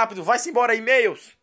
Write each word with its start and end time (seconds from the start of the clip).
Rápido. 0.00 0.24
Vai-se 0.24 0.50
embora, 0.50 0.74
e-mails! 0.74 1.37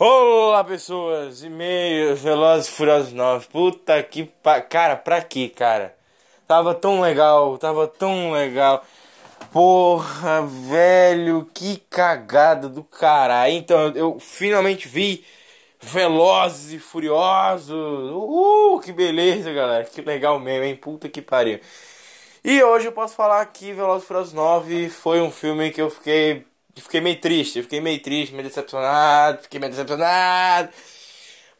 Olá, 0.00 0.62
pessoas! 0.62 1.42
E-mails, 1.42 2.20
Velozes 2.20 2.68
Furiosos 2.68 3.12
9. 3.12 3.48
Puta 3.48 4.00
que 4.00 4.26
pa... 4.26 4.60
Cara, 4.60 4.94
pra 4.94 5.20
quê, 5.20 5.48
cara? 5.48 5.92
Tava 6.46 6.72
tão 6.72 7.00
legal, 7.00 7.58
tava 7.58 7.88
tão 7.88 8.30
legal. 8.30 8.84
Porra, 9.52 10.42
velho, 10.46 11.50
que 11.52 11.78
cagada 11.90 12.68
do 12.68 12.84
caralho. 12.84 13.54
Então, 13.54 13.88
eu 13.88 14.20
finalmente 14.20 14.86
vi 14.86 15.24
Velozes 15.80 16.72
e 16.72 16.78
Furiosos. 16.78 17.68
Uhul, 17.68 18.80
que 18.80 18.92
beleza, 18.92 19.52
galera. 19.52 19.82
Que 19.82 20.00
legal 20.00 20.38
mesmo, 20.38 20.64
hein? 20.64 20.76
Puta 20.76 21.08
que 21.08 21.20
pariu. 21.20 21.58
E 22.44 22.62
hoje 22.62 22.86
eu 22.86 22.92
posso 22.92 23.16
falar 23.16 23.44
que 23.46 23.72
Velozes 23.72 24.04
e 24.04 24.06
Furiosos 24.06 24.32
9 24.32 24.90
foi 24.90 25.20
um 25.20 25.30
filme 25.32 25.72
que 25.72 25.82
eu 25.82 25.90
fiquei 25.90 26.46
fiquei 26.80 27.00
meio 27.00 27.20
triste, 27.20 27.62
fiquei 27.62 27.80
meio 27.80 28.00
triste, 28.00 28.32
meio 28.32 28.46
decepcionado, 28.48 29.42
fiquei 29.42 29.60
meio 29.60 29.72
decepcionado. 29.72 30.70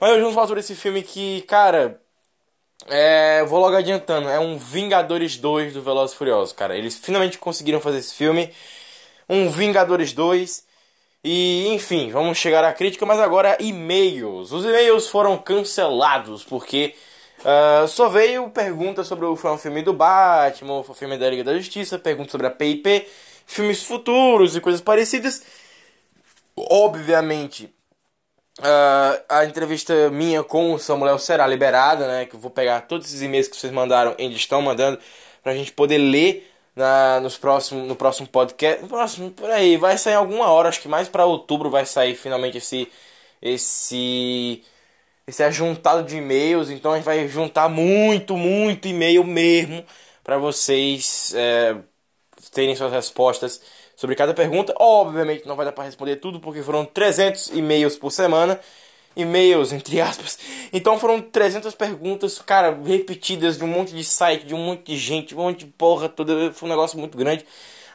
Mas 0.00 0.10
hoje 0.10 0.20
vamos 0.20 0.34
falar 0.34 0.46
sobre 0.46 0.60
esse 0.60 0.74
filme 0.74 1.02
que, 1.02 1.42
cara, 1.42 2.00
é, 2.86 3.44
vou 3.44 3.60
logo 3.60 3.76
adiantando, 3.76 4.28
é 4.28 4.38
um 4.38 4.56
Vingadores 4.56 5.36
2 5.36 5.74
do 5.74 5.82
Velozes 5.82 6.14
Furiosos, 6.16 6.52
cara. 6.52 6.76
Eles 6.76 6.96
finalmente 6.96 7.38
conseguiram 7.38 7.80
fazer 7.80 7.98
esse 7.98 8.14
filme, 8.14 8.52
um 9.28 9.50
Vingadores 9.50 10.12
2. 10.12 10.66
E, 11.24 11.68
enfim, 11.74 12.10
vamos 12.10 12.38
chegar 12.38 12.64
à 12.64 12.72
crítica, 12.72 13.04
mas 13.04 13.18
agora 13.18 13.56
e-mails. 13.60 14.52
Os 14.52 14.64
e-mails 14.64 15.08
foram 15.08 15.36
cancelados 15.36 16.44
porque 16.44 16.94
uh, 17.40 17.88
só 17.88 18.08
veio 18.08 18.48
pergunta 18.50 19.02
sobre 19.02 19.26
o 19.26 19.36
filme 19.36 19.82
do 19.82 19.92
Batman, 19.92 20.78
o 20.78 20.94
filme 20.94 21.18
da 21.18 21.28
Liga 21.28 21.44
da 21.44 21.56
Justiça, 21.56 21.98
pergunta 21.98 22.30
sobre 22.30 22.46
a 22.46 22.50
PIP 22.50 23.06
filmes 23.48 23.82
futuros 23.82 24.54
e 24.54 24.60
coisas 24.60 24.80
parecidas. 24.80 25.42
Obviamente, 26.54 27.64
uh, 28.58 29.24
a 29.28 29.44
entrevista 29.44 30.10
minha 30.10 30.44
com 30.44 30.74
o 30.74 30.78
Samuel 30.78 31.18
será 31.18 31.46
liberada, 31.46 32.06
né? 32.06 32.26
Que 32.26 32.36
eu 32.36 32.40
vou 32.40 32.50
pegar 32.50 32.82
todos 32.82 33.08
esses 33.08 33.22
e-mails 33.22 33.48
que 33.48 33.56
vocês 33.56 33.72
mandaram, 33.72 34.14
eles 34.18 34.36
estão 34.36 34.62
mandando, 34.62 35.00
pra 35.42 35.54
gente 35.54 35.72
poder 35.72 35.98
ler 35.98 36.52
na, 36.76 37.20
nos 37.20 37.38
próximo, 37.38 37.84
no 37.84 37.96
próximo 37.96 38.28
podcast. 38.28 38.82
No 38.82 38.88
próximo, 38.88 39.30
por 39.30 39.50
aí, 39.50 39.76
vai 39.76 39.96
sair 39.98 40.14
alguma 40.14 40.50
hora, 40.50 40.68
acho 40.68 40.80
que 40.80 40.88
mais 40.88 41.08
para 41.08 41.24
outubro 41.24 41.70
vai 41.70 41.86
sair 41.86 42.14
finalmente 42.14 42.58
esse. 42.58 42.88
Esse. 43.42 44.62
Esse 45.26 45.42
ajuntado 45.42 46.04
de 46.04 46.16
e-mails, 46.16 46.70
então 46.70 46.92
a 46.92 46.96
gente 46.96 47.04
vai 47.04 47.28
juntar 47.28 47.68
muito, 47.68 48.34
muito 48.36 48.88
e-mail 48.88 49.22
mesmo 49.24 49.84
para 50.24 50.38
vocês 50.38 51.34
é, 51.36 51.76
terem 52.48 52.74
suas 52.74 52.92
respostas 52.92 53.60
sobre 53.96 54.14
cada 54.14 54.34
pergunta. 54.34 54.74
Obviamente 54.78 55.46
não 55.46 55.56
vai 55.56 55.66
dar 55.66 55.72
para 55.72 55.84
responder 55.84 56.16
tudo 56.16 56.40
porque 56.40 56.62
foram 56.62 56.84
300 56.84 57.50
e-mails 57.50 57.96
por 57.96 58.10
semana. 58.10 58.58
E-mails, 59.16 59.72
entre 59.72 60.00
aspas. 60.00 60.38
Então 60.72 60.98
foram 60.98 61.20
300 61.20 61.74
perguntas, 61.74 62.38
cara, 62.38 62.78
repetidas 62.84 63.58
de 63.58 63.64
um 63.64 63.68
monte 63.68 63.92
de 63.92 64.04
site, 64.04 64.46
de 64.46 64.54
um 64.54 64.58
monte 64.58 64.92
de 64.92 64.96
gente, 64.96 65.34
um 65.34 65.38
monte 65.38 65.64
de 65.64 65.66
porra 65.72 66.08
toda. 66.08 66.52
Foi 66.52 66.68
um 66.68 66.70
negócio 66.70 66.98
muito 66.98 67.18
grande. 67.18 67.44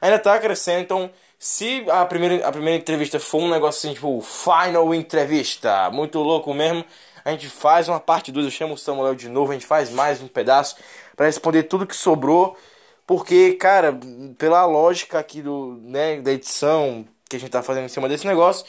Ainda 0.01 0.19
tá 0.19 0.37
crescendo, 0.37 0.81
então 0.81 1.09
se 1.39 1.85
a 1.89 2.05
primeira, 2.05 2.47
a 2.47 2.51
primeira 2.51 2.77
entrevista 2.77 3.19
for 3.19 3.41
um 3.41 3.49
negócio 3.49 3.79
assim, 3.79 3.93
tipo, 3.93 4.21
final 4.21 4.93
entrevista, 4.93 5.89
muito 5.91 6.19
louco 6.19 6.53
mesmo, 6.53 6.85
a 7.25 7.31
gente 7.31 7.47
faz 7.47 7.87
uma 7.89 7.99
parte 7.99 8.31
2, 8.31 8.45
eu 8.45 8.51
chamo 8.51 8.73
o 8.75 8.77
Samuel 8.77 9.13
de 9.15 9.27
novo, 9.27 9.51
a 9.51 9.53
gente 9.53 9.65
faz 9.65 9.89
mais 9.89 10.21
um 10.21 10.27
pedaço 10.27 10.77
para 11.15 11.25
responder 11.25 11.63
tudo 11.63 11.87
que 11.87 11.95
sobrou. 11.95 12.57
Porque, 13.05 13.53
cara, 13.53 13.97
pela 14.37 14.65
lógica 14.65 15.19
aqui 15.19 15.41
do, 15.41 15.79
né, 15.83 16.21
da 16.21 16.31
edição 16.31 17.05
que 17.29 17.35
a 17.35 17.39
gente 17.39 17.51
tá 17.51 17.61
fazendo 17.61 17.85
em 17.85 17.89
cima 17.89 18.07
desse 18.07 18.25
negócio, 18.25 18.65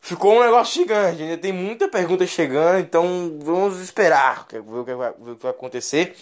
ficou 0.00 0.34
um 0.34 0.40
negócio 0.40 0.80
gigante. 0.80 1.22
Ainda 1.22 1.38
tem 1.38 1.52
muita 1.52 1.88
pergunta 1.88 2.26
chegando, 2.26 2.80
então 2.80 3.38
vamos 3.42 3.80
esperar 3.80 4.46
ver 4.50 4.60
o 4.60 4.84
que 4.84 4.94
vai, 4.94 5.10
o 5.10 5.36
que 5.36 5.42
vai 5.42 5.50
acontecer. 5.50 6.16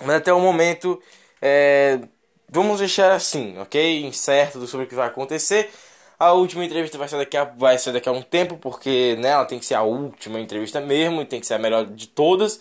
Mas 0.00 0.16
até 0.16 0.32
o 0.32 0.40
momento, 0.40 1.00
é, 1.40 2.00
vamos 2.48 2.80
deixar 2.80 3.12
assim, 3.12 3.58
ok? 3.58 4.04
Incerto 4.04 4.66
sobre 4.66 4.86
o 4.86 4.88
que 4.88 4.94
vai 4.94 5.06
acontecer. 5.08 5.70
A 6.18 6.32
última 6.32 6.64
entrevista 6.64 6.96
vai 6.98 7.08
ser 7.08 7.18
daqui 7.18 7.36
a, 7.36 7.44
vai 7.44 7.78
ser 7.78 7.92
daqui 7.92 8.08
a 8.08 8.12
um 8.12 8.22
tempo, 8.22 8.56
porque 8.56 9.16
né, 9.18 9.30
ela 9.30 9.44
tem 9.44 9.58
que 9.58 9.66
ser 9.66 9.74
a 9.74 9.82
última 9.82 10.40
entrevista 10.40 10.80
mesmo, 10.80 11.22
e 11.22 11.26
tem 11.26 11.40
que 11.40 11.46
ser 11.46 11.54
a 11.54 11.58
melhor 11.58 11.84
de 11.86 12.06
todas. 12.08 12.60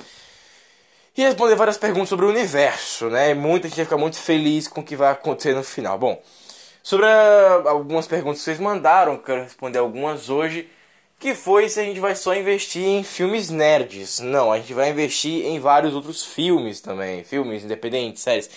E 1.15 1.21
responder 1.23 1.55
várias 1.55 1.77
perguntas 1.77 2.09
sobre 2.09 2.25
o 2.25 2.29
universo, 2.29 3.09
né? 3.09 3.33
Muita 3.33 3.67
gente 3.67 3.83
ficar 3.83 3.97
muito 3.97 4.17
feliz 4.17 4.67
com 4.67 4.79
o 4.79 4.83
que 4.83 4.95
vai 4.95 5.11
acontecer 5.11 5.53
no 5.53 5.63
final. 5.63 5.97
Bom, 5.97 6.21
sobre 6.81 7.05
a, 7.05 7.63
algumas 7.67 8.07
perguntas 8.07 8.39
que 8.39 8.45
vocês 8.45 8.59
mandaram, 8.59 9.17
quero 9.17 9.43
responder 9.43 9.79
algumas 9.79 10.29
hoje 10.29 10.69
que 11.19 11.35
foi 11.35 11.69
se 11.69 11.79
a 11.79 11.83
gente 11.83 11.99
vai 11.99 12.15
só 12.15 12.33
investir 12.35 12.83
em 12.83 13.03
filmes 13.03 13.49
nerds. 13.49 14.19
Não, 14.19 14.51
a 14.51 14.57
gente 14.57 14.73
vai 14.73 14.89
investir 14.89 15.45
em 15.45 15.59
vários 15.59 15.93
outros 15.93 16.25
filmes 16.25 16.81
também, 16.81 17.23
filmes 17.23 17.63
independentes, 17.63 18.23
séries. 18.23 18.49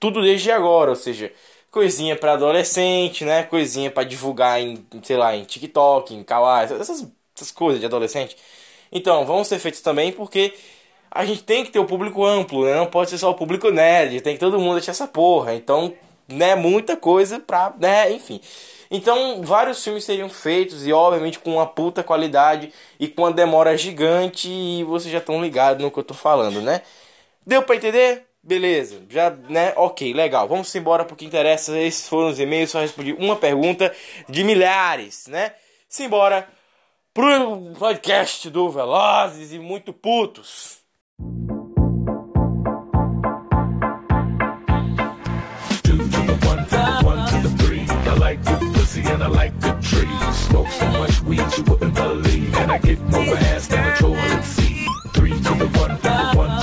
Tudo 0.00 0.22
desde 0.22 0.50
agora, 0.50 0.90
ou 0.90 0.96
seja, 0.96 1.32
coisinha 1.70 2.16
para 2.16 2.32
adolescente, 2.34 3.24
né? 3.24 3.42
Coisinha 3.42 3.90
para 3.90 4.04
divulgar 4.04 4.60
em, 4.60 4.86
sei 5.02 5.16
lá, 5.16 5.36
em 5.36 5.44
TikTok, 5.44 6.14
em 6.14 6.22
Kawaii, 6.22 6.64
essas, 6.66 7.06
essas 7.36 7.50
coisas 7.50 7.80
de 7.80 7.86
adolescente. 7.86 8.36
Então, 8.90 9.26
vão 9.26 9.44
ser 9.44 9.58
feitos 9.58 9.80
também 9.80 10.12
porque 10.12 10.54
a 11.16 11.24
gente 11.24 11.42
tem 11.42 11.64
que 11.64 11.70
ter 11.70 11.78
o 11.78 11.84
público 11.84 12.24
amplo, 12.24 12.64
né? 12.64 12.74
Não 12.74 12.86
pode 12.86 13.10
ser 13.10 13.18
só 13.18 13.30
o 13.30 13.34
público 13.34 13.70
nerd, 13.70 14.20
tem 14.20 14.34
que 14.34 14.40
todo 14.40 14.58
mundo 14.58 14.74
deixar 14.74 14.92
essa 14.92 15.06
porra. 15.08 15.54
Então, 15.54 15.92
né, 16.28 16.54
muita 16.54 16.96
coisa 16.96 17.38
pra, 17.40 17.72
né, 17.78 18.12
enfim. 18.12 18.40
Então, 18.90 19.42
vários 19.42 19.82
filmes 19.82 20.04
seriam 20.04 20.28
feitos 20.28 20.86
e, 20.86 20.92
obviamente, 20.92 21.38
com 21.38 21.54
uma 21.54 21.66
puta 21.66 22.02
qualidade 22.02 22.72
e 23.00 23.08
com 23.08 23.22
uma 23.22 23.32
demora 23.32 23.76
gigante. 23.76 24.48
E 24.48 24.84
vocês 24.84 25.12
já 25.12 25.18
estão 25.18 25.42
ligados 25.42 25.82
no 25.82 25.90
que 25.90 25.98
eu 25.98 26.04
tô 26.04 26.14
falando, 26.14 26.62
né? 26.62 26.82
Deu 27.44 27.62
pra 27.62 27.76
entender? 27.76 28.26
Beleza, 28.42 29.02
já, 29.10 29.30
né? 29.30 29.72
Ok, 29.76 30.12
legal. 30.14 30.46
Vamos 30.46 30.72
embora 30.74 31.04
porque 31.04 31.24
interessa. 31.24 31.76
Esses 31.78 32.08
foram 32.08 32.28
os 32.28 32.38
e-mails. 32.38 32.70
Só 32.70 32.80
respondi 32.80 33.12
uma 33.14 33.34
pergunta 33.34 33.92
de 34.28 34.44
milhares, 34.44 35.26
né? 35.26 35.52
Simbora 35.88 36.48
pro 37.12 37.72
podcast 37.78 38.48
do 38.50 38.70
Velozes 38.70 39.52
e 39.52 39.58
Muito 39.58 39.92
Putos. 39.92 40.75
And 49.16 49.22
I 49.22 49.28
like 49.28 49.58
good 49.60 49.82
trees. 49.82 50.36
Smoke 50.36 50.68
so 50.68 50.86
much 50.92 51.22
weed 51.22 51.44
you 51.56 51.64
wouldn't 51.64 51.94
believe. 51.94 52.54
And 52.56 52.70
I 52.70 52.78
get 52.78 53.00
more 53.02 53.36
ass 53.50 53.66
than 53.66 53.84
a 53.84 53.96
toilet 53.96 54.44
seat. 54.44 54.88
Three 55.14 55.32
to 55.32 55.54
the 55.54 55.68
one, 55.78 55.96
from 55.98 56.16
the 56.16 56.32
one 56.36 56.55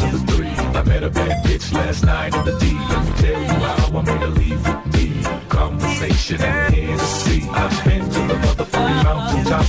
met 1.04 1.12
a 1.12 1.26
bad 1.26 1.46
bitch 1.46 1.74
last 1.74 2.06
night 2.06 2.34
in 2.36 2.46
the 2.46 2.58
D. 2.60 2.74
Let 2.74 3.06
me 3.06 3.12
tell 3.22 3.42
you 3.42 3.48
how 3.48 3.98
I 3.98 4.02
made 4.04 4.22
a 4.22 4.28
leave 4.28 4.68
with 4.68 4.94
me. 4.94 5.24
Conversation 5.50 6.42
and 6.42 6.74
Hennessy. 6.74 7.50
I've 7.50 7.86
been 7.86 8.10
to 8.10 8.20
the 8.28 8.36
motherfucking 8.46 9.04
mountaintop. 9.04 9.66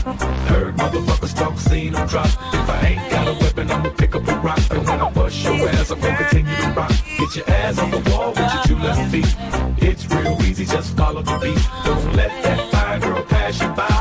Heard 0.49 0.77
motherfuckers 0.77 1.35
talk, 1.37 1.59
seen 1.59 1.93
them 1.93 2.07
drop. 2.07 2.27
If 2.27 2.71
I 2.71 2.87
ain't 2.87 3.11
got 3.11 3.29
a 3.29 3.33
weapon, 3.33 3.71
I'ma 3.71 3.91
pick 3.91 4.15
up 4.15 4.29
a 4.29 4.37
rock. 4.37 4.61
And 4.71 4.87
when 4.87 5.01
I 5.01 5.11
bust 5.11 5.45
your 5.45 5.69
ass, 5.69 5.91
I'm 5.91 6.01
gonna 6.01 6.17
continue 6.17 6.57
to 6.57 6.69
rock. 6.71 6.93
Get 7.19 7.37
your 7.37 7.51
ass 7.51 7.79
on 7.79 7.91
the 7.91 8.11
wall 8.11 8.31
with 8.31 8.55
your 8.55 8.63
two 8.65 8.77
left 8.77 9.11
feet. 9.11 9.37
It's 9.79 10.07
real 10.11 10.41
easy, 10.43 10.65
just 10.65 10.97
follow 10.97 11.23
the 11.23 11.39
beat. 11.39 11.63
Don't 11.85 12.17
let 12.17 12.31
that 12.45 12.71
fine 12.71 13.01
girl 13.01 13.23
pass 13.25 13.61
you 13.61 13.69
by. 13.69 13.94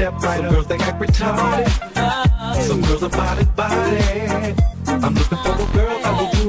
Step 0.00 0.22
right 0.22 0.40
Some 0.40 0.50
girls 0.50 0.66
they 0.66 0.78
act 0.78 0.98
retarded. 0.98 1.68
Some 2.62 2.80
girls 2.80 3.02
are 3.02 3.10
body 3.10 3.44
body. 3.54 4.54
I'm 4.86 5.14
looking 5.14 5.38
for 5.44 5.52
a 5.52 5.66
girl 5.76 6.00
that 6.00 6.12
will 6.18 6.39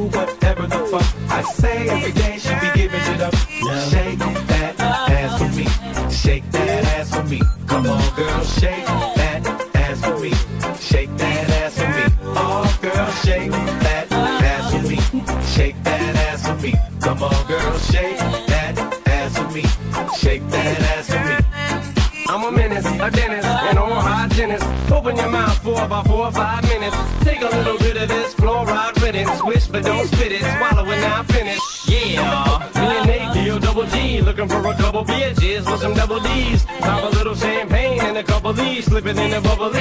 about 26.01 26.07
four 26.07 26.27
or 26.27 26.31
five 26.31 26.63
minutes. 26.63 26.95
Take 27.23 27.41
a 27.41 27.47
little 27.47 27.77
bit 27.77 27.97
of 27.97 28.07
this 28.07 28.33
fluoride 28.35 29.01
riddance. 29.01 29.31
Swish, 29.39 29.67
but 29.67 29.83
don't 29.83 30.07
spit 30.07 30.31
it. 30.31 30.41
Swallow 30.41 30.89
it 30.89 31.01
now, 31.01 31.23
finish. 31.23 31.59
Yeah. 31.87 32.69
Me 32.75 32.81
and 32.81 33.07
Nate, 33.07 33.33
deal 33.33 33.59
double 33.59 33.85
G. 33.85 34.21
Looking 34.21 34.47
for 34.47 34.65
a 34.65 34.75
couple 34.75 35.05
bitches 35.05 35.69
with 35.69 35.81
some 35.81 35.93
double 35.93 36.19
D's. 36.19 36.65
Pop 36.79 37.03
a 37.03 37.15
little 37.17 37.35
champagne 37.35 38.01
and 38.01 38.17
a 38.17 38.23
couple 38.23 38.53
D's. 38.53 38.85
Slip 38.85 39.05
it 39.05 39.17
in 39.17 39.33
a 39.33 39.41
bubbly. 39.41 39.80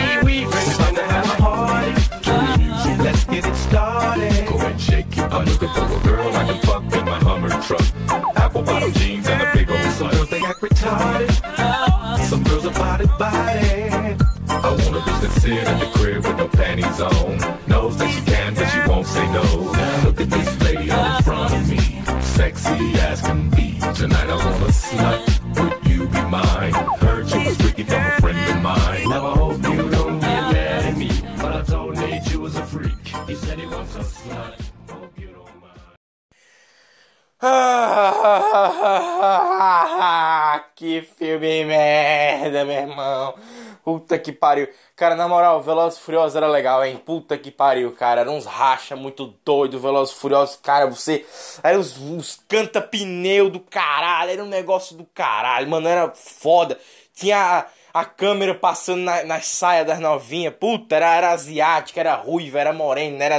Que 44.20 44.32
pariu. 44.32 44.68
Cara, 44.94 45.16
na 45.16 45.26
moral, 45.26 45.62
Velozes 45.62 45.98
e 45.98 46.02
Furiosos 46.02 46.36
era 46.36 46.46
legal, 46.46 46.84
hein? 46.84 46.96
Puta 47.04 47.36
que 47.38 47.50
pariu, 47.50 47.92
cara. 47.92 48.20
Era 48.22 48.30
uns 48.30 48.46
racha 48.46 48.94
muito 48.94 49.34
doido, 49.44 49.80
Velozes 49.80 50.14
e 50.14 50.18
Furiosos. 50.18 50.56
Cara, 50.56 50.86
você... 50.86 51.26
Era 51.62 51.78
uns, 51.78 51.98
uns 51.98 52.40
canta-pneu 52.48 53.50
do 53.50 53.60
caralho. 53.60 54.30
Era 54.30 54.44
um 54.44 54.48
negócio 54.48 54.96
do 54.96 55.04
caralho, 55.06 55.68
mano. 55.68 55.88
Era 55.88 56.10
foda. 56.14 56.78
Tinha 57.14 57.66
a, 57.92 58.00
a 58.00 58.04
câmera 58.04 58.54
passando 58.54 59.02
na, 59.02 59.24
nas 59.24 59.46
saias 59.46 59.86
das 59.86 59.98
novinhas. 59.98 60.54
Puta, 60.54 60.96
era, 60.96 61.14
era 61.14 61.30
asiática, 61.32 62.00
era 62.00 62.14
ruiva, 62.14 62.60
era 62.60 62.72
morena, 62.72 63.24
era... 63.24 63.36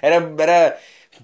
Era... 0.00 0.34
era 0.38 0.78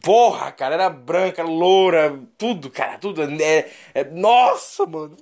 Porra, 0.04 0.52
cara, 0.52 0.74
era 0.74 0.90
branca, 0.90 1.42
loura, 1.42 2.20
tudo, 2.36 2.70
cara, 2.70 2.98
tudo. 2.98 3.22
É, 3.42 3.68
é, 3.94 4.04
nossa, 4.04 4.86
mano. 4.86 5.16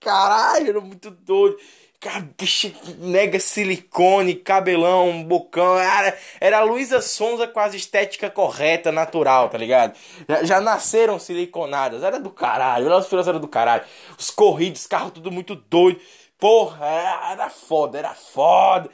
Caralho, 0.00 0.68
era 0.70 0.80
muito 0.80 1.10
doido. 1.10 1.56
Cara, 2.02 2.28
bicho, 2.36 2.72
mega 2.98 3.38
silicone, 3.38 4.34
cabelão, 4.34 5.22
bocão. 5.22 5.78
Era, 5.78 6.18
era 6.40 6.58
a 6.58 6.64
Luísa 6.64 7.00
Sonza 7.00 7.46
com 7.46 7.60
as 7.60 7.74
estética 7.74 8.28
correta, 8.28 8.90
natural, 8.90 9.48
tá 9.48 9.56
ligado? 9.56 9.96
Já, 10.28 10.42
já 10.42 10.60
nasceram 10.60 11.20
siliconadas. 11.20 12.02
Era 12.02 12.18
do 12.18 12.30
caralho. 12.30 12.92
Os 12.92 13.06
filhos 13.06 13.28
era 13.28 13.38
do 13.38 13.46
caralho. 13.46 13.84
Os 14.18 14.30
corridos, 14.30 14.84
carro 14.86 15.12
tudo 15.12 15.30
muito 15.30 15.54
doido. 15.54 16.00
Porra, 16.38 16.84
era, 16.86 17.32
era 17.32 17.48
foda, 17.50 17.98
era 17.98 18.14
foda 18.14 18.90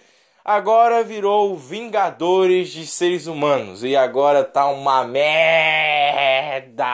agora 0.49 1.05
virou 1.05 1.57
Vingadores 1.59 2.71
de 2.71 2.87
Seres 2.87 3.27
Humanos. 3.27 3.85
E 3.85 3.95
agora 3.95 4.43
tá 4.43 4.67
uma 4.69 5.05
merda, 5.05 6.87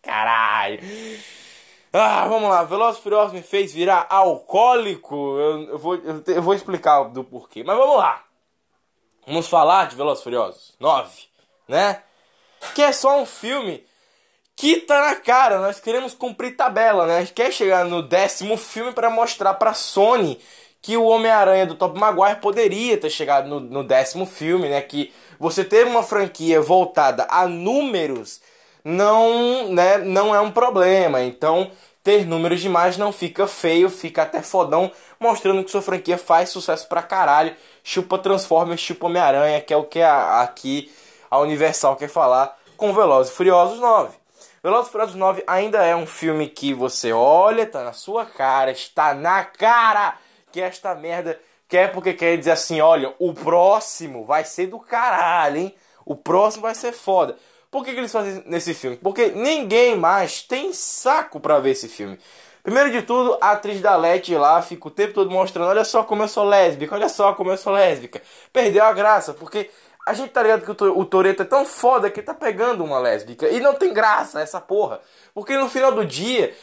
caralho. 0.00 0.78
Ah, 1.92 2.26
vamos 2.28 2.48
lá. 2.48 2.62
Velozes 2.62 3.00
Furiosos 3.00 3.32
me 3.32 3.42
fez 3.42 3.72
virar 3.72 4.06
alcoólico. 4.08 5.14
Eu, 5.38 5.62
eu, 5.70 5.78
vou, 5.78 5.94
eu, 5.96 6.22
eu, 6.26 6.42
vou 6.42 6.54
explicar 6.54 7.02
do 7.04 7.24
porquê. 7.24 7.64
Mas 7.64 7.76
vamos 7.76 7.96
lá. 7.96 8.24
Vamos 9.26 9.48
falar 9.48 9.88
de 9.88 9.96
Velozes 9.96 10.22
Furiosos 10.22 10.74
9, 10.78 11.10
né? 11.68 12.02
Que 12.74 12.82
é 12.82 12.92
só 12.92 13.20
um 13.20 13.26
filme 13.26 13.84
que 14.54 14.76
tá 14.76 15.00
na 15.00 15.16
cara. 15.16 15.58
Nós 15.58 15.80
queremos 15.80 16.14
cumprir 16.14 16.56
tabela, 16.56 17.06
né? 17.06 17.18
A 17.18 17.20
gente 17.20 17.32
quer 17.32 17.52
chegar 17.52 17.84
no 17.84 18.02
décimo 18.02 18.56
filme 18.56 18.92
para 18.92 19.10
mostrar 19.10 19.54
pra 19.54 19.74
Sony 19.74 20.40
que 20.82 20.96
o 20.96 21.04
Homem-Aranha 21.04 21.66
do 21.66 21.74
Top 21.74 21.98
Maguire 21.98 22.40
poderia 22.40 22.96
ter 22.96 23.10
chegado 23.10 23.48
no, 23.48 23.60
no, 23.60 23.84
décimo 23.84 24.24
filme, 24.24 24.68
né? 24.68 24.80
Que 24.80 25.12
você 25.38 25.64
ter 25.64 25.86
uma 25.86 26.02
franquia 26.02 26.60
voltada 26.60 27.26
a 27.30 27.46
números 27.46 28.40
não, 28.84 29.72
né, 29.72 29.98
não 29.98 30.34
é 30.34 30.40
um 30.40 30.50
problema. 30.50 31.22
Então, 31.22 31.70
ter 32.02 32.26
números 32.26 32.60
demais 32.60 32.96
não 32.96 33.12
fica 33.12 33.46
feio, 33.46 33.90
fica 33.90 34.22
até 34.22 34.42
fodão, 34.42 34.90
mostrando 35.18 35.62
que 35.62 35.70
sua 35.70 35.82
franquia 35.82 36.16
faz 36.16 36.48
sucesso 36.48 36.88
pra 36.88 37.02
caralho. 37.02 37.54
Chupa 37.84 38.18
Transformers, 38.18 38.80
chupa 38.80 39.06
Homem-Aranha, 39.06 39.60
que 39.60 39.72
é 39.72 39.76
o 39.76 39.84
que 39.84 40.00
a, 40.00 40.40
aqui 40.40 40.90
a 41.30 41.38
Universal 41.38 41.96
quer 41.96 42.08
falar 42.08 42.58
com 42.76 42.92
Velozes 42.94 43.32
e 43.32 43.36
Furiosos 43.36 43.78
9. 43.78 44.16
Velozes 44.62 44.88
e 44.88 44.92
Furiosos 44.92 45.14
9 45.14 45.44
ainda 45.46 45.84
é 45.84 45.94
um 45.94 46.06
filme 46.06 46.48
que 46.48 46.72
você 46.72 47.12
olha, 47.12 47.66
tá 47.66 47.84
na 47.84 47.92
sua 47.92 48.24
cara, 48.24 48.70
está 48.70 49.14
na 49.14 49.44
cara 49.44 50.14
que 50.50 50.60
esta 50.60 50.94
merda 50.94 51.38
quer 51.68 51.92
porque 51.92 52.12
quer 52.14 52.36
dizer 52.36 52.52
assim, 52.52 52.80
olha, 52.80 53.14
o 53.18 53.32
próximo 53.32 54.24
vai 54.24 54.44
ser 54.44 54.66
do 54.66 54.78
caralho, 54.78 55.58
hein? 55.58 55.74
O 56.04 56.16
próximo 56.16 56.62
vai 56.62 56.74
ser 56.74 56.92
foda. 56.92 57.36
Por 57.70 57.84
que, 57.84 57.92
que 57.92 57.98
eles 57.98 58.10
fazem 58.10 58.42
nesse 58.46 58.74
filme? 58.74 58.96
Porque 58.96 59.26
ninguém 59.28 59.96
mais 59.96 60.42
tem 60.42 60.72
saco 60.72 61.38
para 61.38 61.60
ver 61.60 61.70
esse 61.70 61.88
filme. 61.88 62.18
Primeiro 62.62 62.90
de 62.90 63.02
tudo, 63.02 63.38
a 63.40 63.52
atriz 63.52 63.80
da 63.80 63.96
Leti 63.96 64.34
lá 64.34 64.60
fica 64.60 64.88
o 64.88 64.90
tempo 64.90 65.14
todo 65.14 65.30
mostrando: 65.30 65.68
olha 65.68 65.84
só 65.84 66.02
como 66.02 66.22
eu 66.22 66.28
sou 66.28 66.44
lésbica, 66.44 66.94
olha 66.94 67.08
só 67.08 67.32
como 67.32 67.50
eu 67.50 67.56
sou 67.56 67.72
lésbica. 67.72 68.20
Perdeu 68.52 68.84
a 68.84 68.92
graça, 68.92 69.32
porque 69.32 69.70
a 70.06 70.12
gente 70.12 70.30
tá 70.30 70.42
ligado 70.42 70.64
que 70.64 70.84
o 70.84 71.04
Toreto 71.04 71.42
é 71.42 71.46
tão 71.46 71.64
foda 71.64 72.10
que 72.10 72.20
tá 72.20 72.34
pegando 72.34 72.82
uma 72.82 72.98
lésbica. 72.98 73.48
E 73.48 73.60
não 73.60 73.74
tem 73.74 73.92
graça 73.92 74.40
essa 74.40 74.60
porra. 74.60 75.00
Porque 75.32 75.56
no 75.56 75.68
final 75.68 75.92
do 75.92 76.04
dia, 76.04 76.54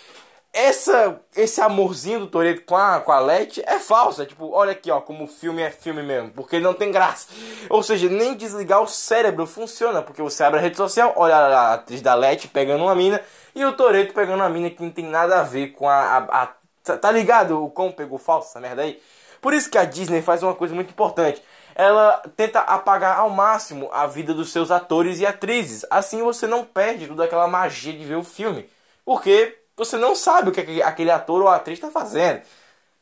essa, 0.58 1.22
esse 1.36 1.62
amorzinho 1.62 2.22
do 2.22 2.28
Toreto 2.28 2.64
com 2.64 2.76
a, 2.76 3.00
com 3.00 3.12
a 3.12 3.20
Letty 3.20 3.62
é 3.64 3.78
falso. 3.78 4.24
É 4.24 4.26
tipo, 4.26 4.50
olha 4.52 4.72
aqui, 4.72 4.90
ó, 4.90 5.00
como 5.00 5.26
o 5.26 5.28
filme 5.28 5.62
é 5.62 5.70
filme 5.70 6.02
mesmo. 6.02 6.32
Porque 6.32 6.60
não 6.60 6.74
tem 6.74 6.92
graça. 6.92 7.28
Ou 7.70 7.84
seja, 7.84 8.10
nem 8.10 8.36
desligar 8.36 8.82
o 8.82 8.88
cérebro 8.88 9.46
funciona. 9.46 10.02
Porque 10.02 10.22
você 10.22 10.44
abre 10.44 10.60
a 10.60 10.62
rede 10.64 10.76
social, 10.76 11.14
olha 11.16 11.36
a 11.36 11.74
atriz 11.76 12.02
da 12.02 12.16
Letty 12.16 12.48
pegando 12.48 12.84
uma 12.84 12.96
mina. 12.96 13.22
E 13.54 13.64
o 13.64 13.74
Toreto 13.74 14.14
pegando 14.14 14.40
uma 14.40 14.50
mina 14.50 14.72
que 14.72 14.82
não 14.82 14.90
tem 14.90 15.06
nada 15.06 15.40
a 15.40 15.44
ver 15.44 15.74
com 15.74 15.88
a, 15.88 16.18
a, 16.18 16.44
a. 16.44 16.98
Tá 16.98 17.12
ligado 17.12 17.64
o 17.64 17.70
como 17.70 17.94
pegou 17.94 18.18
falso 18.18 18.50
essa 18.50 18.60
merda 18.60 18.82
aí? 18.82 19.00
Por 19.40 19.54
isso 19.54 19.70
que 19.70 19.78
a 19.78 19.86
Disney 19.86 20.24
faz 20.24 20.42
uma 20.42 20.56
coisa 20.56 20.74
muito 20.74 20.90
importante. 20.90 21.44
Ela 21.76 22.24
tenta 22.36 22.62
apagar 22.62 23.20
ao 23.20 23.30
máximo 23.30 23.90
a 23.94 24.08
vida 24.08 24.34
dos 24.34 24.52
seus 24.52 24.72
atores 24.72 25.20
e 25.20 25.26
atrizes. 25.26 25.86
Assim 25.92 26.24
você 26.24 26.48
não 26.48 26.66
perde 26.66 27.06
toda 27.06 27.26
aquela 27.26 27.48
magia 27.48 27.94
de 27.94 28.04
ver 28.04 28.16
o 28.16 28.24
filme. 28.24 28.68
Porque 29.06 29.56
você 29.78 29.96
não 29.96 30.16
sabe 30.16 30.50
o 30.50 30.52
que 30.52 30.82
aquele 30.82 31.12
ator 31.12 31.42
ou 31.42 31.48
atriz 31.48 31.78
está 31.78 31.92
fazendo. 31.92 32.42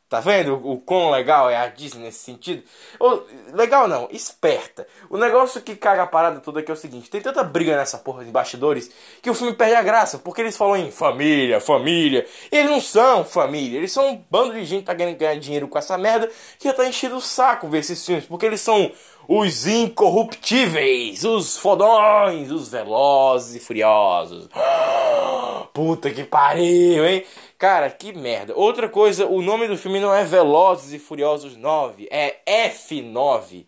Tá 0.08 0.20
vendo 0.20 0.54
o, 0.64 0.80
quão 0.80 1.10
legal 1.10 1.50
é 1.50 1.58
a 1.58 1.68
Disney 1.68 2.04
nesse 2.04 2.20
sentido? 2.20 2.64
Ou, 3.00 3.26
legal 3.54 3.88
não, 3.88 4.08
esperta. 4.12 4.88
O 5.10 5.18
negócio 5.18 5.60
que 5.62 5.76
caga 5.76 6.04
a 6.04 6.08
parada 6.08 6.40
toda 6.40 6.60
é 6.60 6.64
que 6.64 6.70
é 6.70 6.74
o 6.74 6.78
seguinte: 6.78 7.10
tem 7.10 7.20
tanta 7.22 7.44
briga 7.44 7.76
nessa 7.76 7.98
porra 7.98 8.24
de 8.24 8.30
bastidores 8.30 8.92
que 9.20 9.32
o 9.32 9.34
filme 9.34 9.54
perde 9.54 9.74
a 9.74 9.82
graça, 9.82 10.20
porque 10.20 10.42
eles 10.42 10.56
falam 10.56 10.78
em 10.78 10.92
família, 10.92 11.60
família. 11.60 12.24
E 12.52 12.56
eles 12.56 12.70
não 12.70 12.80
são 12.80 13.26
família, 13.26 13.80
eles 13.80 13.92
são 13.92 14.10
um 14.10 14.24
bando 14.30 14.54
de 14.54 14.64
gente 14.64 14.82
que 14.82 14.86
tá 14.86 14.96
querendo 14.96 15.18
ganhar 15.18 15.40
dinheiro 15.40 15.68
com 15.68 15.78
essa 15.80 15.98
merda 15.98 16.30
que 16.60 16.68
já 16.68 16.74
tá 16.74 16.86
enchendo 16.86 17.16
o 17.16 17.22
saco 17.22 17.68
ver 17.68 17.80
esses 17.80 18.06
filmes, 18.06 18.26
porque 18.26 18.46
eles 18.46 18.62
são 18.62 18.92
os 19.28 19.66
incorruptíveis, 19.68 21.24
os 21.24 21.58
fodões, 21.58 22.52
os 22.52 22.70
velozes 22.70 23.56
e 23.56 23.60
furiosos. 23.60 24.50
Puta 25.74 26.10
que 26.10 26.24
pariu, 26.24 27.06
hein? 27.06 27.26
Cara, 27.58 27.90
que 27.90 28.14
merda. 28.14 28.54
Outra 28.56 28.88
coisa, 28.90 29.26
o 29.26 29.42
nome 29.42 29.68
do 29.68 29.78
filme 29.78 30.00
não 30.00 30.14
é 30.14 30.24
Velozes 30.24 30.94
e 30.94 31.00
Furiosos 31.00 31.56
9, 31.58 32.08
é 32.12 32.38
F9. 32.70 33.66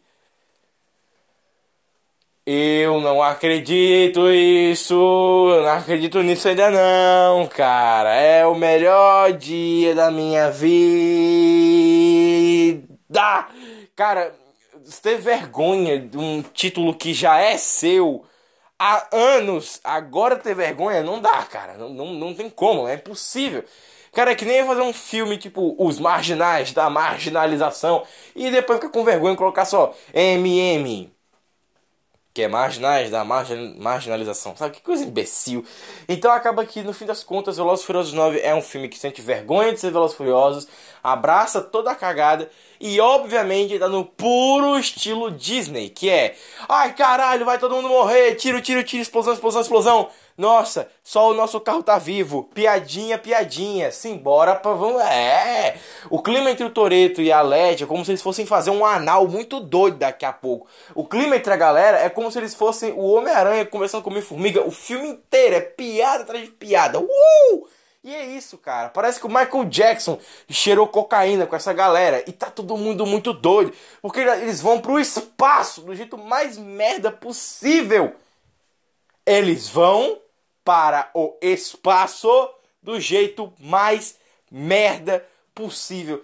Eu 2.45 3.01
não 3.01 3.21
acredito 3.21 4.31
isso, 4.31 4.93
eu 4.93 5.63
não 5.63 5.71
acredito 5.71 6.23
nisso 6.23 6.47
ainda 6.47 6.71
não, 6.71 7.45
cara. 7.47 8.15
É 8.15 8.45
o 8.45 8.55
melhor 8.55 9.33
dia 9.33 9.93
da 9.93 10.09
minha 10.09 10.49
vida. 10.49 10.77
Cara, 13.95 14.33
ter 15.01 15.17
vergonha 15.17 15.99
de 15.99 16.17
um 16.17 16.41
título 16.41 16.93
que 16.95 17.13
já 17.13 17.39
é 17.39 17.57
seu 17.57 18.25
há 18.79 19.07
anos, 19.11 19.79
agora 19.83 20.35
ter 20.37 20.55
vergonha 20.55 21.03
não 21.03 21.19
dá, 21.19 21.43
cara. 21.43 21.73
Não, 21.77 21.89
não, 21.89 22.13
não 22.13 22.33
tem 22.33 22.49
como, 22.49 22.87
é 22.87 22.95
impossível. 22.95 23.63
Cara, 24.13 24.31
é 24.31 24.35
que 24.35 24.45
nem 24.45 24.65
fazer 24.65 24.81
um 24.81 24.93
filme 24.93 25.37
tipo 25.37 25.75
Os 25.77 25.99
Marginais 25.99 26.71
da 26.73 26.89
Marginalização 26.89 28.03
e 28.35 28.49
depois 28.49 28.79
ficar 28.79 28.91
com 28.91 29.03
vergonha 29.03 29.33
e 29.33 29.37
colocar 29.37 29.65
só 29.65 29.93
MM 30.13 31.11
que 32.37 32.43
é 32.43 32.47
marginais 32.47 33.09
da 33.09 33.25
margin, 33.25 33.75
marginalização. 33.79 34.55
Sabe 34.55 34.75
que 34.75 34.81
coisa 34.83 35.03
imbecil. 35.03 35.65
Então 36.07 36.31
acaba 36.31 36.63
que 36.67 36.83
no 36.83 36.93
fim 36.93 37.07
das 37.07 37.23
contas, 37.23 37.57
Velozes 37.57 37.83
Furiosos 37.83 38.13
9 38.13 38.39
é 38.41 38.53
um 38.53 38.61
filme 38.61 38.87
que 38.87 38.99
sente 38.99 39.23
vergonha 39.23 39.73
de 39.73 39.79
ser 39.79 39.89
Velozes 39.89 40.15
Furiosos, 40.15 40.67
abraça 41.03 41.61
toda 41.61 41.89
a 41.89 41.95
cagada 41.95 42.47
e 42.79 42.99
obviamente 42.99 43.79
tá 43.79 43.87
no 43.87 44.05
puro 44.05 44.77
estilo 44.77 45.31
Disney, 45.31 45.89
que 45.89 46.09
é: 46.09 46.35
"Ai, 46.67 46.93
caralho, 46.93 47.45
vai 47.45 47.57
todo 47.57 47.75
mundo 47.75 47.89
morrer, 47.89 48.35
tiro, 48.35 48.61
tiro, 48.61 48.83
tiro, 48.83 49.01
explosão, 49.01 49.33
explosão, 49.33 49.61
explosão". 49.61 50.09
Nossa, 50.37 50.87
só 51.03 51.31
o 51.31 51.33
nosso 51.33 51.59
carro 51.59 51.81
tá 51.81 51.97
vivo. 51.97 52.43
Piadinha, 52.53 53.17
piadinha. 53.17 53.91
Simbora 53.91 54.53
pra. 54.53 54.73
Vamos... 54.73 55.01
É! 55.01 55.77
O 56.11 56.21
clima 56.21 56.51
entre 56.51 56.63
o 56.63 56.69
Toreto 56.69 57.23
e 57.23 57.31
a 57.31 57.41
LED 57.41 57.83
é 57.83 57.87
como 57.87 58.05
se 58.05 58.11
eles 58.11 58.21
fossem 58.21 58.45
fazer 58.45 58.69
um 58.69 58.85
anal 58.85 59.27
muito 59.27 59.59
doido 59.59 59.97
daqui 59.97 60.25
a 60.25 60.31
pouco. 60.31 60.67
O 60.93 61.07
clima 61.07 61.35
entre 61.35 61.51
a 61.51 61.57
galera 61.57 61.97
é 61.97 62.07
como 62.07 62.31
se 62.31 62.37
eles 62.37 62.53
fossem 62.53 62.91
o 62.91 63.13
Homem-Aranha 63.13 63.65
conversando 63.65 64.03
com 64.03 64.11
o 64.11 64.13
Homem-Formiga. 64.13 64.61
O 64.61 64.69
filme 64.69 65.07
inteiro 65.07 65.55
é 65.55 65.61
piada 65.61 66.21
atrás 66.21 66.43
de 66.43 66.51
piada. 66.51 66.99
Uh! 66.99 67.67
E 68.07 68.15
é 68.15 68.25
isso, 68.25 68.57
cara. 68.57 68.87
Parece 68.87 69.19
que 69.19 69.25
o 69.25 69.29
Michael 69.29 69.65
Jackson 69.65 70.17
cheirou 70.49 70.87
cocaína 70.87 71.45
com 71.45 71.57
essa 71.57 71.73
galera. 71.73 72.23
E 72.25 72.31
tá 72.31 72.49
todo 72.49 72.77
mundo 72.77 73.05
muito 73.05 73.33
doido. 73.33 73.73
Porque 74.01 74.21
eles 74.21 74.61
vão 74.61 74.79
pro 74.79 74.97
espaço 74.97 75.81
do 75.81 75.93
jeito 75.93 76.17
mais 76.17 76.57
merda 76.57 77.11
possível. 77.11 78.15
Eles 79.25 79.67
vão 79.67 80.21
para 80.63 81.09
o 81.13 81.35
espaço 81.41 82.29
do 82.81 82.97
jeito 82.97 83.51
mais 83.59 84.15
merda 84.49 85.25
possível. 85.53 86.23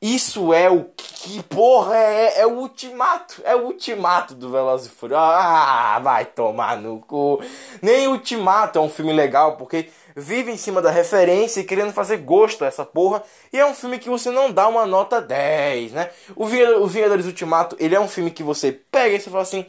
Isso 0.00 0.54
é 0.54 0.70
o 0.70 0.84
que 0.96 1.42
porra 1.42 1.94
é, 1.94 2.40
é 2.40 2.46
o 2.46 2.60
ultimato, 2.60 3.42
é 3.44 3.54
o 3.54 3.66
ultimato 3.66 4.34
do 4.34 4.50
Velozes 4.50 4.86
e 4.86 4.90
Furiosos. 4.90 5.34
Ah, 5.38 5.98
vai 6.02 6.24
tomar 6.24 6.78
no 6.78 7.00
cu. 7.00 7.42
Nem 7.82 8.08
Ultimato 8.08 8.78
é 8.78 8.82
um 8.82 8.88
filme 8.88 9.12
legal 9.12 9.58
porque 9.58 9.90
vive 10.16 10.50
em 10.50 10.56
cima 10.56 10.82
da 10.82 10.90
referência 10.90 11.60
e 11.60 11.64
querendo 11.64 11.92
fazer 11.92 12.18
gosto 12.18 12.64
a 12.64 12.68
essa 12.68 12.84
porra. 12.84 13.22
E 13.52 13.58
é 13.58 13.66
um 13.66 13.74
filme 13.74 13.98
que 13.98 14.08
você 14.08 14.30
não 14.30 14.50
dá 14.52 14.68
uma 14.68 14.86
nota 14.86 15.20
10, 15.20 15.92
né? 15.92 16.10
O 16.36 16.46
Vingadores 16.46 17.26
Ultimato, 17.26 17.76
ele 17.78 17.94
é 17.94 18.00
um 18.00 18.08
filme 18.08 18.30
que 18.30 18.42
você 18.42 18.72
pega 18.72 19.16
e 19.16 19.20
você 19.20 19.30
fala 19.30 19.42
assim: 19.42 19.64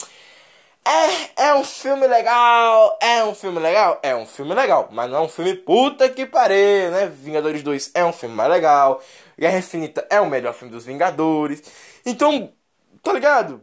é, 0.84 1.44
é 1.50 1.56
um 1.56 1.64
filme 1.64 2.08
legal, 2.08 2.98
é 3.02 3.24
um 3.24 3.36
filme 3.36 3.60
legal, 3.60 4.00
é 4.02 4.16
um 4.16 4.26
filme 4.26 4.54
legal, 4.54 4.90
mas 4.92 5.10
não 5.12 5.18
é 5.20 5.22
um 5.22 5.30
filme 5.30 5.56
puta 5.56 6.10
que 6.10 6.26
pariu, 6.26 6.92
né? 6.92 7.08
Vingadores 7.08 7.62
2 7.62 7.92
é 7.94 8.04
um 8.04 8.12
filme 8.14 8.36
mais 8.36 8.50
legal, 8.50 9.02
Guerra 9.40 9.60
Infinita 9.60 10.08
é 10.10 10.20
o 10.20 10.26
melhor 10.30 10.54
filme 10.54 10.74
dos 10.74 10.86
Vingadores, 10.86 11.62
então, 12.06 12.52
tá 13.04 13.14
ligado? 13.14 13.62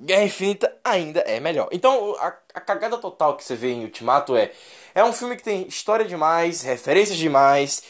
Guerra 0.00 0.24
Infinita 0.24 0.78
ainda 0.84 1.20
é 1.20 1.40
melhor. 1.40 1.68
Então, 1.72 2.14
a, 2.20 2.28
a 2.54 2.60
cagada 2.60 2.98
total 2.98 3.36
que 3.36 3.42
você 3.44 3.56
vê 3.56 3.72
em 3.72 3.82
Ultimato 3.84 4.36
é: 4.36 4.52
é 4.94 5.04
um 5.04 5.12
filme 5.12 5.36
que 5.36 5.42
tem 5.42 5.66
história 5.66 6.04
demais, 6.04 6.62
referências 6.62 7.18
demais, 7.18 7.82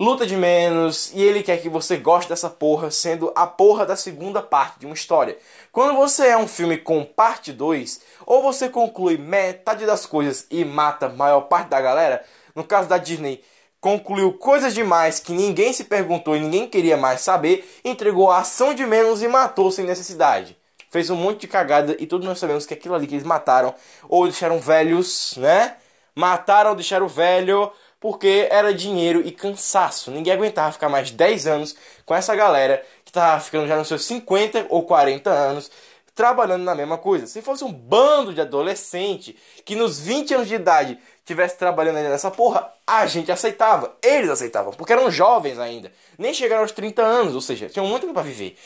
luta 0.00 0.26
de 0.26 0.34
menos 0.34 1.12
e 1.14 1.22
ele 1.22 1.42
quer 1.42 1.60
que 1.60 1.68
você 1.68 1.98
goste 1.98 2.30
dessa 2.30 2.48
porra 2.48 2.90
sendo 2.90 3.30
a 3.36 3.46
porra 3.46 3.84
da 3.84 3.94
segunda 3.94 4.40
parte 4.40 4.80
de 4.80 4.86
uma 4.86 4.94
história. 4.94 5.36
Quando 5.70 5.94
você 5.94 6.28
é 6.28 6.38
um 6.38 6.48
filme 6.48 6.78
com 6.78 7.04
parte 7.04 7.52
2, 7.52 8.00
ou 8.24 8.42
você 8.42 8.70
conclui 8.70 9.18
metade 9.18 9.84
das 9.84 10.06
coisas 10.06 10.46
e 10.50 10.64
mata 10.64 11.06
a 11.06 11.10
maior 11.10 11.42
parte 11.42 11.68
da 11.68 11.80
galera, 11.80 12.24
no 12.54 12.64
caso 12.64 12.88
da 12.88 12.96
Disney, 12.96 13.44
concluiu 13.78 14.32
coisas 14.32 14.72
demais 14.72 15.20
que 15.20 15.32
ninguém 15.32 15.72
se 15.72 15.84
perguntou 15.84 16.34
e 16.34 16.40
ninguém 16.40 16.66
queria 16.66 16.96
mais 16.96 17.20
saber, 17.20 17.70
entregou 17.84 18.30
a 18.30 18.38
ação 18.38 18.72
de 18.74 18.86
menos 18.86 19.22
e 19.22 19.28
matou 19.28 19.70
sem 19.70 19.84
necessidade. 19.84 20.56
Fez 20.90 21.08
um 21.10 21.16
monte 21.16 21.42
de 21.42 21.48
cagada 21.48 21.94
e 21.98 22.06
todos 22.06 22.26
nós 22.26 22.38
sabemos 22.38 22.64
que 22.64 22.74
aquilo 22.74 22.94
ali 22.94 23.06
que 23.06 23.14
eles 23.14 23.24
mataram, 23.24 23.74
ou 24.08 24.24
deixaram 24.24 24.58
velhos, 24.58 25.34
né? 25.36 25.76
Mataram, 26.14 26.74
deixaram 26.74 27.08
velho, 27.08 27.70
porque 28.00 28.48
era 28.50 28.72
dinheiro 28.74 29.20
e 29.26 29.30
cansaço. 29.30 30.10
Ninguém 30.10 30.32
aguentava 30.32 30.72
ficar 30.72 30.88
mais 30.88 31.10
10 31.10 31.46
anos 31.46 31.76
com 32.04 32.14
essa 32.14 32.34
galera 32.34 32.84
que 33.04 33.12
tava 33.12 33.40
ficando 33.40 33.68
já 33.68 33.76
nos 33.76 33.88
seus 33.88 34.04
50 34.04 34.66
ou 34.70 34.84
40 34.84 35.30
anos 35.30 35.70
trabalhando 36.14 36.64
na 36.64 36.74
mesma 36.74 36.98
coisa. 36.98 37.26
Se 37.26 37.40
fosse 37.40 37.64
um 37.64 37.72
bando 37.72 38.34
de 38.34 38.40
adolescente 38.40 39.36
que 39.64 39.74
nos 39.74 39.98
20 39.98 40.34
anos 40.34 40.48
de 40.48 40.54
idade 40.54 40.98
tivesse 41.24 41.56
trabalhando 41.56 41.96
ainda 41.96 42.10
nessa 42.10 42.30
porra, 42.30 42.70
a 42.86 43.06
gente 43.06 43.32
aceitava. 43.32 43.96
Eles 44.02 44.28
aceitavam, 44.28 44.72
porque 44.72 44.92
eram 44.92 45.10
jovens 45.10 45.58
ainda. 45.58 45.92
Nem 46.18 46.34
chegaram 46.34 46.62
aos 46.62 46.72
30 46.72 47.00
anos, 47.02 47.34
ou 47.34 47.40
seja, 47.40 47.68
tinham 47.68 47.86
muito 47.86 48.06
pra 48.12 48.22
viver. 48.22 48.56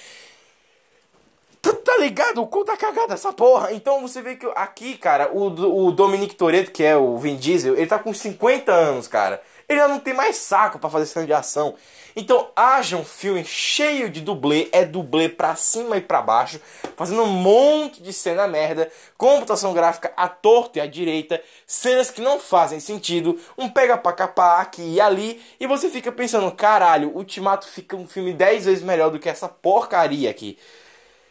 Tá, 1.64 1.72
tá 1.72 1.96
ligado? 1.96 2.42
O 2.42 2.46
cu 2.46 2.62
tá 2.62 2.76
cagado 2.76 3.14
essa 3.14 3.32
porra. 3.32 3.72
Então 3.72 4.02
você 4.02 4.20
vê 4.20 4.36
que 4.36 4.46
aqui, 4.54 4.98
cara, 4.98 5.30
o, 5.32 5.86
o 5.86 5.90
Dominic 5.90 6.34
Toretto, 6.34 6.70
que 6.70 6.84
é 6.84 6.94
o 6.94 7.16
Vin 7.16 7.36
Diesel, 7.36 7.74
ele 7.74 7.86
tá 7.86 7.98
com 7.98 8.12
50 8.12 8.70
anos, 8.70 9.08
cara. 9.08 9.40
Ele 9.66 9.78
já 9.78 9.88
não 9.88 9.98
tem 9.98 10.12
mais 10.12 10.36
saco 10.36 10.78
para 10.78 10.90
fazer 10.90 11.06
cena 11.06 11.24
de 11.24 11.32
ação. 11.32 11.74
Então, 12.14 12.50
haja 12.54 12.98
um 12.98 13.04
filme 13.04 13.42
cheio 13.44 14.10
de 14.10 14.20
dublê, 14.20 14.68
é 14.72 14.84
dublê 14.84 15.26
pra 15.28 15.56
cima 15.56 15.96
e 15.96 16.02
pra 16.02 16.20
baixo, 16.20 16.60
fazendo 16.96 17.22
um 17.22 17.26
monte 17.26 18.02
de 18.02 18.12
cena 18.12 18.46
merda, 18.46 18.88
computação 19.16 19.72
gráfica 19.72 20.12
à 20.16 20.28
torta 20.28 20.78
e 20.78 20.82
à 20.82 20.86
direita, 20.86 21.42
cenas 21.66 22.10
que 22.10 22.20
não 22.20 22.38
fazem 22.38 22.78
sentido, 22.78 23.40
um 23.58 23.68
pega 23.68 23.98
pra 23.98 24.12
capar 24.12 24.60
aqui 24.60 24.82
e 24.82 25.00
ali, 25.00 25.42
e 25.58 25.66
você 25.66 25.88
fica 25.88 26.12
pensando, 26.12 26.52
caralho, 26.52 27.10
Ultimato 27.16 27.66
fica 27.66 27.96
um 27.96 28.06
filme 28.06 28.32
10 28.32 28.66
vezes 28.66 28.84
melhor 28.84 29.10
do 29.10 29.18
que 29.18 29.28
essa 29.28 29.48
porcaria 29.48 30.30
aqui. 30.30 30.56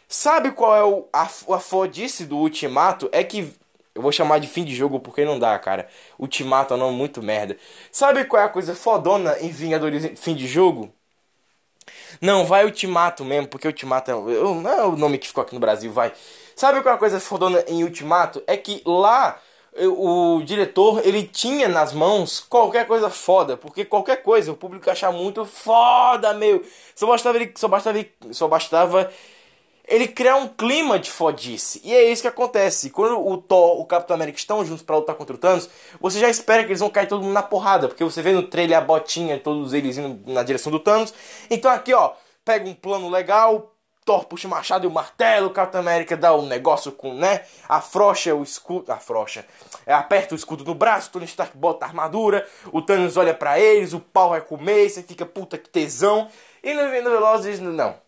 Sabe 0.08 0.52
qual 0.52 0.76
é 0.76 0.84
o, 0.84 1.08
a, 1.12 1.22
a 1.22 1.60
fodice 1.60 2.24
do 2.26 2.36
Ultimato? 2.36 3.08
É 3.12 3.24
que 3.24 3.52
eu 3.94 4.02
vou 4.02 4.12
chamar 4.12 4.38
de 4.38 4.48
fim 4.48 4.64
de 4.64 4.74
jogo 4.74 5.00
porque 5.00 5.24
não 5.24 5.38
dá, 5.38 5.58
cara. 5.58 5.88
Ultimato 6.18 6.74
é 6.74 6.76
um 6.76 6.80
nome 6.80 6.96
muito 6.96 7.22
merda. 7.22 7.56
Sabe 7.92 8.24
qual 8.24 8.42
é 8.42 8.46
a 8.46 8.48
coisa 8.48 8.74
fodona 8.74 9.36
em 9.40 9.50
Vingadores 9.50 10.18
fim 10.20 10.34
de 10.34 10.46
jogo? 10.46 10.92
Não, 12.20 12.44
vai 12.44 12.64
Ultimato 12.64 13.24
mesmo, 13.24 13.48
porque 13.48 13.66
Ultimato 13.66 14.10
é, 14.10 14.14
não 14.14 14.70
é 14.70 14.84
o 14.84 14.96
nome 14.96 15.18
que 15.18 15.28
ficou 15.28 15.42
aqui 15.42 15.54
no 15.54 15.60
Brasil, 15.60 15.92
vai. 15.92 16.12
Sabe 16.56 16.80
qual 16.82 16.92
é 16.92 16.96
a 16.96 16.98
coisa 16.98 17.20
fodona 17.20 17.64
em 17.68 17.84
Ultimato? 17.84 18.42
É 18.46 18.56
que 18.56 18.82
lá 18.86 19.38
o 19.76 20.40
diretor 20.44 21.04
ele 21.04 21.24
tinha 21.24 21.68
nas 21.68 21.92
mãos 21.92 22.38
qualquer 22.40 22.86
coisa 22.86 23.10
foda, 23.10 23.56
porque 23.56 23.84
qualquer 23.84 24.22
coisa 24.22 24.52
o 24.52 24.56
público 24.56 24.88
achar 24.88 25.12
muito 25.12 25.44
foda, 25.44 26.32
meu. 26.34 26.64
Só 26.94 27.06
bastava 27.06 27.36
ele, 27.36 27.52
só 27.56 27.66
bastava, 27.68 28.04
só 28.30 28.48
bastava 28.48 29.10
ele 29.86 30.08
cria 30.08 30.36
um 30.36 30.48
clima 30.48 30.98
de 30.98 31.10
fodice. 31.10 31.80
E 31.84 31.94
é 31.94 32.10
isso 32.10 32.22
que 32.22 32.28
acontece. 32.28 32.90
Quando 32.90 33.26
o 33.26 33.36
Thor, 33.36 33.80
o 33.80 33.84
Capitão 33.84 34.14
América 34.14 34.38
estão 34.38 34.64
juntos 34.64 34.82
para 34.82 34.96
lutar 34.96 35.14
contra 35.14 35.34
o 35.34 35.38
Thanos, 35.38 35.68
você 36.00 36.18
já 36.18 36.28
espera 36.28 36.62
que 36.62 36.70
eles 36.70 36.80
vão 36.80 36.90
cair 36.90 37.06
todo 37.06 37.22
mundo 37.22 37.32
na 37.32 37.42
porrada, 37.42 37.88
porque 37.88 38.02
você 38.02 38.22
vê 38.22 38.32
no 38.32 38.44
trailer 38.44 38.78
a 38.78 38.80
botinha, 38.80 39.38
todos 39.38 39.72
eles 39.72 39.98
indo 39.98 40.32
na 40.32 40.42
direção 40.42 40.72
do 40.72 40.80
Thanos. 40.80 41.12
Então 41.50 41.70
aqui, 41.70 41.92
ó, 41.92 42.12
pega 42.44 42.68
um 42.68 42.74
plano 42.74 43.10
legal, 43.10 43.74
Thor 44.04 44.26
puxa 44.26 44.46
o 44.46 44.50
machado 44.50 44.84
e 44.84 44.86
o 44.86 44.90
martelo, 44.90 45.46
o 45.46 45.50
Capitão 45.50 45.80
América 45.80 46.16
dá 46.16 46.34
um 46.34 46.46
negócio 46.46 46.92
com, 46.92 47.14
né, 47.14 47.42
afrouxa 47.66 48.34
o 48.34 48.42
escudo, 48.42 48.92
afrouxa, 48.92 49.46
é, 49.86 49.94
aperta 49.94 50.34
o 50.34 50.36
escudo 50.36 50.62
no 50.62 50.74
braço, 50.74 51.10
Tony 51.10 51.24
Stark 51.24 51.56
bota 51.56 51.86
a 51.86 51.88
armadura, 51.88 52.46
o 52.70 52.82
Thanos 52.82 53.16
olha 53.16 53.32
para 53.32 53.58
eles, 53.58 53.94
o 53.94 54.00
pau 54.00 54.30
vai 54.30 54.42
comer, 54.42 54.90
você 54.90 55.02
fica, 55.02 55.24
puta 55.24 55.56
que 55.56 55.70
tesão. 55.70 56.28
E 56.62 56.72
no, 56.74 56.82
no 56.82 57.10
Velozes, 57.10 57.60
não. 57.60 58.03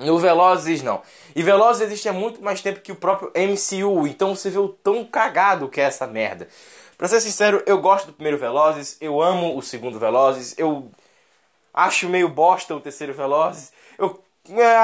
No 0.00 0.18
Velozes 0.18 0.82
não. 0.82 1.02
E 1.34 1.42
Velozes 1.42 1.82
existe 1.82 2.08
há 2.08 2.12
muito 2.12 2.42
mais 2.42 2.60
tempo 2.60 2.80
que 2.80 2.92
o 2.92 2.96
próprio 2.96 3.32
MCU, 3.34 4.06
então 4.06 4.34
você 4.34 4.50
vê 4.50 4.58
o 4.58 4.68
tão 4.68 5.04
cagado 5.04 5.68
que 5.68 5.80
é 5.80 5.84
essa 5.84 6.06
merda. 6.06 6.48
Pra 6.96 7.08
ser 7.08 7.20
sincero, 7.20 7.62
eu 7.66 7.78
gosto 7.78 8.06
do 8.06 8.12
primeiro 8.12 8.38
Velozes, 8.38 8.96
eu 9.00 9.20
amo 9.20 9.56
o 9.56 9.62
segundo 9.62 9.98
Velozes, 9.98 10.54
eu 10.56 10.90
acho 11.74 12.08
meio 12.08 12.28
bosta 12.28 12.74
o 12.74 12.80
terceiro 12.80 13.12
Velozes, 13.12 13.72
eu 13.98 14.22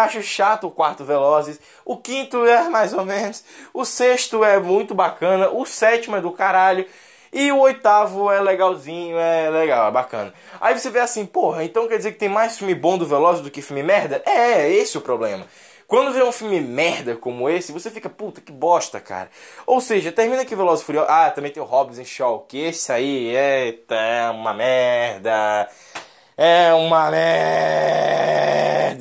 acho 0.04 0.22
chato 0.22 0.66
o 0.66 0.70
quarto 0.70 1.04
Velozes, 1.04 1.58
o 1.84 1.96
quinto 1.96 2.44
é 2.44 2.68
mais 2.68 2.92
ou 2.92 3.04
menos, 3.04 3.44
o 3.72 3.84
sexto 3.84 4.44
é 4.44 4.58
muito 4.58 4.94
bacana, 4.94 5.48
o 5.50 5.64
sétimo 5.64 6.16
é 6.16 6.20
do 6.20 6.32
caralho. 6.32 6.86
E 7.32 7.50
o 7.50 7.60
oitavo 7.60 8.30
é 8.30 8.40
legalzinho, 8.42 9.16
é 9.18 9.48
legal, 9.48 9.88
é 9.88 9.90
bacana. 9.90 10.34
Aí 10.60 10.78
você 10.78 10.90
vê 10.90 11.00
assim, 11.00 11.24
porra, 11.24 11.64
então 11.64 11.88
quer 11.88 11.96
dizer 11.96 12.12
que 12.12 12.18
tem 12.18 12.28
mais 12.28 12.58
filme 12.58 12.74
bom 12.74 12.98
do 12.98 13.06
Velozes 13.06 13.40
do 13.40 13.50
que 13.50 13.62
filme 13.62 13.82
merda? 13.82 14.22
É, 14.26 14.70
esse 14.70 14.96
é 14.96 15.00
o 15.00 15.02
problema. 15.02 15.46
Quando 15.86 16.12
vê 16.12 16.22
um 16.22 16.32
filme 16.32 16.60
merda 16.60 17.16
como 17.16 17.48
esse, 17.50 17.72
você 17.72 17.90
fica, 17.90 18.08
puta, 18.08 18.40
que 18.40 18.50
bosta, 18.50 18.98
cara. 19.00 19.28
Ou 19.66 19.80
seja, 19.80 20.10
termina 20.10 20.42
aqui 20.42 20.54
Velozes 20.56 20.84
Furiosos. 20.84 21.10
Ah, 21.10 21.30
também 21.30 21.50
tem 21.50 21.62
o 21.62 21.66
Hobbs 21.66 21.98
e 21.98 22.04
Shaw, 22.04 22.46
que 22.48 22.58
esse 22.58 22.90
aí, 22.90 23.36
eita, 23.36 23.94
é 23.94 24.30
uma 24.30 24.54
merda. 24.54 25.68
É 26.36 26.72
uma 26.72 27.10
merda. 27.10 28.02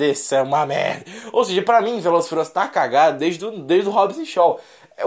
Esse 0.05 0.35
é 0.35 0.41
uma 0.41 0.65
merda. 0.65 1.05
Ou 1.31 1.45
seja, 1.45 1.61
pra 1.61 1.81
mim, 1.81 1.99
Velozes 2.01 2.27
Furiosos 2.27 2.51
tá 2.51 2.67
cagado 2.67 3.17
desde, 3.17 3.45
o, 3.45 3.51
desde 3.51 3.87
o 3.89 3.91
Hobbs 3.93 4.17
e 4.17 4.25
Shaw. 4.25 4.59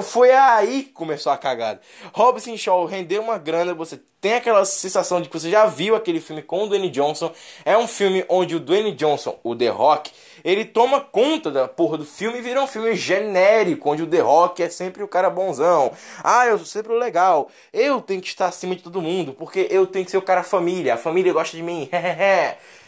Foi 0.02 0.30
aí 0.30 0.85
que 0.85 0.92
começou 0.92 1.33
a 1.33 1.37
cagada. 1.37 1.80
Robson 2.12 2.57
Shaw 2.57 2.85
rendeu 2.85 3.22
uma 3.22 3.38
grana, 3.38 3.74
você 3.74 4.00
tem 4.20 4.35
aquela 4.35 4.64
sensação 4.64 5.20
de 5.20 5.28
que 5.28 5.38
você 5.38 5.50
já 5.50 5.66
viu 5.66 5.94
aquele 5.94 6.20
filme 6.20 6.42
com 6.42 6.64
o 6.64 6.66
Dwayne 6.66 6.88
Johnson. 6.90 7.33
É 7.64 7.76
um 7.76 7.87
filme 7.87 8.24
onde 8.28 8.57
o 8.57 8.61
Dwayne 8.61 8.92
Johnson, 8.92 9.38
o 9.42 9.54
The 9.54 9.68
Rock, 9.68 10.11
ele 10.42 10.64
toma 10.64 11.00
conta 11.00 11.50
da 11.50 11.68
porra 11.68 11.98
do 11.98 12.04
filme 12.04 12.38
e 12.38 12.42
vira 12.42 12.62
um 12.62 12.66
filme 12.66 12.94
genérico, 12.94 13.90
onde 13.90 14.02
o 14.02 14.07
The 14.07 14.20
Rock 14.20 14.62
é 14.62 14.68
sempre 14.68 15.02
o 15.02 15.09
cara 15.09 15.28
bonzão. 15.28 15.92
Ah, 16.22 16.46
eu 16.46 16.57
sou 16.59 16.66
sempre 16.66 16.92
o 16.92 16.96
legal. 16.96 17.50
Eu 17.72 18.00
tenho 18.00 18.20
que 18.20 18.28
estar 18.28 18.46
acima 18.46 18.74
de 18.74 18.83
todo 18.83 19.02
mundo, 19.02 19.33
porque 19.33 19.66
eu 19.70 19.87
tenho 19.87 20.04
que 20.04 20.11
ser 20.11 20.18
o 20.18 20.22
cara 20.22 20.42
família. 20.42 20.94
A 20.94 20.98
família 20.98 21.33
gosta 21.33 21.57
de 21.57 21.62
mim. 21.62 21.88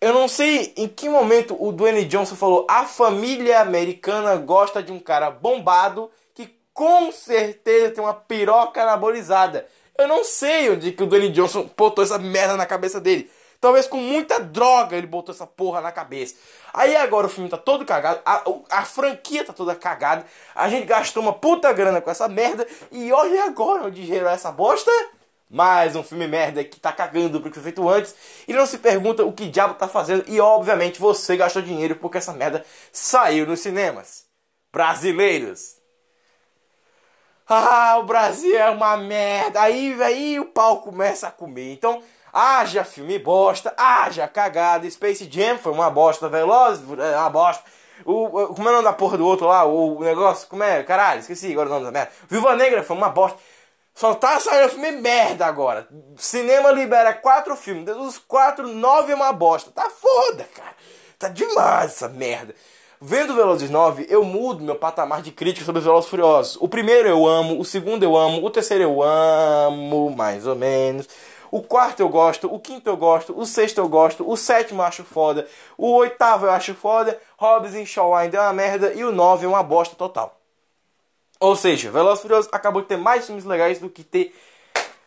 Eu 0.00 0.12
não 0.12 0.28
sei 0.28 0.72
em 0.76 0.86
que 0.86 1.08
momento 1.08 1.56
o 1.58 1.72
Dwayne 1.72 2.04
Johnson 2.04 2.36
falou: 2.36 2.64
a 2.70 2.84
família 2.84 3.60
americana 3.60 4.36
gosta 4.36 4.80
de 4.80 4.92
um 4.92 5.00
cara 5.00 5.28
bombado 5.28 6.08
que 6.34 6.56
com 6.72 7.10
certeza 7.10 7.90
tem 7.90 8.04
uma 8.04 8.14
piroca 8.14 8.80
anabolizada. 8.80 9.66
Eu 9.96 10.06
não 10.06 10.22
sei 10.22 10.70
onde 10.70 10.92
que 10.92 11.02
o 11.02 11.06
Dwayne 11.06 11.30
Johnson 11.30 11.68
botou 11.76 12.04
essa 12.04 12.16
merda 12.16 12.56
na 12.56 12.64
cabeça 12.64 13.00
dele. 13.00 13.28
Talvez 13.60 13.88
com 13.88 13.96
muita 13.96 14.38
droga 14.38 14.96
ele 14.96 15.08
botou 15.08 15.34
essa 15.34 15.44
porra 15.44 15.80
na 15.80 15.90
cabeça. 15.90 16.36
Aí 16.72 16.94
agora 16.94 17.26
o 17.26 17.30
filme 17.30 17.50
tá 17.50 17.56
todo 17.56 17.84
cagado, 17.84 18.20
a, 18.24 18.44
a 18.70 18.84
franquia 18.84 19.44
tá 19.44 19.52
toda 19.52 19.74
cagada, 19.74 20.24
a 20.54 20.68
gente 20.68 20.86
gastou 20.86 21.20
uma 21.20 21.32
puta 21.32 21.72
grana 21.72 22.00
com 22.00 22.08
essa 22.08 22.28
merda 22.28 22.64
e 22.92 23.10
olha 23.10 23.46
agora 23.46 23.86
onde 23.86 24.06
gerou 24.06 24.30
essa 24.30 24.52
bosta. 24.52 24.92
Mais 25.50 25.96
um 25.96 26.02
filme 26.02 26.26
merda 26.26 26.62
que 26.62 26.78
tá 26.78 26.92
cagando 26.92 27.40
pro 27.40 27.50
que 27.50 27.54
foi 27.54 27.62
feito 27.62 27.88
antes 27.88 28.14
e 28.46 28.52
não 28.52 28.66
se 28.66 28.78
pergunta 28.78 29.24
o 29.24 29.32
que 29.32 29.48
diabo 29.48 29.74
tá 29.74 29.88
fazendo. 29.88 30.24
E 30.26 30.38
obviamente 30.40 31.00
você 31.00 31.36
gastou 31.36 31.62
dinheiro 31.62 31.96
porque 31.96 32.18
essa 32.18 32.34
merda 32.34 32.64
saiu 32.92 33.46
nos 33.46 33.60
cinemas. 33.60 34.26
Brasileiros. 34.70 35.78
Ah, 37.48 37.96
o 37.98 38.02
Brasil 38.02 38.58
é 38.58 38.68
uma 38.68 38.96
merda. 38.98 39.62
Aí, 39.62 39.96
aí 40.02 40.38
o 40.38 40.44
pau 40.44 40.82
começa 40.82 41.28
a 41.28 41.30
comer. 41.30 41.72
Então, 41.72 42.02
haja 42.30 42.84
filme 42.84 43.18
bosta, 43.18 43.72
haja 43.74 44.28
cagada. 44.28 44.88
Space 44.90 45.26
Jam 45.30 45.56
foi 45.56 45.72
uma 45.72 45.88
bosta. 45.88 46.28
Velozes 46.28 46.84
é 46.98 47.16
uma 47.16 47.30
bosta. 47.30 47.64
O, 48.04 48.54
como 48.54 48.68
é 48.68 48.72
o 48.72 48.74
nome 48.74 48.84
da 48.84 48.92
porra 48.92 49.16
do 49.16 49.26
outro 49.26 49.46
lá? 49.46 49.64
O 49.64 50.00
negócio, 50.00 50.46
como 50.46 50.62
é? 50.62 50.82
Caralho, 50.82 51.20
esqueci 51.20 51.50
agora 51.50 51.68
o 51.70 51.72
nome 51.72 51.86
da 51.86 51.90
merda. 51.90 52.12
Viva 52.28 52.54
Negra 52.54 52.82
foi 52.82 52.96
uma 52.96 53.08
bosta. 53.08 53.38
Só 53.98 54.14
tá 54.14 54.38
saindo 54.38 54.68
filme 54.68 54.92
merda 54.92 55.44
agora. 55.44 55.88
Cinema 56.16 56.70
libera 56.70 57.12
quatro 57.12 57.56
filmes. 57.56 57.84
Dos 57.84 58.16
quatro, 58.16 58.68
nove 58.68 59.10
é 59.10 59.14
uma 59.16 59.32
bosta. 59.32 59.72
Tá 59.72 59.90
foda, 59.90 60.48
cara. 60.54 60.76
Tá 61.18 61.28
demais 61.28 61.86
essa 61.86 62.08
merda. 62.08 62.54
Vendo 63.00 63.34
Velozes 63.34 63.68
9, 63.68 64.06
eu 64.08 64.22
mudo 64.22 64.62
meu 64.62 64.76
patamar 64.76 65.20
de 65.20 65.32
crítica 65.32 65.66
sobre 65.66 65.80
os 65.80 65.84
Velozes 65.84 66.08
Furiosos. 66.08 66.56
O 66.60 66.68
primeiro 66.68 67.08
eu 67.08 67.26
amo, 67.26 67.58
o 67.58 67.64
segundo 67.64 68.04
eu 68.04 68.16
amo, 68.16 68.44
o 68.46 68.50
terceiro 68.50 68.84
eu 68.84 69.02
amo, 69.02 70.14
mais 70.14 70.46
ou 70.46 70.54
menos. 70.54 71.08
O 71.50 71.60
quarto 71.60 71.98
eu 71.98 72.08
gosto, 72.08 72.46
o 72.46 72.60
quinto 72.60 72.88
eu 72.88 72.96
gosto, 72.96 73.36
o 73.36 73.44
sexto 73.44 73.78
eu 73.78 73.88
gosto, 73.88 74.24
o 74.30 74.36
sétimo 74.36 74.80
eu 74.80 74.86
acho 74.86 75.02
foda, 75.02 75.44
o 75.76 75.90
oitavo 75.94 76.46
eu 76.46 76.52
acho 76.52 76.72
foda, 76.72 77.18
Hobbs 77.36 77.74
e 77.74 77.84
Shaw 77.84 78.14
ainda 78.14 78.38
é 78.38 78.40
uma 78.42 78.52
merda 78.52 78.92
e 78.92 79.02
o 79.02 79.10
nove 79.10 79.44
é 79.44 79.48
uma 79.48 79.62
bosta 79.62 79.96
total. 79.96 80.37
Ou 81.40 81.54
seja, 81.54 81.90
Velozes 81.90 82.22
Furiosos 82.22 82.48
acabou 82.52 82.82
de 82.82 82.88
ter 82.88 82.96
mais 82.96 83.26
filmes 83.26 83.44
legais 83.44 83.78
do 83.78 83.88
que 83.88 84.02
ter 84.02 84.34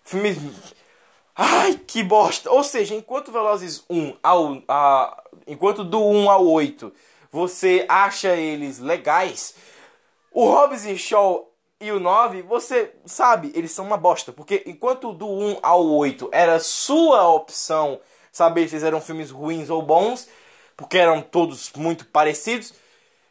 filmes. 0.03 0.37
Ai, 1.35 1.79
que 1.87 2.03
bosta! 2.03 2.51
Ou 2.51 2.63
seja, 2.63 2.95
enquanto 2.95 3.31
Velozes 3.31 3.83
1 3.89 4.17
ao. 4.21 4.61
A, 4.67 5.23
enquanto 5.47 5.83
do 5.83 5.99
1 5.99 6.29
ao 6.29 6.47
8 6.47 6.93
você 7.31 7.85
acha 7.87 8.35
eles 8.35 8.79
legais, 8.79 9.55
o 10.31 10.45
Hobbs 10.45 10.85
e 10.85 10.97
Shaw 10.97 11.49
e 11.79 11.91
o 11.91 11.99
9, 11.99 12.41
você 12.41 12.93
sabe, 13.05 13.51
eles 13.55 13.71
são 13.71 13.85
uma 13.85 13.97
bosta. 13.97 14.33
Porque 14.33 14.63
enquanto 14.67 15.13
do 15.13 15.27
1 15.27 15.59
ao 15.63 15.85
8 15.85 16.29
era 16.31 16.59
sua 16.59 17.27
opção 17.29 17.99
saber 18.31 18.67
se 18.67 18.85
eram 18.85 19.01
filmes 19.01 19.31
ruins 19.31 19.69
ou 19.69 19.81
bons, 19.81 20.27
porque 20.75 20.97
eram 20.97 21.21
todos 21.21 21.71
muito 21.75 22.05
parecidos, 22.05 22.73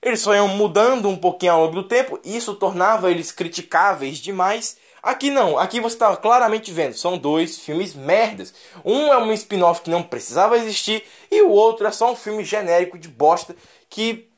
eles 0.02 0.20
só 0.20 0.34
iam 0.34 0.48
mudando 0.48 1.08
um 1.08 1.16
pouquinho 1.16 1.52
ao 1.52 1.60
longo 1.62 1.74
do 1.74 1.88
tempo, 1.88 2.18
e 2.24 2.36
isso 2.36 2.54
tornava 2.54 3.10
eles 3.10 3.30
criticáveis 3.30 4.18
demais. 4.18 4.76
Aqui 5.02 5.30
não, 5.30 5.58
aqui 5.58 5.80
você 5.80 5.94
está 5.94 6.14
claramente 6.16 6.72
vendo, 6.72 6.94
são 6.94 7.18
dois 7.18 7.58
filmes 7.58 7.94
merdas. 7.94 8.54
Um 8.84 9.12
é 9.12 9.18
um 9.18 9.32
spin-off 9.32 9.82
que 9.82 9.90
não 9.90 10.02
precisava 10.02 10.56
existir, 10.56 11.04
e 11.30 11.42
o 11.42 11.50
outro 11.50 11.86
é 11.86 11.90
só 11.90 12.10
um 12.10 12.16
filme 12.16 12.44
genérico 12.44 12.98
de 12.98 13.08
bosta 13.08 13.54
que. 13.88 14.28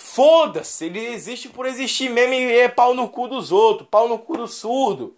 Foda-se, 0.00 0.86
ele 0.86 1.04
existe 1.06 1.48
por 1.48 1.66
existir 1.66 2.08
mesmo 2.08 2.32
e 2.32 2.60
é 2.60 2.68
pau 2.68 2.94
no 2.94 3.08
cu 3.08 3.26
dos 3.26 3.50
outros, 3.50 3.88
pau 3.90 4.06
no 4.08 4.16
cu 4.16 4.36
do 4.36 4.46
surdo. 4.46 5.16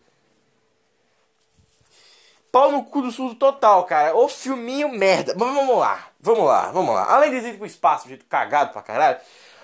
Pau 2.50 2.72
no 2.72 2.82
cu 2.84 3.02
do 3.02 3.10
surdo 3.12 3.34
total, 3.34 3.84
cara. 3.84 4.16
O 4.16 4.26
filminho 4.26 4.88
merda. 4.88 5.34
Mas 5.38 5.54
vamos 5.54 5.76
lá, 5.76 6.09
vamos 6.20 6.44
lá, 6.44 6.70
vamos 6.70 6.94
lá. 6.94 7.12
Além 7.12 7.30
de 7.30 7.48
ir 7.48 7.56
pro 7.56 7.66
espaço, 7.66 8.08
jeito 8.08 8.24
cagado 8.26 8.72
pra 8.72 8.82
caralho. 8.82 9.18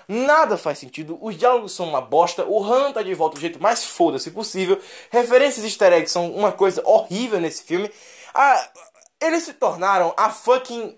Nada 0.07 0.57
faz 0.57 0.79
sentido, 0.79 1.17
os 1.21 1.37
diálogos 1.37 1.75
são 1.75 1.85
uma 1.85 1.99
bosta, 1.99 2.45
o 2.45 2.63
Han 2.63 2.93
tá 2.93 3.01
de 3.03 3.13
volta 3.13 3.35
do 3.35 3.41
jeito 3.41 3.61
mais 3.61 3.83
foda-se 3.83 4.31
possível, 4.31 4.79
referências 5.11 5.65
easter 5.65 5.91
eggs 5.91 6.13
são 6.13 6.31
uma 6.31 6.49
coisa 6.49 6.81
horrível 6.85 7.41
nesse 7.41 7.63
filme. 7.63 7.91
Ah, 8.33 8.69
eles 9.19 9.43
se 9.43 9.53
tornaram 9.53 10.13
a 10.15 10.29
fucking 10.29 10.97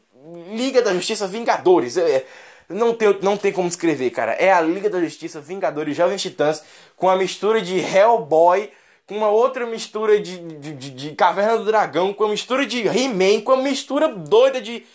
Liga 0.52 0.82
da 0.82 0.94
Justiça 0.94 1.26
Vingadores. 1.26 1.98
É, 1.98 2.24
não 2.68 2.94
tem, 2.94 3.18
não 3.22 3.36
tem 3.36 3.52
como 3.52 3.68
escrever, 3.68 4.12
cara. 4.12 4.34
É 4.34 4.52
a 4.52 4.62
Liga 4.62 4.90
da 4.90 5.00
Justiça 5.00 5.42
Vingadores 5.42 5.98
Jovens 5.98 6.22
Titãs 6.22 6.64
com 6.96 7.10
a 7.10 7.16
mistura 7.16 7.62
de 7.62 7.80
Hellboy 7.80 8.72
com 9.10 9.18
uma 9.18 9.30
outra 9.30 9.66
mistura 9.66 10.20
de, 10.20 10.38
de, 10.38 10.74
de, 10.74 10.90
de 10.92 11.16
Caverna 11.16 11.58
do 11.58 11.66
Dragão, 11.66 12.14
com 12.14 12.26
a 12.26 12.30
mistura 12.30 12.64
de 12.64 12.88
He-Man, 12.88 13.42
com 13.42 13.54
a 13.54 13.58
mistura 13.58 14.08
doida 14.08 14.62
de 14.62 14.86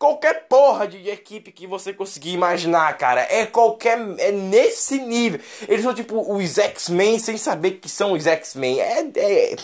qualquer 0.00 0.46
porra 0.48 0.88
de, 0.88 1.02
de, 1.02 1.10
equipe 1.10 1.52
que 1.52 1.66
você 1.66 1.92
conseguir 1.92 2.32
imaginar, 2.32 2.96
cara. 2.96 3.20
É 3.30 3.44
qualquer. 3.44 3.98
É 4.18 4.32
nesse 4.32 4.98
nível. 4.98 5.38
Eles 5.68 5.84
são 5.84 5.94
tipo 5.94 6.34
os 6.34 6.58
X-Men 6.58 7.18
sem 7.18 7.36
saber 7.36 7.72
que 7.72 7.88
são 7.88 8.12
os 8.12 8.26
X-Men. 8.26 8.80
É. 8.80 9.00
É, 9.14 9.56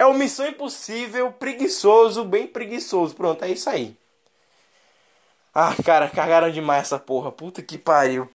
é 0.00 0.04
uma 0.04 0.18
missão 0.18 0.46
impossível, 0.46 1.32
preguiçoso, 1.32 2.24
bem 2.24 2.46
preguiçoso. 2.48 3.14
Pronto, 3.14 3.44
é 3.44 3.50
isso 3.50 3.70
aí. 3.70 3.96
Ah, 5.54 5.72
cara, 5.84 6.10
cagaram 6.10 6.50
demais 6.50 6.82
essa 6.82 6.98
porra. 6.98 7.30
Puta 7.30 7.62
que 7.62 7.78
pariu. 7.78 8.28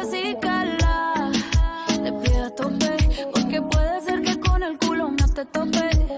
Así, 0.00 0.19
te. 5.44 5.60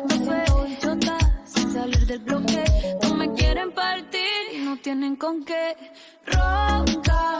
Me 0.09 0.25
fue 0.25 0.45
chota 0.81 1.19
sin 1.45 1.73
salir 1.73 2.07
del 2.07 2.19
bloque. 2.21 2.65
No 3.03 3.15
me 3.15 3.33
quieren 3.33 3.73
partir 3.73 4.21
y 4.55 4.59
no 4.59 4.77
tienen 4.79 5.17
con 5.17 5.45
qué. 5.45 5.77
Ronca, 6.27 7.39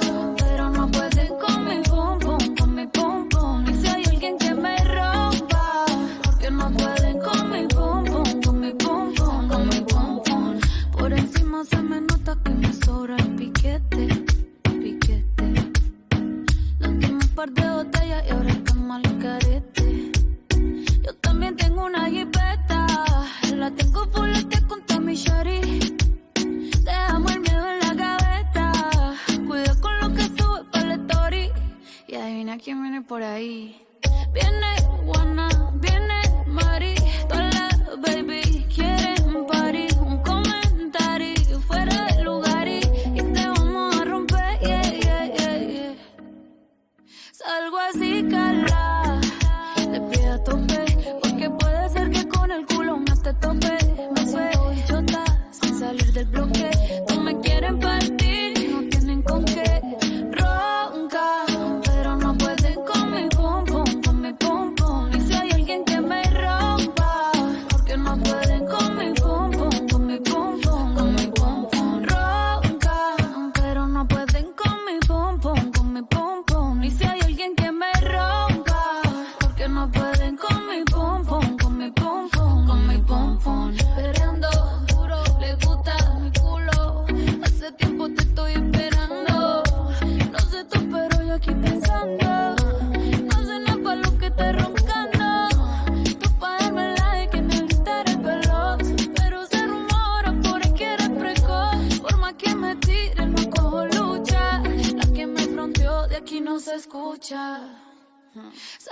por 33.13 33.23
ahí. 33.23 33.77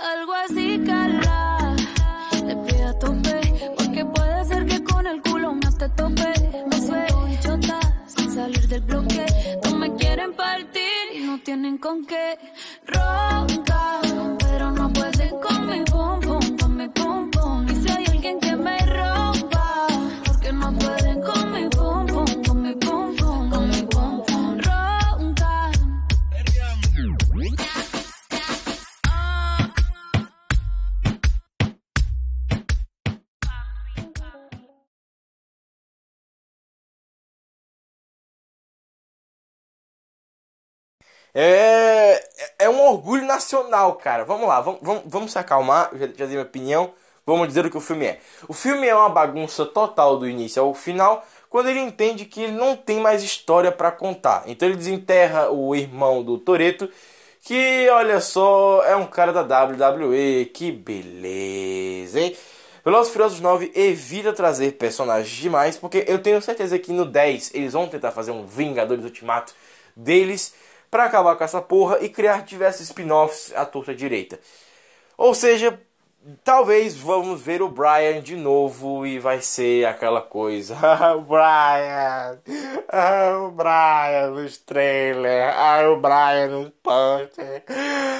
Salgo 0.01 0.33
así, 0.33 0.81
cala, 0.83 1.75
de 2.43 2.55
pie 2.65 2.83
a 2.85 2.97
tope, 2.97 3.39
porque 3.77 4.03
puede 4.03 4.45
ser 4.45 4.65
que 4.65 4.83
con 4.83 5.05
el 5.05 5.21
culo 5.21 5.53
no 5.53 5.77
te 5.77 5.87
tope. 5.89 6.33
Me 6.69 6.77
fue 6.77 7.05
chota 7.43 7.79
sin 8.07 8.31
salir 8.33 8.67
del 8.67 8.81
bloque, 8.81 9.25
no 9.63 9.75
me 9.77 9.93
quieren 9.97 10.33
partir 10.33 11.03
y 11.13 11.19
no 11.19 11.37
tienen 11.41 11.77
con 11.77 12.03
qué. 12.07 12.39
Ronca, 12.87 14.01
É, 41.33 42.23
é 42.59 42.69
um 42.69 42.81
orgulho 42.81 43.25
nacional, 43.25 43.95
cara. 43.95 44.25
Vamos 44.25 44.47
lá, 44.47 44.61
vamos, 44.61 44.79
vamos, 44.81 45.03
vamos 45.05 45.31
se 45.31 45.39
acalmar. 45.39 45.89
Já, 45.93 46.07
já 46.07 46.25
dei 46.25 46.27
minha 46.27 46.41
opinião. 46.41 46.93
Vamos 47.25 47.47
dizer 47.47 47.65
o 47.65 47.69
que 47.69 47.77
o 47.77 47.81
filme 47.81 48.05
é. 48.05 48.19
O 48.47 48.53
filme 48.53 48.87
é 48.87 48.95
uma 48.95 49.09
bagunça 49.09 49.65
total 49.65 50.17
do 50.17 50.27
início 50.27 50.61
ao 50.61 50.73
final, 50.73 51.25
quando 51.49 51.69
ele 51.69 51.79
entende 51.79 52.25
que 52.25 52.41
ele 52.41 52.53
não 52.53 52.75
tem 52.75 52.99
mais 52.99 53.21
história 53.23 53.71
para 53.71 53.91
contar. 53.91 54.43
Então 54.47 54.67
ele 54.67 54.77
desenterra 54.77 55.49
o 55.51 55.75
irmão 55.75 56.23
do 56.23 56.37
Toreto, 56.39 56.89
que 57.43 57.87
olha 57.91 58.19
só, 58.19 58.83
é 58.83 58.95
um 58.95 59.05
cara 59.05 59.31
da 59.31 59.63
WWE. 59.63 60.45
Que 60.53 60.71
beleza, 60.71 62.19
hein? 62.19 62.35
Velozes 62.83 63.13
Furiosos 63.13 63.39
9 63.39 63.71
evita 63.75 64.33
trazer 64.33 64.71
personagens 64.71 65.29
demais, 65.29 65.77
porque 65.77 66.03
eu 66.07 66.19
tenho 66.19 66.41
certeza 66.41 66.79
que 66.79 66.91
no 66.91 67.05
10 67.05 67.51
eles 67.53 67.73
vão 67.73 67.87
tentar 67.87 68.11
fazer 68.11 68.31
um 68.31 68.45
Vingadores 68.47 69.03
Ultimato 69.03 69.53
deles 69.95 70.53
para 70.91 71.05
acabar 71.05 71.35
com 71.37 71.43
essa 71.43 71.61
porra 71.61 71.99
e 72.01 72.09
criar 72.09 72.43
diversos 72.43 72.81
spin-offs 72.81 73.53
à 73.55 73.65
torta 73.65 73.95
direita. 73.95 74.39
Ou 75.17 75.33
seja, 75.33 75.79
talvez 76.43 76.95
vamos 76.95 77.41
ver 77.41 77.61
o 77.61 77.69
Brian 77.69 78.21
de 78.21 78.35
novo 78.35 79.05
e 79.05 79.19
vai 79.19 79.41
ser 79.41 79.85
aquela 79.85 80.21
coisa. 80.21 80.77
Ah, 81.01 81.15
o 81.15 81.21
Brian! 81.21 82.39
Ah, 82.89 83.37
o 83.47 83.51
Brian 83.51 84.31
nos 84.31 84.57
trailers! 84.57 85.53
Ah, 85.57 85.89
o 85.89 85.97
Brian 85.97 86.47
no 86.47 86.71
poster! 86.83 87.63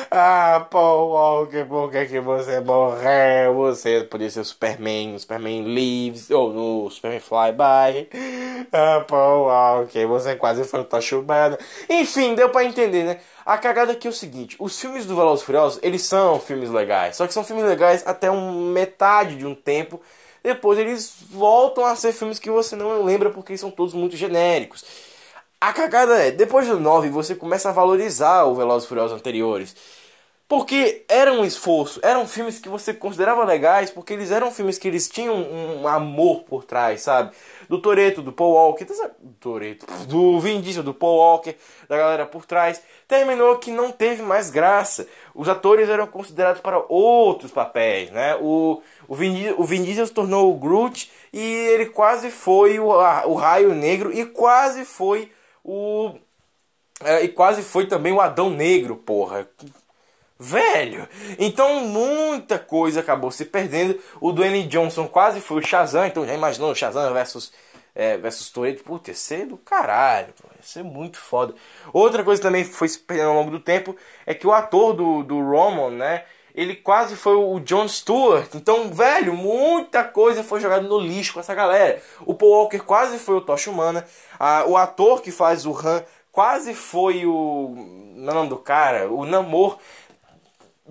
Ah, 0.09 0.65
Paul 0.69 1.11
Walker, 1.11 1.65
por 1.65 1.91
que, 1.91 2.05
que 2.05 2.19
você 2.19 2.59
morreu? 2.59 3.53
Você 3.55 4.01
podia 4.09 4.29
ser 4.29 4.39
o 4.39 4.45
Superman, 4.45 5.15
o 5.15 5.19
Superman 5.19 5.63
Leaves, 5.63 6.31
ou 6.31 6.51
no 6.51 6.89
Superman 6.89 7.19
Flyby. 7.19 8.09
Ah, 8.71 9.03
Paul 9.07 9.45
Walker, 9.45 10.05
você 10.05 10.35
quase 10.35 10.63
foi 10.63 10.85
humana. 11.13 11.57
Enfim, 11.89 12.35
deu 12.35 12.49
pra 12.49 12.63
entender, 12.63 13.03
né? 13.03 13.19
A 13.45 13.57
cagada 13.57 13.91
aqui 13.91 14.07
é 14.07 14.09
o 14.09 14.13
seguinte, 14.13 14.55
os 14.59 14.79
filmes 14.79 15.05
do 15.05 15.15
Velozes 15.15 15.43
Furiosos, 15.43 15.79
eles 15.81 16.03
são 16.03 16.39
filmes 16.39 16.69
legais, 16.69 17.15
só 17.15 17.25
que 17.25 17.33
são 17.33 17.43
filmes 17.43 17.65
legais 17.65 17.90
até 18.06 18.30
um 18.32 18.71
metade 18.71 19.36
de 19.38 19.45
um 19.45 19.56
tempo, 19.56 20.01
depois 20.43 20.80
eles 20.80 21.13
voltam 21.30 21.86
a 21.86 21.95
ser 21.95 22.13
filmes 22.13 22.39
que 22.39 22.49
você 22.49 22.75
não 22.75 23.04
lembra 23.04 23.30
porque 23.30 23.58
são 23.58 23.71
todos 23.71 23.93
muito 23.93 24.15
genéricos. 24.15 24.84
A 25.60 25.71
cagada 25.71 26.17
é, 26.17 26.32
depois 26.32 26.67
do 26.67 26.80
9 26.80 27.10
você 27.10 27.36
começa 27.36 27.69
a 27.69 27.71
valorizar 27.71 28.45
o 28.45 28.56
Velozes 28.56 28.88
Furiosos 28.88 29.15
anteriores. 29.15 29.75
Porque 30.47 31.06
era 31.08 31.32
um 31.32 31.45
esforço, 31.45 32.01
eram 32.04 32.27
filmes 32.27 32.60
que 32.60 32.67
você 32.67 32.93
considerava 32.93 33.45
legais, 33.45 33.89
porque 33.89 34.12
eles 34.12 34.32
eram 34.32 34.51
filmes 34.51 34.77
que 34.77 34.86
eles 34.86 35.08
tinham 35.08 35.34
um 35.34 35.88
amor 35.88 36.43
por 36.43 36.65
trás, 36.65 37.01
sabe? 37.04 37.32
Do 37.71 37.79
Toreto, 37.79 38.21
do 38.21 38.34
Paul 38.34 38.51
Walker, 38.51 38.84
do 38.84 39.34
Toreto, 39.39 39.86
do 40.05 40.38
Vin 40.41 40.60
Diesel, 40.60 40.84
do 40.84 40.93
Paul 40.93 41.15
Walker, 41.15 41.55
da 41.88 41.95
galera 41.95 42.25
por 42.25 42.45
trás, 42.45 42.81
terminou 43.07 43.57
que 43.60 43.71
não 43.71 43.93
teve 43.93 44.21
mais 44.21 44.49
graça. 44.49 45.07
Os 45.34 45.47
atores 45.47 45.88
eram 45.88 46.05
considerados 46.05 46.60
para 46.60 46.84
outros 46.89 47.49
papéis, 47.49 48.12
né? 48.12 48.36
O, 48.41 48.81
o, 49.07 49.15
Vin, 49.15 49.53
o 49.57 49.63
Vin 49.63 49.84
Diesel 49.84 50.05
se 50.05 50.12
tornou 50.12 50.51
o 50.51 50.57
Groot 50.57 51.10
e 51.31 51.39
ele 51.39 51.86
quase 51.86 52.29
foi 52.29 52.77
o, 52.77 52.88
o 52.88 53.36
Raio 53.36 53.73
Negro 53.73 54.12
e 54.12 54.25
quase 54.25 54.84
foi 54.84 55.31
o 55.63 56.13
é, 57.05 57.23
e 57.23 57.29
quase 57.29 57.63
foi 57.63 57.88
também 57.88 58.12
o 58.12 58.19
Adão 58.19 58.49
Negro, 58.49 58.97
porra. 58.97 59.47
Velho! 60.43 61.08
Então 61.38 61.82
muita 61.82 62.58
coisa 62.58 63.01
acabou 63.01 63.30
se 63.30 63.45
perdendo. 63.45 63.99
O 64.19 64.32
Dwayne 64.32 64.63
Johnson 64.63 65.08
quase 65.08 65.39
foi 65.39 65.62
o 65.62 65.65
Shazam, 65.65 66.08
então 66.08 66.25
já 66.25 66.34
imaginou 66.34 66.71
o 66.71 66.75
Shazam 66.75 67.13
versus, 67.13 67.54
é, 67.93 68.17
versus 68.17 68.49
Toreto? 68.49 68.84
Putz, 68.84 69.08
ia 69.08 69.13
ser 69.13 69.45
do 69.45 69.56
caralho, 69.56 70.34
ia 70.58 70.63
ser 70.63 70.84
muito 70.84 71.19
foda. 71.19 71.54
Outra 71.93 72.23
coisa 72.23 72.41
também 72.41 72.65
foi 72.65 72.88
se 72.88 72.97
perdendo 72.97 73.30
ao 73.30 73.36
longo 73.36 73.51
do 73.51 73.60
tempo 73.60 73.95
é 74.25 74.34
que 74.34 74.47
o 74.47 74.51
ator 74.51 74.95
do, 74.95 75.21
do 75.21 75.39
Roman, 75.39 75.91
né? 75.91 76.23
Ele 76.56 76.75
quase 76.75 77.15
foi 77.15 77.36
o 77.36 77.60
John 77.60 77.88
Stewart. 77.88 78.56
Então, 78.56 78.91
velho, 78.91 79.36
muita 79.36 80.04
coisa 80.04 80.43
foi 80.43 80.60
jogada 80.60 80.88
no 80.88 80.99
lixo 80.99 81.36
com 81.36 81.39
essa 81.39 81.54
galera. 81.54 82.01
O 82.25 82.34
Paul 82.34 82.51
Walker 82.51 82.80
quase 82.80 83.19
foi 83.19 83.36
o 83.36 83.41
Tocha 83.41 83.69
Humana. 83.69 84.06
Ah, 84.39 84.65
o 84.67 84.75
ator 84.75 85.21
que 85.21 85.32
faz 85.32 85.67
o 85.67 85.71
Han 85.71 86.04
quase 86.32 86.73
foi 86.73 87.27
o. 87.27 87.75
Não 88.15 88.43
é 88.43 88.47
do 88.47 88.58
cara? 88.58 89.08
O 89.08 89.23
Namor. 89.23 89.77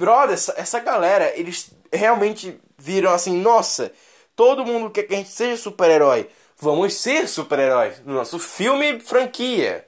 Brother, 0.01 0.33
essa, 0.33 0.55
essa 0.57 0.81
galera, 0.81 1.31
eles 1.39 1.71
realmente 1.93 2.59
viram 2.79 3.13
assim: 3.13 3.37
nossa, 3.37 3.93
todo 4.35 4.65
mundo 4.65 4.91
quer 4.91 5.03
que 5.03 5.15
a 5.15 5.19
gente 5.19 5.29
seja 5.31 5.63
super-herói. 5.63 6.29
Vamos 6.59 6.95
ser 6.95 7.29
super-heróis 7.29 8.01
no 8.05 8.15
nosso 8.15 8.39
filme 8.39 8.99
franquia. 8.99 9.87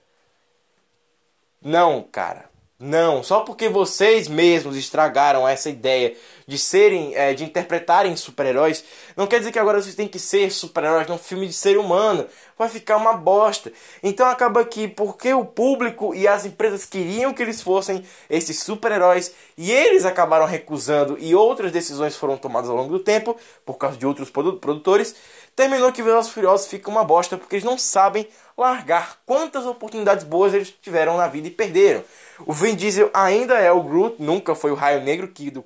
Não, 1.63 2.03
cara. 2.03 2.52
Não, 2.85 3.23
só 3.23 3.43
porque 3.43 3.69
vocês 3.69 4.27
mesmos 4.27 4.77
estragaram 4.77 5.47
essa 5.47 5.71
ideia 5.71 6.17
de 6.49 6.59
serem, 6.59 7.15
é, 7.15 7.33
de 7.33 7.45
interpretarem 7.45 8.17
super-heróis, 8.17 8.85
não 9.17 9.29
quer 9.29 9.39
dizer 9.39 9.53
que 9.53 9.59
agora 9.61 9.81
vocês 9.81 9.95
têm 9.95 10.09
que 10.09 10.19
ser 10.19 10.51
super-heróis 10.51 11.07
num 11.07 11.17
filme 11.17 11.47
de 11.47 11.53
ser 11.53 11.79
humano. 11.79 12.27
Vai 12.59 12.69
ficar 12.69 12.97
uma 12.97 13.13
bosta. 13.13 13.73
Então 14.03 14.27
acaba 14.27 14.65
que, 14.65 14.89
porque 14.89 15.33
o 15.33 15.45
público 15.45 16.13
e 16.13 16.27
as 16.27 16.45
empresas 16.45 16.85
queriam 16.85 17.33
que 17.33 17.41
eles 17.41 17.63
fossem 17.63 18.05
esses 18.29 18.61
super-heróis 18.65 19.33
e 19.57 19.71
eles 19.71 20.05
acabaram 20.05 20.45
recusando 20.45 21.17
e 21.21 21.37
outras 21.37 21.71
decisões 21.71 22.17
foram 22.17 22.37
tomadas 22.37 22.69
ao 22.69 22.77
longo 22.77 22.99
do 22.99 23.05
tempo 23.05 23.37
por 23.65 23.75
causa 23.79 23.97
de 23.97 24.05
outros 24.05 24.29
produtores, 24.29 25.15
terminou 25.55 25.93
que 25.93 26.03
Velozes 26.03 26.33
Furiosos 26.33 26.67
fica 26.67 26.91
uma 26.91 27.05
bosta 27.05 27.37
porque 27.37 27.57
eles 27.57 27.65
não 27.65 27.79
sabem 27.79 28.29
largar 28.57 29.21
quantas 29.27 29.67
oportunidades 29.67 30.25
boas 30.25 30.55
eles 30.55 30.71
tiveram 30.71 31.17
na 31.17 31.27
vida 31.27 31.49
e 31.49 31.51
perderam. 31.51 32.05
O 32.47 32.53
Vin 32.53 32.75
Diesel 32.75 33.11
ainda 33.13 33.59
é 33.59 33.71
o 33.71 33.83
Groot, 33.83 34.23
nunca 34.23 34.55
foi 34.55 34.71
o 34.71 34.75
Raio 34.75 35.03
Negro, 35.03 35.29
que 35.29 35.51
do, 35.51 35.65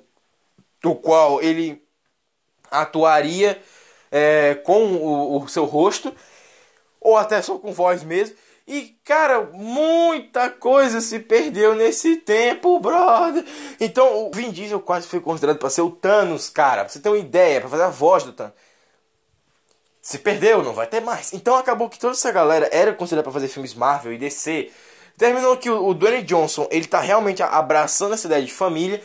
do 0.81 0.95
qual 0.95 1.41
ele 1.41 1.81
atuaria 2.69 3.61
é, 4.11 4.55
com 4.55 4.93
o, 4.95 5.43
o 5.43 5.47
seu 5.47 5.65
rosto, 5.65 6.13
ou 6.99 7.17
até 7.17 7.41
só 7.41 7.57
com 7.57 7.73
voz 7.73 8.03
mesmo. 8.03 8.35
E, 8.67 8.97
cara, 9.05 9.43
muita 9.53 10.49
coisa 10.49 10.99
se 10.99 11.19
perdeu 11.19 11.73
nesse 11.73 12.17
tempo, 12.17 12.77
brother. 12.81 13.45
Então, 13.79 14.27
o 14.27 14.31
Vin 14.31 14.51
Diesel 14.51 14.81
quase 14.81 15.07
foi 15.07 15.21
considerado 15.21 15.57
para 15.57 15.69
ser 15.69 15.81
o 15.81 15.89
Thanos, 15.89 16.49
cara. 16.49 16.83
Pra 16.83 16.89
você 16.89 16.99
ter 16.99 17.07
uma 17.07 17.17
ideia, 17.17 17.61
para 17.61 17.69
fazer 17.69 17.83
a 17.83 17.89
voz 17.89 18.23
do 18.23 18.33
Thanos. 18.33 18.53
Se 20.07 20.19
perdeu, 20.19 20.63
não 20.63 20.71
vai 20.71 20.87
ter 20.87 21.01
mais. 21.01 21.33
Então 21.33 21.57
acabou 21.57 21.89
que 21.89 21.99
toda 21.99 22.13
essa 22.13 22.31
galera 22.31 22.69
era 22.71 22.93
considerada 22.93 23.23
para 23.25 23.33
fazer 23.33 23.49
filmes 23.49 23.73
Marvel 23.73 24.13
e 24.13 24.17
DC. 24.17 24.71
Terminou 25.17 25.57
que 25.57 25.69
o, 25.69 25.93
Dwayne 25.93 26.23
Johnson, 26.23 26.65
ele 26.71 26.87
tá 26.87 27.01
realmente 27.01 27.43
abraçando 27.43 28.13
essa 28.13 28.25
ideia 28.25 28.41
de 28.41 28.53
família. 28.53 29.03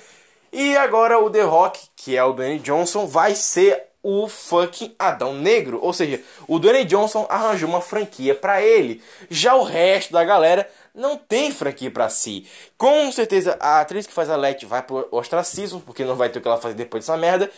E 0.52 0.76
agora 0.76 1.18
o 1.18 1.28
The 1.28 1.42
Rock, 1.42 1.80
que 1.96 2.16
é 2.16 2.22
o 2.22 2.32
Dwayne 2.32 2.60
Johnson, 2.60 3.08
vai 3.08 3.34
ser 3.34 3.82
o 4.00 4.28
fucking 4.28 4.94
Adão 4.96 5.34
Negro. 5.34 5.80
Ou 5.82 5.92
seja, 5.92 6.22
o 6.46 6.60
Dwayne 6.60 6.84
Johnson 6.84 7.26
arranjou 7.28 7.68
uma 7.68 7.80
franquia 7.80 8.32
para 8.32 8.62
ele. 8.62 9.02
Já 9.28 9.56
o 9.56 9.64
resto 9.64 10.12
da 10.12 10.22
galera 10.22 10.70
não 10.94 11.16
tem 11.16 11.50
franquia 11.50 11.90
para 11.90 12.08
si. 12.10 12.46
Com 12.78 13.10
certeza 13.10 13.56
a 13.58 13.80
atriz 13.80 14.06
que 14.06 14.12
faz 14.12 14.30
a 14.30 14.36
Letty 14.36 14.66
vai 14.66 14.84
pro 14.84 15.08
ostracismo, 15.10 15.80
porque 15.80 16.04
não 16.04 16.14
vai 16.14 16.28
ter 16.28 16.38
o 16.38 16.42
que 16.42 16.46
ela 16.46 16.58
fazer 16.58 16.76
depois 16.76 17.04
dessa 17.04 17.16
merda. 17.16 17.50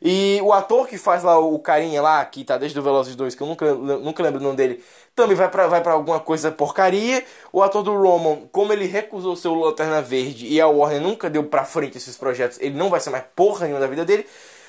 E 0.00 0.38
o 0.42 0.52
ator 0.52 0.86
que 0.86 0.98
faz 0.98 1.22
lá 1.22 1.38
o 1.38 1.58
carinha 1.58 2.02
lá, 2.02 2.24
que 2.24 2.44
tá 2.44 2.58
desde 2.58 2.78
o 2.78 2.82
Velozes 2.82 3.16
2, 3.16 3.34
que 3.34 3.42
eu 3.42 3.46
nunca, 3.46 3.74
nunca 3.74 4.22
lembro 4.22 4.40
o 4.40 4.42
nome 4.42 4.56
dele, 4.56 4.84
também 5.14 5.34
vai 5.34 5.50
pra, 5.50 5.66
vai 5.66 5.82
pra 5.82 5.92
alguma 5.92 6.20
coisa 6.20 6.52
porcaria. 6.52 7.24
O 7.52 7.62
ator 7.62 7.82
do 7.82 7.94
Roman, 7.94 8.46
como 8.52 8.72
ele 8.72 8.86
recusou 8.86 9.34
seu 9.36 9.54
Lanterna 9.54 10.02
Verde 10.02 10.46
e 10.46 10.60
a 10.60 10.66
Warner 10.68 11.00
nunca 11.00 11.30
deu 11.30 11.44
pra 11.44 11.64
frente 11.64 11.96
esses 11.96 12.16
projetos, 12.16 12.58
ele 12.60 12.76
não 12.76 12.90
vai 12.90 13.00
ser 13.00 13.10
mais 13.10 13.24
porra 13.34 13.64
nenhuma 13.64 13.80
da 13.80 13.86
vida 13.86 14.04
dele. 14.04 14.26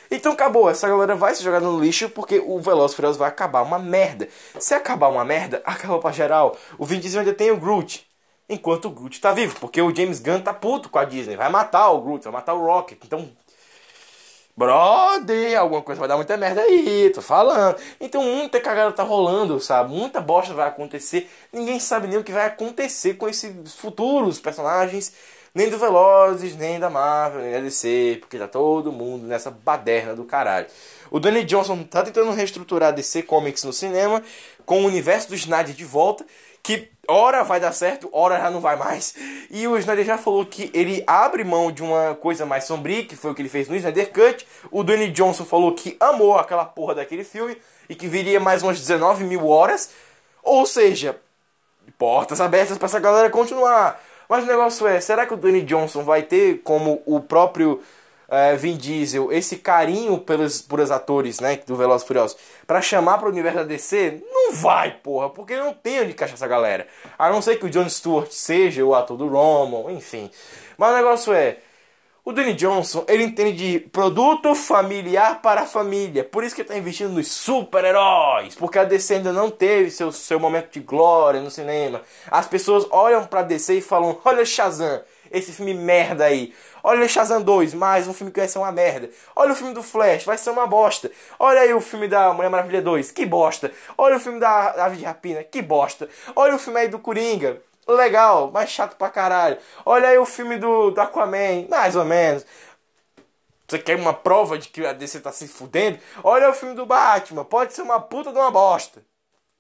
Então 0.09 0.31
acabou, 0.31 0.69
essa 0.69 0.87
galera 0.87 1.15
vai 1.15 1.35
se 1.35 1.43
jogar 1.43 1.59
no 1.59 1.79
lixo 1.79 2.09
porque 2.09 2.39
o 2.39 2.59
Velozes 2.59 2.95
Furiosos 2.95 3.17
vai 3.17 3.27
acabar 3.27 3.61
uma 3.61 3.77
merda. 3.77 4.29
Se 4.57 4.73
acabar 4.73 5.09
uma 5.09 5.25
merda, 5.25 5.61
acaba 5.65 5.99
pra 5.99 6.11
geral. 6.11 6.57
O 6.77 6.85
Vin 6.85 6.99
Diesel 6.99 7.19
ainda 7.21 7.33
tem 7.33 7.51
o 7.51 7.57
Groot. 7.57 8.07
Enquanto 8.49 8.85
o 8.85 8.89
Groot 8.89 9.19
tá 9.19 9.33
vivo, 9.33 9.59
porque 9.59 9.81
o 9.81 9.93
James 9.93 10.19
Gunn 10.21 10.39
tá 10.39 10.53
puto 10.53 10.89
com 10.89 10.97
a 10.97 11.03
Disney. 11.03 11.35
Vai 11.35 11.49
matar 11.49 11.89
o 11.91 12.01
Groot, 12.01 12.23
vai 12.23 12.33
matar 12.33 12.53
o 12.53 12.65
Rocket. 12.65 12.97
Então 13.03 13.29
Brother, 14.57 15.55
alguma 15.59 15.83
coisa 15.83 15.99
vai 15.99 16.09
dar 16.09 16.15
muita 16.15 16.35
merda 16.35 16.61
aí, 16.61 17.11
tô 17.13 17.21
falando. 17.21 17.77
Então 18.01 18.23
muita 18.23 18.59
cagada 18.59 18.91
tá 18.91 19.03
rolando, 19.03 19.59
sabe? 19.59 19.93
Muita 19.93 20.19
bosta 20.19 20.51
vai 20.51 20.67
acontecer. 20.67 21.29
Ninguém 21.53 21.79
sabe 21.79 22.07
nem 22.07 22.17
o 22.17 22.23
que 22.23 22.31
vai 22.31 22.47
acontecer 22.47 23.13
com 23.13 23.29
esses 23.29 23.75
futuros 23.75 24.39
personagens, 24.39 25.13
nem 25.53 25.69
do 25.69 25.77
Velozes, 25.77 26.55
nem 26.55 26.79
da 26.79 26.89
Marvel, 26.89 27.43
nem 27.43 27.51
da 27.51 27.59
DC, 27.59 28.17
porque 28.19 28.39
tá 28.39 28.47
todo 28.47 28.91
mundo 28.91 29.27
nessa 29.27 29.51
baderna 29.51 30.15
do 30.15 30.23
caralho. 30.23 30.65
O 31.11 31.19
Danny 31.19 31.43
Johnson 31.43 31.83
tá 31.83 32.01
tentando 32.01 32.31
reestruturar 32.31 32.89
a 32.89 32.91
DC 32.91 33.21
Comics 33.23 33.63
no 33.63 33.71
cinema, 33.71 34.23
com 34.65 34.81
o 34.81 34.87
universo 34.87 35.29
do 35.29 35.35
Snyder 35.35 35.75
de 35.75 35.85
volta, 35.85 36.25
que 36.67 36.89
hora 37.08 37.45
vai 37.45 37.62
dar 37.62 37.71
certo, 37.71 38.10
hora 38.12 38.38
já 38.38 38.51
não 38.51 38.60
vai 38.60 38.75
mais. 38.75 39.15
E 39.49 39.65
o 39.69 39.77
Snyder 39.77 40.03
já 40.03 40.17
falou 40.17 40.45
que 40.45 40.69
ele 40.73 41.01
abre 41.08 41.45
mão 41.45 41.71
de 41.71 41.82
uma 41.82 42.13
coisa 42.15 42.45
mais 42.45 42.65
sombria, 42.65 43.06
que 43.06 43.15
foi 43.15 43.32
o 43.32 43.34
que 43.34 43.41
ele 43.41 43.47
fez 43.47 43.69
no 43.69 43.75
Snyder 43.77 44.12
Cut. 44.12 44.45
O 44.69 44.84
Danny 44.84 45.10
Johnson 45.10 45.45
falou 45.45 45.73
que 45.73 45.95
amou 45.97 46.38
aquela 46.38 46.65
porra 46.65 46.95
daquele 46.95 47.23
filme 47.23 47.56
e 47.88 47.95
que 47.95 48.06
viria 48.06 48.38
mais 48.38 48.63
umas 48.63 48.82
19 48.82 49.23
mil 49.23 49.47
horas. 49.47 49.91
Ou 50.43 50.65
seja, 50.65 51.15
portas 51.97 52.41
abertas 52.41 52.77
para 52.77 52.88
essa 52.88 52.99
galera 52.99 53.30
continuar. 53.30 54.03
Mas 54.27 54.43
o 54.43 54.47
negócio 54.47 54.86
é, 54.86 54.99
será 54.99 55.25
que 55.25 55.36
o 55.36 55.38
Danny 55.38 55.62
Johnson 55.62 56.03
vai 56.03 56.21
ter 56.21 56.60
como 56.65 57.01
o 57.06 57.21
próprio 57.21 57.82
é, 58.29 58.55
Vin 58.55 58.75
Diesel, 58.75 59.31
esse 59.31 59.57
carinho 59.57 60.17
pelos, 60.17 60.61
por 60.61 60.79
os 60.79 60.91
atores, 60.91 61.39
né, 61.39 61.59
do 61.65 61.75
Velozes 61.75 62.05
Furiosos, 62.05 62.37
para 62.65 62.81
chamar 62.81 63.17
para 63.17 63.27
o 63.27 63.31
universo 63.31 63.59
da 63.59 63.63
DC, 63.63 64.21
não 64.31 64.53
vai, 64.53 64.91
porra, 64.91 65.29
porque 65.29 65.55
não 65.55 65.73
tem 65.73 66.01
onde 66.01 66.11
encaixar 66.11 66.35
essa 66.35 66.47
galera. 66.47 66.87
A 67.17 67.29
não 67.29 67.41
ser 67.41 67.57
que 67.57 67.65
o 67.65 67.69
John 67.69 67.89
Stewart 67.89 68.31
seja 68.31 68.83
o 68.83 68.93
ator 68.93 69.17
do 69.17 69.27
Roman, 69.27 69.91
enfim. 69.91 70.29
Mas 70.77 70.91
o 70.91 70.97
negócio 70.97 71.33
é, 71.33 71.57
o 72.27 72.33
Danny 72.33 72.55
Johnson, 72.55 73.05
ele 73.07 73.23
entende 73.23 73.53
de 73.53 73.79
produto 73.79 74.53
familiar 74.53 75.41
para 75.41 75.61
a 75.61 75.65
família. 75.65 76.25
Por 76.25 76.43
isso 76.43 76.53
que 76.53 76.59
ele 76.59 76.67
está 76.67 76.77
investindo 76.77 77.13
nos 77.13 77.31
super-heróis. 77.31 78.53
Porque 78.53 78.77
a 78.77 78.83
DC 78.83 79.13
ainda 79.13 79.31
não 79.31 79.49
teve 79.49 79.89
seu, 79.89 80.11
seu 80.11 80.37
momento 80.37 80.73
de 80.73 80.81
glória 80.81 81.39
no 81.39 81.49
cinema. 81.49 82.01
As 82.29 82.45
pessoas 82.45 82.85
olham 82.91 83.25
para 83.25 83.39
a 83.39 83.43
DC 83.43 83.75
e 83.75 83.81
falam: 83.81 84.19
Olha 84.25 84.43
Shazam, 84.43 84.99
esse 85.31 85.51
filme 85.51 85.73
merda 85.73 86.25
aí. 86.25 86.53
Olha 86.83 87.07
Shazam 87.07 87.41
2, 87.41 87.73
mais 87.73 88.07
um 88.07 88.13
filme 88.13 88.31
que 88.31 88.39
vai 88.39 88.47
ser 88.47 88.59
uma 88.59 88.71
merda. 88.71 89.09
Olha 89.35 89.53
o 89.53 89.55
filme 89.55 89.73
do 89.73 89.83
Flash, 89.83 90.23
vai 90.23 90.37
ser 90.37 90.49
uma 90.49 90.67
bosta. 90.67 91.11
Olha 91.39 91.61
aí 91.61 91.73
o 91.73 91.81
filme 91.81 92.07
da 92.07 92.33
Mulher 92.33 92.49
Maravilha 92.49 92.81
2, 92.81 93.11
que 93.11 93.25
bosta. 93.25 93.71
Olha 93.97 94.17
o 94.17 94.19
filme 94.19 94.39
da 94.39 94.85
Ave 94.85 94.97
de 94.97 95.05
Rapina, 95.05 95.43
que 95.43 95.61
bosta. 95.61 96.09
Olha 96.35 96.55
o 96.55 96.59
filme 96.59 96.79
aí 96.79 96.87
do 96.87 96.99
Coringa, 96.99 97.61
legal, 97.87 98.51
mas 98.53 98.69
chato 98.69 98.95
pra 98.95 99.09
caralho. 99.09 99.57
Olha 99.85 100.09
aí 100.09 100.17
o 100.17 100.25
filme 100.25 100.57
do, 100.57 100.91
do 100.91 101.01
Aquaman, 101.01 101.67
mais 101.69 101.95
ou 101.95 102.05
menos. 102.05 102.45
Você 103.67 103.79
quer 103.79 103.97
uma 103.97 104.13
prova 104.13 104.57
de 104.57 104.69
que 104.69 104.85
a 104.85 104.93
DC 104.93 105.19
tá 105.19 105.31
se 105.31 105.47
fudendo? 105.47 105.99
Olha 106.23 106.49
o 106.49 106.53
filme 106.53 106.73
do 106.73 106.85
Batman, 106.85 107.43
pode 107.43 107.73
ser 107.73 107.81
uma 107.81 107.99
puta 107.99 108.31
de 108.31 108.37
uma 108.37 108.49
bosta. 108.49 109.03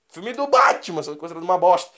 Filme 0.09 0.31
do 0.33 0.47
Batman, 0.47 1.03
sendo 1.03 1.17
considerado 1.17 1.43
uma 1.43 1.57
bosta. 1.57 1.91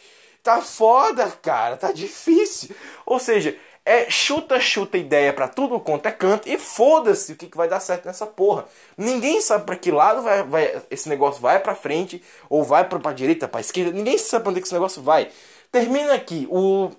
Tá 0.49 0.61
foda, 0.61 1.29
cara, 1.43 1.77
tá 1.77 1.91
difícil. 1.91 2.75
Ou 3.05 3.19
seja, 3.19 3.55
é 3.85 4.09
chuta, 4.09 4.59
chuta 4.59 4.97
ideia 4.97 5.31
para 5.31 5.47
tudo 5.47 5.79
quanto 5.79 6.07
é 6.07 6.11
canto 6.11 6.49
e 6.49 6.57
foda-se 6.57 7.33
o 7.33 7.35
que, 7.35 7.45
que 7.45 7.55
vai 7.55 7.69
dar 7.69 7.79
certo 7.79 8.07
nessa 8.07 8.25
porra. 8.25 8.65
Ninguém 8.97 9.41
sabe 9.41 9.63
para 9.63 9.75
que 9.75 9.91
lado 9.91 10.23
vai, 10.23 10.41
vai, 10.41 10.81
esse 10.89 11.07
negócio 11.07 11.39
vai 11.39 11.59
para 11.59 11.75
frente 11.75 12.23
ou 12.49 12.63
vai 12.63 12.83
para 12.83 12.97
pra 12.97 13.13
direita, 13.13 13.47
pra 13.47 13.61
esquerda. 13.61 13.91
Ninguém 13.91 14.17
sabe 14.17 14.41
pra 14.41 14.49
onde 14.49 14.57
é 14.57 14.61
que 14.63 14.67
esse 14.67 14.73
negócio 14.73 15.03
vai. 15.03 15.29
Termina 15.71 16.15
aqui, 16.15 16.47
o 16.49 16.89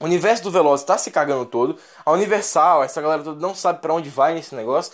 universo 0.00 0.44
do 0.44 0.50
Veloz 0.52 0.84
tá 0.84 0.96
se 0.96 1.10
cagando 1.10 1.46
todo. 1.46 1.76
A 2.06 2.12
Universal, 2.12 2.84
essa 2.84 3.02
galera 3.02 3.24
toda 3.24 3.40
não 3.40 3.56
sabe 3.56 3.80
para 3.80 3.92
onde 3.92 4.08
vai 4.08 4.34
nesse 4.34 4.54
negócio. 4.54 4.92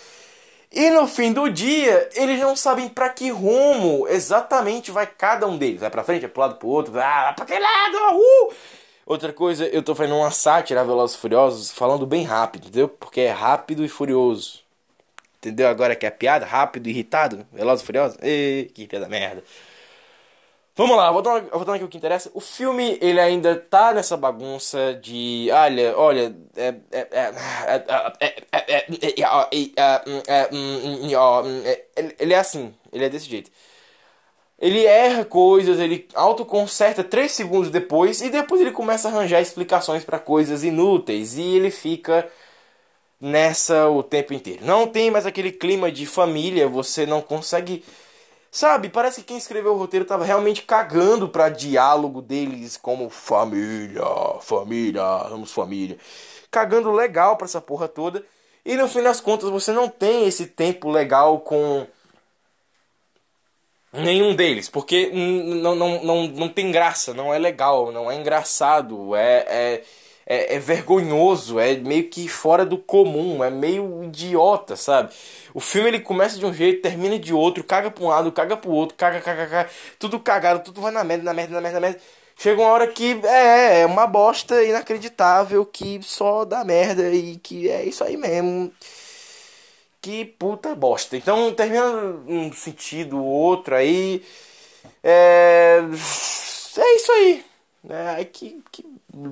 E 0.74 0.90
no 0.90 1.06
fim 1.06 1.32
do 1.32 1.48
dia, 1.48 2.08
eles 2.14 2.40
não 2.40 2.56
sabem 2.56 2.88
para 2.88 3.08
que 3.08 3.30
rumo 3.30 4.08
exatamente 4.08 4.90
vai 4.90 5.06
cada 5.06 5.46
um 5.46 5.56
deles. 5.56 5.80
Vai 5.80 5.88
pra 5.88 6.02
frente, 6.02 6.22
vai 6.22 6.30
pro 6.30 6.40
lado 6.40 6.56
pro 6.56 6.68
outro, 6.68 6.98
ah, 6.98 7.32
pra 7.37 7.46
que 7.46 7.56
lado, 7.56 8.18
uh! 8.18 8.52
Outra 9.06 9.32
coisa, 9.32 9.66
eu 9.68 9.82
tô 9.84 9.94
fazendo 9.94 10.16
uma 10.16 10.32
sátira 10.32 10.80
a 10.80 10.84
Velozes 10.84 11.14
Furiosos 11.14 11.70
falando 11.70 12.04
bem 12.06 12.24
rápido, 12.24 12.64
entendeu? 12.66 12.88
Porque 12.88 13.20
é 13.20 13.30
rápido 13.30 13.84
e 13.84 13.88
furioso. 13.88 14.62
Entendeu? 15.38 15.68
Agora 15.68 15.94
que 15.94 16.06
é 16.06 16.10
piada, 16.10 16.44
rápido 16.44 16.88
irritado, 16.88 17.46
Velozes 17.52 17.84
Furiosos. 17.84 18.18
Ê, 18.20 18.68
que 18.74 18.88
piada 18.88 19.08
merda. 19.08 19.44
Vamos 20.76 20.96
lá, 20.96 21.10
voltando, 21.12 21.48
voltando 21.50 21.74
aqui 21.76 21.84
o 21.84 21.88
que 21.88 21.96
interessa. 21.96 22.30
O 22.34 22.40
filme, 22.40 22.98
ele 23.00 23.20
ainda 23.20 23.54
tá 23.54 23.92
nessa 23.94 24.16
bagunça 24.16 24.94
de. 25.00 25.48
Olha, 25.52 25.96
olha. 25.96 26.37
Ele 32.18 32.34
é 32.34 32.38
assim, 32.38 32.74
ele 32.92 33.04
é 33.04 33.08
desse 33.08 33.26
jeito. 33.26 33.52
Ele 34.58 34.84
erra 34.84 35.24
coisas, 35.24 35.78
ele 35.78 36.08
autoconserta 36.14 37.04
3 37.04 37.30
segundos 37.30 37.70
depois 37.70 38.20
e 38.20 38.30
depois 38.30 38.60
ele 38.60 38.70
começa 38.72 39.08
a 39.08 39.12
arranjar 39.12 39.40
explicações 39.40 40.04
para 40.04 40.18
coisas 40.18 40.64
inúteis 40.64 41.37
e 41.37 41.42
ele 41.56 41.70
fica 41.70 42.28
nessa 43.20 43.88
o 43.88 44.02
tempo 44.02 44.32
inteiro. 44.34 44.64
Não 44.64 44.87
tem 44.87 45.10
mais 45.10 45.26
aquele 45.26 45.52
clima 45.52 45.90
de 45.92 46.06
família, 46.06 46.68
você 46.68 47.04
não 47.06 47.20
consegue 47.20 47.84
Sabe, 48.54 48.88
parece 48.88 49.20
que 49.20 49.26
quem 49.26 49.36
escreveu 49.36 49.74
o 49.74 49.76
roteiro 49.76 50.04
tava 50.04 50.24
realmente 50.24 50.62
cagando 50.62 51.28
pra 51.28 51.48
diálogo 51.48 52.22
deles 52.22 52.76
como 52.76 53.10
família, 53.10 54.04
família, 54.42 55.02
vamos 55.28 55.50
família. 55.50 55.98
Cagando 56.52 56.92
legal 56.92 57.36
pra 57.36 57.46
essa 57.46 57.60
porra 57.60 57.88
toda. 57.88 58.24
E 58.64 58.76
no 58.76 58.86
fim 58.86 59.02
das 59.02 59.20
contas 59.20 59.50
você 59.50 59.72
não 59.72 59.88
tem 59.88 60.28
esse 60.28 60.46
tempo 60.46 60.88
legal 60.88 61.40
com 61.40 61.84
nenhum 63.92 64.36
deles, 64.36 64.68
porque 64.68 65.10
não, 65.10 65.74
não, 65.74 66.04
não, 66.04 66.28
não 66.28 66.48
tem 66.48 66.70
graça, 66.70 67.12
não 67.12 67.34
é 67.34 67.40
legal, 67.40 67.90
não 67.90 68.08
é 68.08 68.14
engraçado, 68.14 69.16
é, 69.16 69.46
é 69.48 69.84
é, 70.26 70.56
é, 70.56 70.58
vergonhoso, 70.58 71.58
é 71.58 71.76
meio 71.76 72.08
que 72.08 72.28
fora 72.28 72.64
do 72.64 72.78
comum, 72.78 73.42
é 73.44 73.50
meio 73.50 74.04
idiota, 74.04 74.76
sabe? 74.76 75.12
O 75.52 75.60
filme 75.60 75.88
ele 75.88 76.00
começa 76.00 76.38
de 76.38 76.46
um 76.46 76.52
jeito, 76.52 76.82
termina 76.82 77.18
de 77.18 77.34
outro, 77.34 77.62
caga 77.64 77.90
pra 77.90 78.04
um 78.04 78.08
lado, 78.08 78.32
caga 78.32 78.56
pro 78.56 78.70
outro, 78.70 78.96
caga, 78.96 79.20
caga, 79.20 79.46
caga, 79.46 79.70
tudo 79.98 80.18
cagado, 80.18 80.64
tudo 80.64 80.80
vai 80.80 80.92
na 80.92 81.04
merda, 81.04 81.24
na 81.24 81.34
merda, 81.34 81.54
na 81.54 81.60
merda, 81.60 81.80
na 81.80 81.87
merda. 81.87 82.00
Chega 82.37 82.60
uma 82.60 82.70
hora 82.70 82.88
que 82.88 83.20
é, 83.24 83.80
é 83.82 83.87
uma 83.87 84.06
bosta 84.06 84.62
inacreditável, 84.62 85.64
que 85.64 86.00
só 86.02 86.44
dá 86.44 86.64
merda 86.64 87.08
e 87.10 87.37
que 87.37 87.68
é 87.70 87.84
isso 87.84 88.02
aí 88.02 88.16
mesmo. 88.16 88.72
Que 90.00 90.24
puta 90.24 90.74
bosta. 90.74 91.16
Então 91.16 91.52
termina 91.54 91.84
um 92.26 92.52
sentido, 92.52 93.22
outro 93.24 93.74
aí. 93.74 94.22
É. 95.02 95.80
É 96.76 96.96
isso 96.96 97.12
aí. 97.12 97.44
É, 97.88 98.24
que, 98.24 98.62
que 98.72 98.84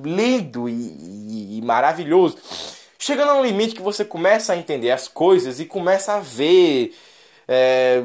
lindo 0.03 0.69
e, 0.69 0.73
e, 0.73 1.57
e 1.57 1.61
maravilhoso. 1.61 2.37
Chegando 2.99 3.31
a 3.31 3.35
um 3.35 3.43
limite 3.43 3.75
que 3.75 3.81
você 3.81 4.05
começa 4.05 4.53
a 4.53 4.57
entender 4.57 4.91
as 4.91 5.07
coisas 5.07 5.59
e 5.59 5.65
começa 5.65 6.13
a 6.13 6.19
ver, 6.19 6.95
é, 7.47 8.01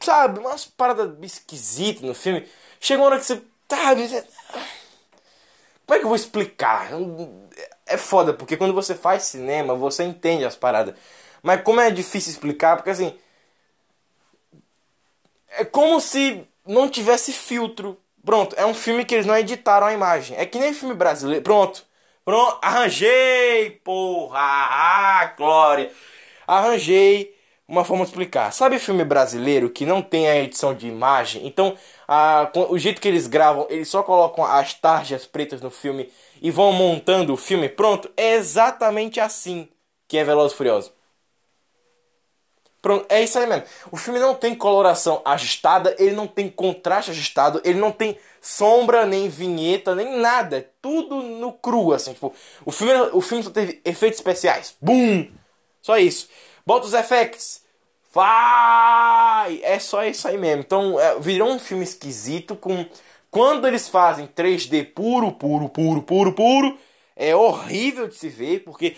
sabe, 0.00 0.38
umas 0.38 0.64
paradas 0.64 1.10
esquisitas 1.22 2.02
no 2.02 2.14
filme. 2.14 2.46
Chega 2.80 3.02
uma 3.02 3.08
hora 3.08 3.18
que 3.18 3.26
você. 3.26 3.42
Tá, 3.68 3.94
como 5.86 5.96
é 5.96 5.98
que 5.98 6.04
eu 6.04 6.08
vou 6.08 6.16
explicar? 6.16 6.90
É 7.84 7.96
foda, 7.96 8.32
porque 8.32 8.56
quando 8.56 8.72
você 8.72 8.94
faz 8.94 9.24
cinema, 9.24 9.74
você 9.74 10.04
entende 10.04 10.44
as 10.44 10.56
paradas. 10.56 10.94
Mas 11.42 11.62
como 11.62 11.80
é 11.80 11.90
difícil 11.90 12.30
explicar, 12.32 12.76
porque 12.76 12.90
assim. 12.90 13.14
É 15.50 15.64
como 15.64 16.00
se 16.00 16.46
não 16.64 16.88
tivesse 16.88 17.32
filtro 17.32 17.98
Pronto, 18.24 18.54
é 18.56 18.66
um 18.66 18.74
filme 18.74 19.04
que 19.04 19.14
eles 19.14 19.26
não 19.26 19.36
editaram 19.36 19.86
a 19.86 19.92
imagem. 19.92 20.36
É 20.36 20.44
que 20.46 20.58
nem 20.58 20.74
filme 20.74 20.94
brasileiro. 20.94 21.42
Pronto. 21.42 21.84
Pronto, 22.24 22.58
arranjei, 22.62 23.70
porra. 23.82 24.38
Ah, 24.40 25.34
glória. 25.36 25.90
Arranjei 26.46 27.34
uma 27.66 27.84
forma 27.84 28.04
de 28.04 28.10
explicar. 28.10 28.52
Sabe 28.52 28.78
filme 28.78 29.04
brasileiro 29.04 29.70
que 29.70 29.86
não 29.86 30.02
tem 30.02 30.28
a 30.28 30.36
edição 30.38 30.74
de 30.74 30.88
imagem? 30.88 31.46
Então, 31.46 31.76
a, 32.06 32.50
o 32.68 32.78
jeito 32.78 33.00
que 33.00 33.08
eles 33.08 33.26
gravam, 33.26 33.66
eles 33.70 33.88
só 33.88 34.02
colocam 34.02 34.44
as 34.44 34.74
tarjas 34.74 35.26
pretas 35.26 35.60
no 35.60 35.70
filme 35.70 36.10
e 36.42 36.50
vão 36.50 36.72
montando 36.72 37.32
o 37.32 37.36
filme. 37.36 37.68
Pronto, 37.68 38.10
é 38.16 38.34
exatamente 38.34 39.20
assim 39.20 39.68
que 40.08 40.18
é 40.18 40.24
Veloz 40.24 40.52
Furioso. 40.52 40.92
Pronto, 42.82 43.04
é 43.10 43.22
isso 43.22 43.38
aí 43.38 43.46
mesmo. 43.46 43.64
O 43.90 43.96
filme 43.96 44.18
não 44.18 44.34
tem 44.34 44.54
coloração 44.54 45.20
ajustada, 45.24 45.94
ele 45.98 46.12
não 46.12 46.26
tem 46.26 46.48
contraste 46.48 47.10
ajustado, 47.10 47.60
ele 47.62 47.78
não 47.78 47.92
tem 47.92 48.18
sombra, 48.40 49.04
nem 49.04 49.28
vinheta, 49.28 49.94
nem 49.94 50.18
nada. 50.18 50.58
É 50.58 50.66
tudo 50.80 51.22
no 51.22 51.52
cru, 51.52 51.92
assim. 51.92 52.14
Tipo, 52.14 52.32
o 52.64 52.72
filme, 52.72 52.94
o 53.12 53.20
filme 53.20 53.44
só 53.44 53.50
teve 53.50 53.80
efeitos 53.84 54.18
especiais. 54.18 54.74
Bum! 54.80 55.28
Só 55.82 55.98
isso. 55.98 56.28
Bota 56.64 56.86
os 56.86 56.94
effects. 56.94 57.62
Vai! 58.12 59.60
É 59.62 59.78
só 59.78 60.04
isso 60.04 60.26
aí 60.26 60.38
mesmo. 60.38 60.62
Então, 60.62 60.98
é, 60.98 61.18
virou 61.18 61.50
um 61.50 61.58
filme 61.58 61.84
esquisito 61.84 62.56
com... 62.56 62.86
Quando 63.30 63.68
eles 63.68 63.88
fazem 63.88 64.26
3D 64.26 64.92
puro, 64.92 65.30
puro, 65.30 65.68
puro, 65.68 66.02
puro, 66.02 66.32
puro, 66.32 66.78
é 67.14 67.36
horrível 67.36 68.08
de 68.08 68.16
se 68.16 68.28
ver, 68.28 68.64
porque 68.64 68.96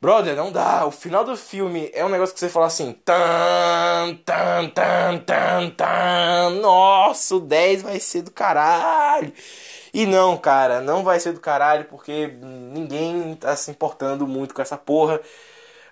Brother, 0.00 0.36
não 0.36 0.52
dá. 0.52 0.86
O 0.86 0.92
final 0.92 1.24
do 1.24 1.36
filme 1.36 1.90
é 1.92 2.04
um 2.04 2.08
negócio 2.08 2.32
que 2.32 2.38
você 2.38 2.48
fala 2.48 2.66
assim. 2.66 2.92
Tan, 3.04 4.14
tan, 4.24 4.68
tan, 4.70 5.18
tan, 5.18 5.70
tan. 5.70 6.50
Nossa, 6.60 7.34
o 7.34 7.40
10 7.40 7.82
vai 7.82 7.98
ser 7.98 8.22
do 8.22 8.30
caralho. 8.30 9.32
E 9.92 10.06
não, 10.06 10.36
cara, 10.36 10.80
não 10.80 11.02
vai 11.02 11.18
ser 11.18 11.32
do 11.32 11.40
caralho 11.40 11.84
porque 11.86 12.28
ninguém 12.28 13.34
tá 13.34 13.56
se 13.56 13.70
importando 13.72 14.26
muito 14.26 14.54
com 14.54 14.62
essa 14.62 14.76
porra. 14.76 15.20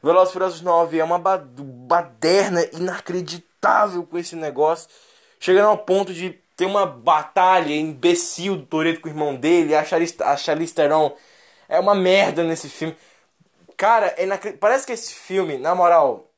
Velozes 0.03 0.33
Furiosos 0.33 0.61
9 0.61 0.99
é 1.01 1.05
uma 1.05 1.19
baderna 1.19 2.65
inacreditável 2.73 4.05
com 4.07 4.19
esse 4.19 4.37
negócio. 4.37 4.89
Chegando 5.41 5.69
ao 5.69 5.79
ponto 5.79 6.15
de 6.15 6.31
ter 6.57 6.65
uma 6.67 6.87
batalha 6.87 7.75
imbecil 7.75 8.57
do 8.57 8.67
Toreto 8.67 9.01
com 9.01 9.09
o 9.09 9.11
irmão 9.11 9.35
dele. 9.35 9.75
A 9.75 9.85
Charlize, 9.85 10.17
a 10.21 10.37
Charlize 10.37 10.75
Theron 10.75 11.13
é 11.69 11.81
uma 11.81 11.95
merda 11.95 12.45
nesse 12.45 12.69
filme. 12.69 12.97
Cara, 13.77 14.15
é 14.17 14.27
parece 14.53 14.87
que 14.87 14.93
esse 14.93 15.15
filme, 15.15 15.59
na 15.59 15.75
moral, 15.75 16.31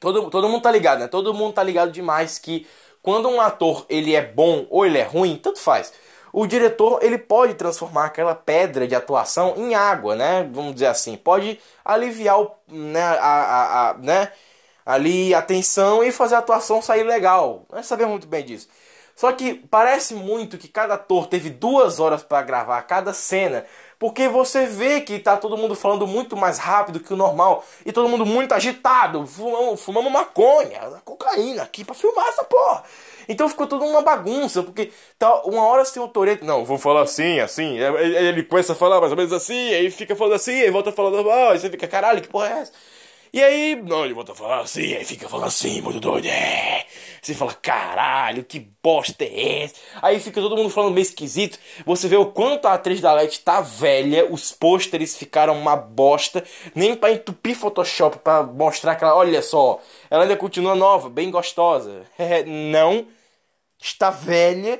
todo, 0.00 0.30
todo 0.30 0.48
mundo 0.48 0.62
tá 0.62 0.70
ligado, 0.70 1.00
né? 1.00 1.08
Todo 1.08 1.34
mundo 1.34 1.54
tá 1.54 1.62
ligado 1.62 1.92
demais 1.92 2.38
que 2.38 2.66
quando 3.02 3.28
um 3.28 3.40
ator 3.40 3.84
ele 3.88 4.14
é 4.14 4.22
bom 4.22 4.66
ou 4.70 4.86
ele 4.86 4.98
é 4.98 5.02
ruim, 5.02 5.36
tanto 5.36 5.58
faz. 5.60 5.92
O 6.32 6.46
diretor 6.46 7.00
ele 7.02 7.18
pode 7.18 7.54
transformar 7.54 8.06
aquela 8.06 8.34
pedra 8.34 8.88
de 8.88 8.94
atuação 8.94 9.54
em 9.56 9.74
água, 9.74 10.16
né? 10.16 10.48
Vamos 10.52 10.74
dizer 10.74 10.86
assim, 10.86 11.16
pode 11.16 11.60
aliviar 11.84 12.40
o, 12.40 12.50
né, 12.68 13.02
a, 13.02 13.14
a, 13.16 13.90
a, 13.90 13.94
né? 13.98 14.32
ali 14.84 15.34
a 15.34 15.42
tensão 15.42 16.02
e 16.02 16.12
fazer 16.12 16.34
a 16.36 16.38
atuação 16.38 16.82
sair 16.82 17.04
legal. 17.04 17.66
Nós 17.70 17.86
sabemos 17.86 18.12
muito 18.12 18.26
bem 18.26 18.44
disso. 18.44 18.68
Só 19.14 19.32
que 19.32 19.54
parece 19.54 20.14
muito 20.14 20.58
que 20.58 20.68
cada 20.68 20.94
ator 20.94 21.26
teve 21.26 21.50
duas 21.50 22.00
horas 22.00 22.22
para 22.22 22.42
gravar 22.42 22.80
cada 22.82 23.12
cena 23.12 23.64
porque 24.02 24.26
você 24.26 24.66
vê 24.66 25.00
que 25.00 25.20
tá 25.20 25.36
todo 25.36 25.56
mundo 25.56 25.76
falando 25.76 26.08
muito 26.08 26.36
mais 26.36 26.58
rápido 26.58 26.98
que 26.98 27.14
o 27.14 27.16
normal. 27.16 27.64
E 27.86 27.92
todo 27.92 28.08
mundo 28.08 28.26
muito 28.26 28.50
agitado. 28.52 29.24
Fumamos, 29.24 29.80
fumamos 29.80 30.10
maconha, 30.10 30.80
cocaína 31.04 31.62
aqui 31.62 31.84
pra 31.84 31.94
filmar 31.94 32.26
essa 32.26 32.42
porra. 32.42 32.82
Então 33.28 33.48
ficou 33.48 33.64
tudo 33.64 33.84
uma 33.84 34.00
bagunça, 34.00 34.60
porque 34.60 34.90
tá, 35.16 35.42
uma 35.44 35.64
hora 35.64 35.84
você 35.84 35.94
tem 35.94 36.02
o 36.02 36.08
Toreto, 36.08 36.44
não, 36.44 36.64
vou 36.64 36.78
falar 36.78 37.02
assim, 37.02 37.38
assim, 37.38 37.78
ele 37.78 38.42
começa 38.42 38.72
a 38.72 38.74
falar 38.74 38.98
mais 38.98 39.12
ou 39.12 39.16
menos 39.16 39.32
assim, 39.32 39.72
aí 39.72 39.88
fica 39.88 40.16
falando 40.16 40.34
assim, 40.34 40.60
aí 40.60 40.70
volta 40.72 40.90
falando 40.90 41.14
normal, 41.14 41.50
aí 41.50 41.60
você 41.60 41.70
fica, 41.70 41.86
caralho, 41.86 42.20
que 42.20 42.26
porra 42.26 42.48
é 42.48 42.52
essa? 42.62 42.72
E 43.34 43.42
aí, 43.42 43.74
não, 43.76 44.04
ele 44.04 44.12
volta 44.12 44.32
a 44.32 44.34
falar 44.34 44.60
assim, 44.60 44.92
aí 44.94 45.06
fica 45.06 45.26
falando 45.26 45.46
assim, 45.46 45.80
muito 45.80 45.98
doido, 45.98 46.26
é. 46.26 46.84
Você 47.22 47.32
fala, 47.32 47.54
caralho, 47.54 48.44
que 48.44 48.60
bosta 48.82 49.24
é 49.24 49.62
essa? 49.62 49.76
Aí 50.02 50.20
fica 50.20 50.38
todo 50.38 50.54
mundo 50.54 50.68
falando 50.68 50.92
meio 50.92 51.02
esquisito. 51.02 51.58
Você 51.86 52.08
vê 52.08 52.16
o 52.16 52.26
quanto 52.26 52.66
a 52.66 52.74
atriz 52.74 53.00
da 53.00 53.14
Light 53.14 53.40
tá 53.40 53.62
velha, 53.62 54.30
os 54.30 54.52
pôsteres 54.52 55.16
ficaram 55.16 55.58
uma 55.58 55.74
bosta. 55.76 56.44
Nem 56.74 56.94
pra 56.94 57.10
entupir 57.12 57.56
Photoshop, 57.56 58.18
pra 58.18 58.42
mostrar 58.42 58.96
que 58.96 59.04
ela, 59.04 59.16
olha 59.16 59.40
só, 59.40 59.80
ela 60.10 60.24
ainda 60.24 60.36
continua 60.36 60.74
nova, 60.74 61.08
bem 61.08 61.30
gostosa. 61.30 62.02
não, 62.46 63.06
está 63.80 64.10
velha 64.10 64.78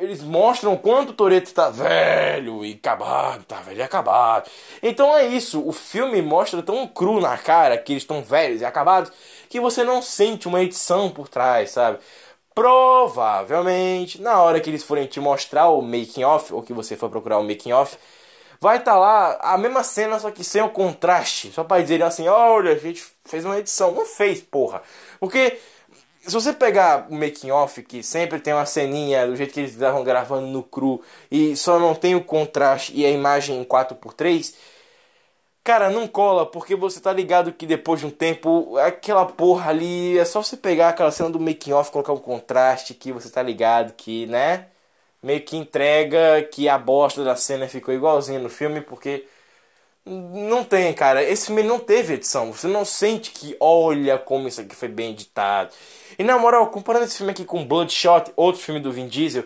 eles 0.00 0.22
mostram 0.22 0.74
o 0.74 0.78
quanto 0.78 1.10
o 1.10 1.14
Toreto 1.14 1.46
está 1.46 1.70
velho 1.70 2.64
e 2.64 2.72
acabado, 2.72 3.44
tá 3.44 3.56
velho 3.60 3.78
e 3.78 3.82
acabado. 3.82 4.50
Então 4.82 5.16
é 5.16 5.26
isso, 5.26 5.66
o 5.66 5.72
filme 5.72 6.20
mostra 6.22 6.62
tão 6.62 6.86
cru 6.86 7.20
na 7.20 7.36
cara 7.38 7.78
que 7.78 7.92
eles 7.92 8.02
estão 8.02 8.22
velhos 8.22 8.60
e 8.60 8.64
acabados 8.64 9.12
que 9.48 9.60
você 9.60 9.84
não 9.84 10.02
sente 10.02 10.48
uma 10.48 10.62
edição 10.62 11.10
por 11.10 11.28
trás, 11.28 11.70
sabe? 11.70 11.98
Provavelmente, 12.54 14.20
na 14.20 14.40
hora 14.40 14.60
que 14.60 14.70
eles 14.70 14.82
forem 14.82 15.06
te 15.06 15.20
mostrar 15.20 15.68
o 15.68 15.82
making 15.82 16.24
off, 16.24 16.54
ou 16.54 16.62
que 16.62 16.72
você 16.72 16.96
for 16.96 17.10
procurar 17.10 17.38
o 17.38 17.44
making 17.44 17.72
off, 17.72 17.98
vai 18.60 18.78
estar 18.78 18.92
tá 18.92 18.98
lá 18.98 19.38
a 19.40 19.58
mesma 19.58 19.82
cena, 19.84 20.18
só 20.18 20.30
que 20.30 20.42
sem 20.42 20.62
o 20.62 20.70
contraste. 20.70 21.52
Só 21.52 21.64
pra 21.64 21.80
dizer 21.80 22.02
assim, 22.02 22.28
olha, 22.28 22.72
a 22.72 22.78
gente 22.78 23.04
fez 23.24 23.44
uma 23.44 23.58
edição. 23.58 23.92
Não 23.92 24.06
fez, 24.06 24.40
porra. 24.40 24.82
Porque 25.20 25.58
se 26.26 26.32
você 26.32 26.52
pegar 26.52 27.06
o 27.10 27.14
making 27.14 27.50
off, 27.50 27.82
que 27.82 28.02
sempre 28.02 28.40
tem 28.40 28.52
uma 28.52 28.66
ceninha 28.66 29.26
do 29.26 29.36
jeito 29.36 29.52
que 29.54 29.60
eles 29.60 29.72
estavam 29.72 30.04
gravando 30.04 30.46
no 30.46 30.62
cru, 30.62 31.02
e 31.30 31.56
só 31.56 31.78
não 31.78 31.94
tem 31.94 32.14
o 32.14 32.24
contraste 32.24 32.92
e 32.94 33.04
a 33.06 33.10
imagem 33.10 33.60
em 33.60 33.64
4x3, 33.64 34.54
cara, 35.64 35.90
não 35.90 36.06
cola, 36.08 36.46
porque 36.46 36.76
você 36.76 37.00
tá 37.00 37.12
ligado 37.12 37.52
que 37.52 37.66
depois 37.66 38.00
de 38.00 38.06
um 38.06 38.10
tempo, 38.10 38.76
aquela 38.78 39.26
porra 39.26 39.70
ali, 39.70 40.18
é 40.18 40.24
só 40.24 40.42
você 40.42 40.56
pegar 40.56 40.90
aquela 40.90 41.10
cena 41.10 41.30
do 41.30 41.40
making 41.40 41.72
off, 41.72 41.90
colocar 41.90 42.12
um 42.12 42.18
contraste, 42.18 42.94
que 42.94 43.12
você 43.12 43.28
tá 43.30 43.42
ligado 43.42 43.92
que, 43.94 44.26
né? 44.26 44.66
meio 45.22 45.42
que 45.42 45.56
entrega 45.56 46.42
que 46.44 46.68
a 46.68 46.78
bosta 46.78 47.24
da 47.24 47.34
cena 47.36 47.68
ficou 47.68 47.92
igualzinha 47.94 48.38
no 48.38 48.48
filme, 48.48 48.80
porque 48.80 49.26
não 50.06 50.64
tem, 50.64 50.92
cara. 50.94 51.22
Esse 51.22 51.46
filme 51.46 51.62
não 51.62 51.78
teve 51.78 52.14
edição. 52.14 52.52
Você 52.52 52.68
não 52.68 52.84
sente 52.84 53.30
que, 53.32 53.56
olha 53.60 54.18
como 54.18 54.48
isso 54.48 54.60
aqui 54.60 54.74
foi 54.76 54.88
bem 54.88 55.10
editado. 55.10 55.70
E 56.18 56.24
na 56.24 56.38
moral, 56.38 56.68
comparando 56.70 57.04
esse 57.06 57.16
filme 57.16 57.32
aqui 57.32 57.44
com 57.44 57.64
Bloodshot, 57.64 58.32
outro 58.36 58.60
filme 58.60 58.80
do 58.80 58.92
Vin 58.92 59.08
Diesel, 59.08 59.44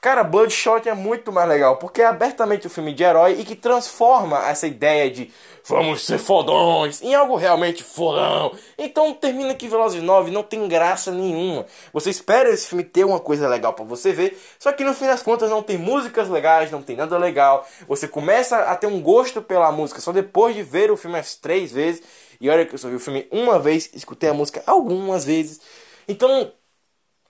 Cara, 0.00 0.24
Bloodshot 0.24 0.88
é 0.88 0.94
muito 0.94 1.30
mais 1.30 1.46
legal, 1.46 1.76
porque 1.76 2.00
é 2.00 2.06
abertamente 2.06 2.66
um 2.66 2.70
filme 2.70 2.94
de 2.94 3.02
herói 3.02 3.32
e 3.38 3.44
que 3.44 3.54
transforma 3.54 4.48
essa 4.48 4.66
ideia 4.66 5.10
de 5.10 5.30
vamos 5.70 6.02
ser 6.04 6.18
fodões 6.18 7.00
em 7.00 7.14
algo 7.14 7.36
realmente 7.36 7.84
fodão. 7.84 8.52
Então 8.76 9.14
termina 9.14 9.54
que 9.54 9.68
Velozes 9.68 10.02
9 10.02 10.30
não 10.30 10.42
tem 10.42 10.66
graça 10.66 11.12
nenhuma. 11.12 11.64
Você 11.92 12.10
espera 12.10 12.50
esse 12.50 12.66
filme 12.66 12.82
ter 12.82 13.04
uma 13.04 13.20
coisa 13.20 13.48
legal 13.48 13.72
para 13.72 13.84
você 13.84 14.12
ver, 14.12 14.38
só 14.58 14.72
que 14.72 14.84
no 14.84 14.92
fim 14.92 15.06
das 15.06 15.22
contas 15.22 15.48
não 15.48 15.62
tem 15.62 15.78
músicas 15.78 16.28
legais, 16.28 16.70
não 16.70 16.82
tem 16.82 16.96
nada 16.96 17.16
legal. 17.16 17.66
Você 17.86 18.08
começa 18.08 18.56
a 18.64 18.74
ter 18.74 18.88
um 18.88 19.00
gosto 19.00 19.40
pela 19.40 19.70
música 19.70 20.00
só 20.00 20.12
depois 20.12 20.54
de 20.56 20.62
ver 20.62 20.90
o 20.90 20.96
filme 20.96 21.18
as 21.18 21.36
três 21.36 21.70
vezes. 21.70 22.02
E 22.40 22.50
olha 22.50 22.66
que 22.66 22.74
eu 22.74 22.78
só 22.78 22.88
vi 22.88 22.96
o 22.96 23.00
filme 23.00 23.28
uma 23.30 23.58
vez, 23.58 23.90
escutei 23.94 24.28
a 24.28 24.34
música 24.34 24.62
algumas 24.66 25.24
vezes. 25.24 25.60
Então, 26.08 26.50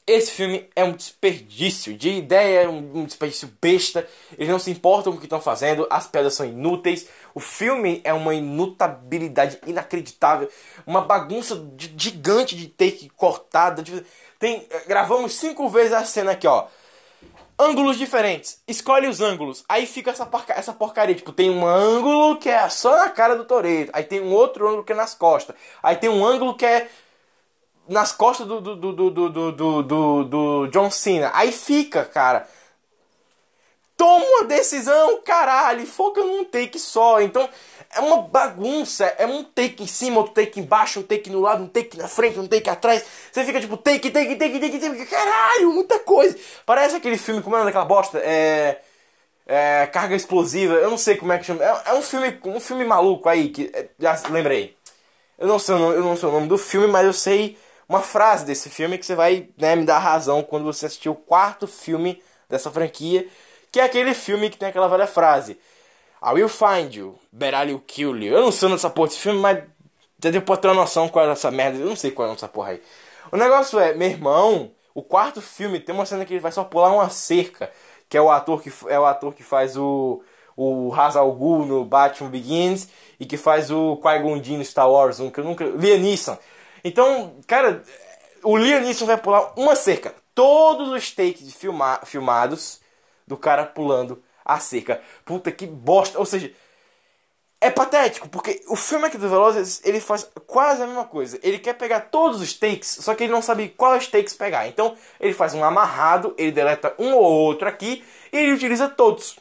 esse 0.07 0.33
filme 0.33 0.69
é 0.75 0.83
um 0.83 0.93
desperdício 0.93 1.97
de 1.97 2.11
ideia, 2.11 2.69
um 2.69 3.05
desperdício 3.05 3.53
besta. 3.61 4.07
Eles 4.37 4.49
não 4.49 4.59
se 4.59 4.71
importam 4.71 5.13
com 5.13 5.19
o 5.19 5.21
que 5.21 5.27
estão 5.27 5.41
fazendo, 5.41 5.87
as 5.89 6.07
pedras 6.07 6.35
são 6.35 6.47
inúteis. 6.47 7.07
O 7.35 7.41
filme 7.41 8.01
é 8.03 8.13
uma 8.13 8.35
inutabilidade 8.35 9.59
inacreditável, 9.67 10.49
uma 10.87 11.01
bagunça 11.01 11.57
de, 11.77 11.95
gigante 11.97 12.57
de 12.57 12.67
take 12.67 13.09
cortada. 13.11 13.83
De, 13.83 14.05
tem, 14.39 14.67
gravamos 14.87 15.35
cinco 15.35 15.69
vezes 15.69 15.93
a 15.93 16.05
cena 16.05 16.33
aqui, 16.33 16.47
ó. 16.47 16.67
Ângulos 17.57 17.99
diferentes, 17.99 18.61
escolhe 18.67 19.07
os 19.07 19.21
ângulos. 19.21 19.65
Aí 19.69 19.87
fica 19.87 20.11
essa, 20.11 20.25
porca, 20.25 20.55
essa 20.55 20.73
porcaria. 20.73 21.15
Tipo, 21.15 21.31
tem 21.31 21.51
um 21.51 21.65
ângulo 21.67 22.37
que 22.39 22.49
é 22.49 22.69
só 22.71 22.97
na 22.97 23.11
cara 23.11 23.37
do 23.37 23.45
Toreto. 23.45 23.91
Aí 23.93 24.03
tem 24.03 24.21
um 24.21 24.33
outro 24.33 24.67
ângulo 24.67 24.83
que 24.83 24.93
é 24.93 24.97
nas 24.97 25.15
costas. 25.15 25.55
Aí 25.83 25.95
tem 25.95 26.09
um 26.09 26.25
ângulo 26.25 26.57
que 26.57 26.65
é 26.65 26.89
nas 27.91 28.13
costas 28.13 28.47
do, 28.47 28.61
do, 28.61 28.77
do, 28.77 28.93
do, 28.93 29.11
do, 29.11 29.83
do, 29.83 30.25
do, 30.25 30.67
John 30.69 30.89
Cena. 30.91 31.33
Aí 31.35 31.51
fica, 31.51 32.05
cara. 32.05 32.49
Toma 33.97 34.25
uma 34.25 34.45
decisão, 34.45 35.21
caralho. 35.23 35.85
Foca 35.85 36.23
num 36.23 36.45
take 36.45 36.79
só. 36.79 37.21
Então 37.21 37.49
é 37.93 37.99
uma 37.99 38.23
bagunça. 38.23 39.07
É 39.19 39.27
um 39.27 39.43
take 39.43 39.83
em 39.83 39.89
cima, 39.89 40.19
outro 40.19 40.35
take 40.35 40.61
embaixo, 40.61 41.01
um 41.01 41.03
take 41.03 41.29
no 41.29 41.41
lado, 41.41 41.65
um 41.65 41.67
take 41.67 41.99
na 41.99 42.07
frente, 42.07 42.39
um 42.39 42.47
take 42.47 42.71
atrás. 42.71 43.05
Você 43.33 43.45
fica 43.45 43.61
tipo 43.61 43.77
take, 43.77 44.09
take, 44.09 44.37
take, 44.37 44.61
take, 44.61 44.79
take. 44.79 45.07
Caralho, 45.07 45.73
muita 45.73 45.99
coisa. 45.99 46.39
Parece 46.65 46.95
aquele 46.95 47.19
filme, 47.19 47.43
como 47.43 47.57
é 47.57 47.65
daquela 47.65 47.85
bosta? 47.85 48.19
É. 48.19 48.83
É, 49.53 49.89
carga 49.89 50.15
explosiva, 50.15 50.75
eu 50.75 50.89
não 50.89 50.97
sei 50.97 51.17
como 51.17 51.33
é 51.33 51.39
que 51.39 51.45
chama. 51.45 51.65
É, 51.65 51.83
é 51.87 51.95
um 51.95 52.03
filme, 52.03 52.39
um 52.45 52.61
filme 52.61 52.85
maluco 52.85 53.29
aí 53.29 53.49
que 53.49 53.69
é, 53.75 53.89
já 53.99 54.17
lembrei. 54.29 54.77
Eu 55.37 55.49
não 55.49 55.59
sei, 55.59 55.75
eu 55.75 56.05
não 56.05 56.17
sei 56.17 56.29
o 56.29 56.33
nome 56.33 56.47
do 56.47 56.57
filme, 56.57 56.87
mas 56.87 57.05
eu 57.05 57.13
sei 57.13 57.59
uma 57.91 58.01
frase 58.01 58.45
desse 58.45 58.71
filme 58.71 58.97
que 58.97 59.05
você 59.05 59.17
vai 59.17 59.49
né, 59.59 59.75
me 59.75 59.85
dar 59.85 59.99
razão 59.99 60.45
quando 60.45 60.65
você 60.65 60.87
assistir 60.87 61.09
o 61.09 61.15
quarto 61.15 61.67
filme 61.67 62.23
dessa 62.49 62.71
franquia, 62.71 63.27
que 63.73 63.81
é 63.81 63.83
aquele 63.83 64.15
filme 64.15 64.49
que 64.49 64.57
tem 64.57 64.69
aquela 64.69 64.87
velha 64.87 65.09
frase: 65.09 65.59
I 66.25 66.35
will 66.35 66.49
find 66.49 66.95
you, 66.95 67.19
but 67.33 67.49
I 67.53 67.67
will 67.67 67.83
kill 67.85 68.17
you. 68.17 68.33
Eu 68.33 68.43
não 68.43 68.53
sei 68.53 68.69
nessa 68.69 68.89
porra 68.89 69.09
desse 69.09 69.19
filme, 69.19 69.41
mas 69.41 69.65
já 70.23 70.31
deu 70.31 70.41
pra 70.41 70.57
ter 70.57 70.69
uma 70.69 70.75
noção 70.75 71.09
qual 71.09 71.29
é 71.29 71.33
essa 71.33 71.51
merda. 71.51 71.79
Eu 71.79 71.87
não 71.87 71.97
sei 71.97 72.13
qual 72.13 72.29
é 72.29 72.33
essa 72.33 72.47
porra 72.47 72.71
aí. 72.71 72.83
O 73.33 73.37
negócio 73.37 73.77
é, 73.81 73.93
meu 73.93 74.09
irmão, 74.09 74.71
o 74.95 75.03
quarto 75.03 75.43
filme 75.43 75.81
tem 75.81 75.93
uma 75.93 76.07
cena 76.07 76.25
que 76.25 76.33
ele 76.33 76.41
vai 76.41 76.53
só 76.53 76.63
pular 76.63 76.93
uma 76.93 77.11
cerca, 77.11 77.73
que 78.09 78.17
é 78.17 78.23
o 78.23 78.31
ator 78.31 78.63
que 78.63 78.73
é 78.89 79.01
o 79.01 79.05
ator 79.05 79.35
que 79.35 79.43
faz 79.43 79.77
o 79.77 80.23
o 80.57 80.93
Hazal 80.95 81.35
no 81.67 81.85
Batman 81.85 82.29
Begins 82.29 82.87
e 83.19 83.25
que 83.25 83.39
faz 83.39 83.71
o 83.71 83.97
Qui-Gon 83.97 84.43
Jinn 84.43 84.59
no 84.59 84.65
Star 84.65 84.91
Wars, 84.91 85.19
um 85.19 85.31
que 85.31 85.41
eu 85.41 85.45
nunca 85.45 85.65
Liam 85.65 85.99
Neeson. 85.99 86.37
Então, 86.85 87.37
cara, 87.47 87.83
o 88.43 88.57
Liam 88.57 88.81
Neeson 88.81 89.07
vai 89.07 89.17
pular 89.17 89.53
uma 89.57 89.75
cerca. 89.75 90.15
Todos 90.35 90.89
os 90.91 91.11
takes 91.11 91.53
filma 91.55 92.01
filmados 92.05 92.81
do 93.27 93.37
cara 93.37 93.65
pulando 93.65 94.23
a 94.45 94.59
cerca. 94.59 95.01
Puta 95.25 95.53
que 95.53 95.67
bosta. 95.67 96.19
Ou 96.19 96.25
seja, 96.25 96.53
é 97.61 97.71
patético, 97.71 98.29
porque 98.29 98.63
o 98.69 98.77
filme 98.77 99.05
aqui 99.05 99.19
do 99.19 99.29
Velozes, 99.29 99.83
ele 99.85 100.01
faz 100.01 100.27
quase 100.47 100.83
a 100.83 100.87
mesma 100.87 101.05
coisa. 101.05 101.39
Ele 101.43 101.59
quer 101.59 101.75
pegar 101.75 102.01
todos 102.01 102.41
os 102.41 102.55
takes, 102.55 102.89
só 103.01 103.15
que 103.15 103.25
ele 103.25 103.33
não 103.33 103.43
sabe 103.43 103.69
quais 103.69 104.07
takes 104.07 104.33
pegar. 104.33 104.67
Então, 104.67 104.97
ele 105.21 105.35
faz 105.35 105.53
um 105.53 105.63
amarrado, 105.63 106.35
ele 106.39 106.53
deleta 106.53 106.95
um 106.99 107.13
ou 107.13 107.23
outro 107.23 107.69
aqui, 107.69 108.03
e 108.33 108.39
ele 108.39 108.53
utiliza 108.53 108.89
todos. 108.89 109.39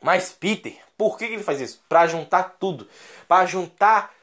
Mas 0.00 0.30
Peter, 0.32 0.76
por 0.96 1.18
que 1.18 1.24
ele 1.24 1.42
faz 1.42 1.60
isso? 1.60 1.82
Para 1.88 2.06
juntar 2.06 2.56
tudo. 2.60 2.88
Para 3.26 3.46
juntar 3.46 4.14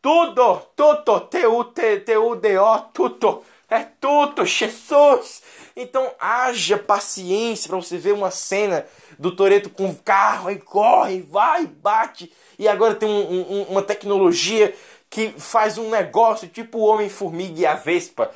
tudo, 0.00 0.62
tudo, 0.76 1.20
T-U-T-U-D-O, 1.20 2.78
tudo. 2.92 3.42
É 3.70 3.80
tudo, 4.00 4.46
Jesus! 4.46 5.42
Então 5.76 6.10
haja 6.18 6.78
paciência 6.78 7.68
para 7.68 7.76
você 7.76 7.98
ver 7.98 8.12
uma 8.12 8.30
cena 8.30 8.86
do 9.18 9.34
Toreto 9.34 9.68
com 9.68 9.90
o 9.90 9.94
carro 9.94 10.50
e 10.50 10.58
corre, 10.58 11.20
vai, 11.20 11.66
bate. 11.66 12.32
E 12.58 12.66
agora 12.66 12.94
tem 12.94 13.08
um, 13.08 13.40
um, 13.40 13.62
uma 13.64 13.82
tecnologia 13.82 14.74
que 15.10 15.34
faz 15.38 15.76
um 15.76 15.90
negócio 15.90 16.48
tipo 16.48 16.78
o 16.78 16.86
Homem-Formiga 16.86 17.60
e 17.60 17.66
a 17.66 17.74
Vespa. 17.74 18.30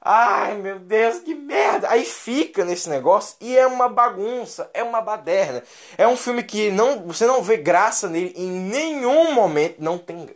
Ai 0.00 0.54
meu 0.56 0.78
Deus, 0.78 1.20
que 1.20 1.34
merda! 1.34 1.88
Aí 1.88 2.04
fica 2.04 2.64
nesse 2.64 2.90
negócio 2.90 3.36
e 3.40 3.56
é 3.56 3.66
uma 3.66 3.88
bagunça, 3.88 4.70
é 4.74 4.82
uma 4.82 5.00
baderna. 5.00 5.62
É 5.96 6.06
um 6.06 6.16
filme 6.16 6.42
que 6.42 6.70
não, 6.70 7.06
você 7.06 7.26
não 7.26 7.42
vê 7.42 7.56
graça 7.56 8.08
nele 8.08 8.34
em 8.36 8.50
nenhum 8.50 9.32
momento. 9.32 9.76
Não 9.78 9.96
tem 9.96 10.28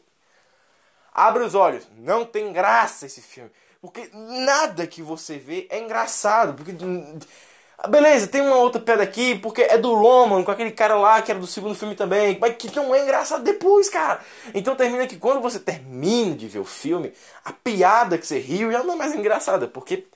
Abre 1.16 1.42
os 1.44 1.54
olhos. 1.54 1.88
Não 1.96 2.26
tem 2.26 2.52
graça 2.52 3.06
esse 3.06 3.22
filme. 3.22 3.50
Porque 3.80 4.10
nada 4.12 4.86
que 4.86 5.00
você 5.00 5.38
vê 5.38 5.66
é 5.70 5.78
engraçado. 5.78 6.52
Porque. 6.54 6.72
Beleza, 7.88 8.26
tem 8.26 8.42
uma 8.42 8.56
outra 8.56 8.80
pedra 8.80 9.04
aqui, 9.04 9.38
porque 9.38 9.62
é 9.62 9.78
do 9.78 9.94
Roman, 9.94 10.42
com 10.44 10.50
aquele 10.50 10.72
cara 10.72 10.96
lá 10.96 11.22
que 11.22 11.30
era 11.30 11.40
do 11.40 11.46
segundo 11.46 11.74
filme 11.74 11.94
também, 11.94 12.38
mas 12.40 12.56
que 12.56 12.74
não 12.74 12.94
é 12.94 13.02
engraçado 13.02 13.44
depois, 13.44 13.88
cara. 13.88 14.20
Então 14.54 14.74
termina 14.76 15.06
que 15.06 15.16
quando 15.18 15.40
você 15.40 15.58
termina 15.58 16.34
de 16.34 16.48
ver 16.48 16.58
o 16.58 16.64
filme, 16.64 17.12
a 17.44 17.52
piada 17.52 18.18
que 18.18 18.26
você 18.26 18.38
riu 18.38 18.70
já 18.72 18.82
não 18.82 18.94
é 18.94 18.96
mais 18.96 19.14
engraçada, 19.14 19.66
porque. 19.68 20.06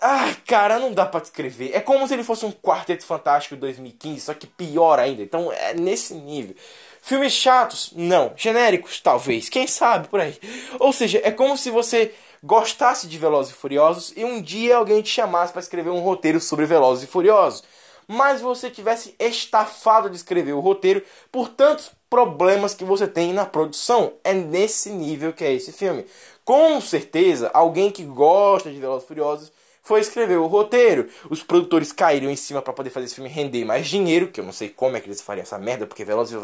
Ai, 0.00 0.36
cara, 0.46 0.78
não 0.78 0.92
dá 0.92 1.04
pra 1.06 1.20
descrever. 1.20 1.72
É 1.74 1.80
como 1.80 2.06
se 2.06 2.14
ele 2.14 2.22
fosse 2.22 2.46
um 2.46 2.52
Quarteto 2.52 3.04
Fantástico 3.04 3.56
2015, 3.56 4.20
só 4.20 4.34
que 4.34 4.46
pior 4.46 4.98
ainda. 4.98 5.22
Então 5.22 5.52
é 5.52 5.74
nesse 5.74 6.14
nível. 6.14 6.54
Filmes 7.00 7.32
chatos? 7.32 7.92
Não. 7.94 8.32
Genéricos? 8.36 9.00
Talvez. 9.00 9.48
Quem 9.48 9.66
sabe 9.66 10.08
por 10.08 10.20
aí. 10.20 10.38
Ou 10.78 10.92
seja, 10.92 11.20
é 11.24 11.30
como 11.30 11.56
se 11.56 11.70
você 11.70 12.14
gostasse 12.42 13.06
de 13.06 13.18
Velozes 13.18 13.52
e 13.52 13.56
Furiosos 13.56 14.12
e 14.16 14.24
um 14.24 14.40
dia 14.40 14.76
alguém 14.76 15.02
te 15.02 15.10
chamasse 15.10 15.52
para 15.52 15.62
escrever 15.62 15.90
um 15.90 16.00
roteiro 16.00 16.40
sobre 16.40 16.66
Velozes 16.66 17.04
e 17.04 17.06
Furiosos. 17.10 17.64
Mas 18.06 18.40
você 18.40 18.70
tivesse 18.70 19.14
estafado 19.18 20.08
de 20.08 20.16
escrever 20.16 20.52
o 20.52 20.60
roteiro 20.60 21.02
por 21.30 21.48
tantos 21.48 21.90
problemas 22.08 22.74
que 22.74 22.84
você 22.84 23.06
tem 23.06 23.32
na 23.32 23.44
produção. 23.44 24.14
É 24.24 24.32
nesse 24.32 24.90
nível 24.90 25.32
que 25.32 25.44
é 25.44 25.52
esse 25.52 25.72
filme. 25.72 26.06
Com 26.44 26.80
certeza, 26.80 27.50
alguém 27.52 27.90
que 27.90 28.02
gosta 28.02 28.70
de 28.70 28.80
Velozes 28.80 29.04
e 29.04 29.08
Furiosos 29.08 29.52
foi 29.88 30.00
escrever 30.00 30.36
o 30.36 30.46
roteiro. 30.46 31.08
Os 31.30 31.42
produtores 31.42 31.92
caíram 31.92 32.30
em 32.30 32.36
cima 32.36 32.60
para 32.60 32.74
poder 32.74 32.90
fazer 32.90 33.06
esse 33.06 33.14
filme 33.14 33.30
render 33.30 33.64
mais 33.64 33.88
dinheiro, 33.88 34.28
que 34.28 34.38
eu 34.38 34.44
não 34.44 34.52
sei 34.52 34.68
como 34.68 34.98
é 34.98 35.00
que 35.00 35.08
eles 35.08 35.22
fariam 35.22 35.44
essa 35.44 35.58
merda, 35.58 35.86
porque 35.86 36.04
Velozes 36.04 36.38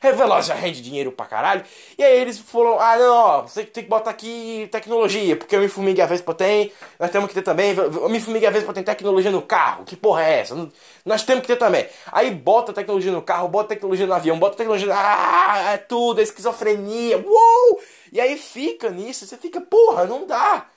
Veloz 0.00 0.46
já 0.46 0.54
rende 0.54 0.80
dinheiro 0.80 1.10
pra 1.10 1.26
caralho. 1.26 1.64
E 1.98 2.04
aí 2.04 2.20
eles 2.20 2.38
falaram, 2.38 2.78
ah 2.78 2.96
não, 2.96 3.48
você 3.48 3.64
tem 3.64 3.82
que 3.82 3.90
botar 3.90 4.10
aqui 4.10 4.68
tecnologia, 4.70 5.34
porque 5.34 5.56
o 5.56 5.58
Homem-Formiga 5.58 5.98
e 5.98 6.02
a 6.02 6.06
Vespa 6.06 6.32
tem, 6.34 6.72
nós 7.00 7.10
temos 7.10 7.26
que 7.26 7.34
ter 7.34 7.42
também, 7.42 7.74
Homem-Formiga 7.80 8.44
e 8.44 8.46
a 8.46 8.52
Vespa 8.52 8.72
tem 8.72 8.84
tecnologia 8.84 9.32
no 9.32 9.42
carro, 9.42 9.84
que 9.84 9.96
porra 9.96 10.22
é 10.22 10.38
essa? 10.38 10.70
Nós 11.04 11.24
temos 11.24 11.40
que 11.40 11.48
ter 11.48 11.56
também. 11.56 11.88
Aí 12.12 12.30
bota 12.30 12.72
tecnologia 12.72 13.10
no 13.10 13.22
carro, 13.22 13.48
bota 13.48 13.70
tecnologia 13.70 14.06
no 14.06 14.14
avião, 14.14 14.38
bota 14.38 14.56
tecnologia... 14.56 14.94
Ah, 14.94 15.72
é 15.72 15.78
tudo, 15.78 16.20
é 16.20 16.22
esquizofrenia, 16.22 17.18
uou! 17.18 17.80
E 18.12 18.20
aí 18.20 18.38
fica 18.38 18.88
nisso, 18.88 19.26
você 19.26 19.36
fica, 19.36 19.60
porra, 19.60 20.04
não 20.04 20.24
dá. 20.24 20.68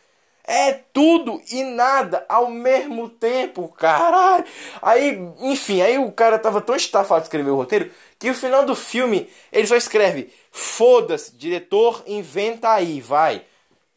É 0.50 0.72
tudo 0.72 1.42
e 1.52 1.62
nada 1.62 2.26
ao 2.30 2.50
mesmo 2.50 3.10
tempo, 3.10 3.68
caralho. 3.68 4.46
Aí, 4.82 5.20
enfim, 5.42 5.82
aí 5.82 5.98
o 5.98 6.10
cara 6.10 6.40
tava 6.40 6.62
tão 6.62 6.74
estafado 6.74 7.20
de 7.20 7.28
escrever 7.28 7.50
o 7.50 7.58
roteiro 7.58 7.92
que 8.18 8.30
o 8.30 8.34
final 8.34 8.66
do 8.66 8.74
filme 8.74 9.30
ele 9.52 9.68
só 9.68 9.76
escreve: 9.76 10.34
foda-se, 10.50 11.36
diretor, 11.36 12.02
inventa 12.08 12.70
aí, 12.72 13.02
vai. 13.02 13.44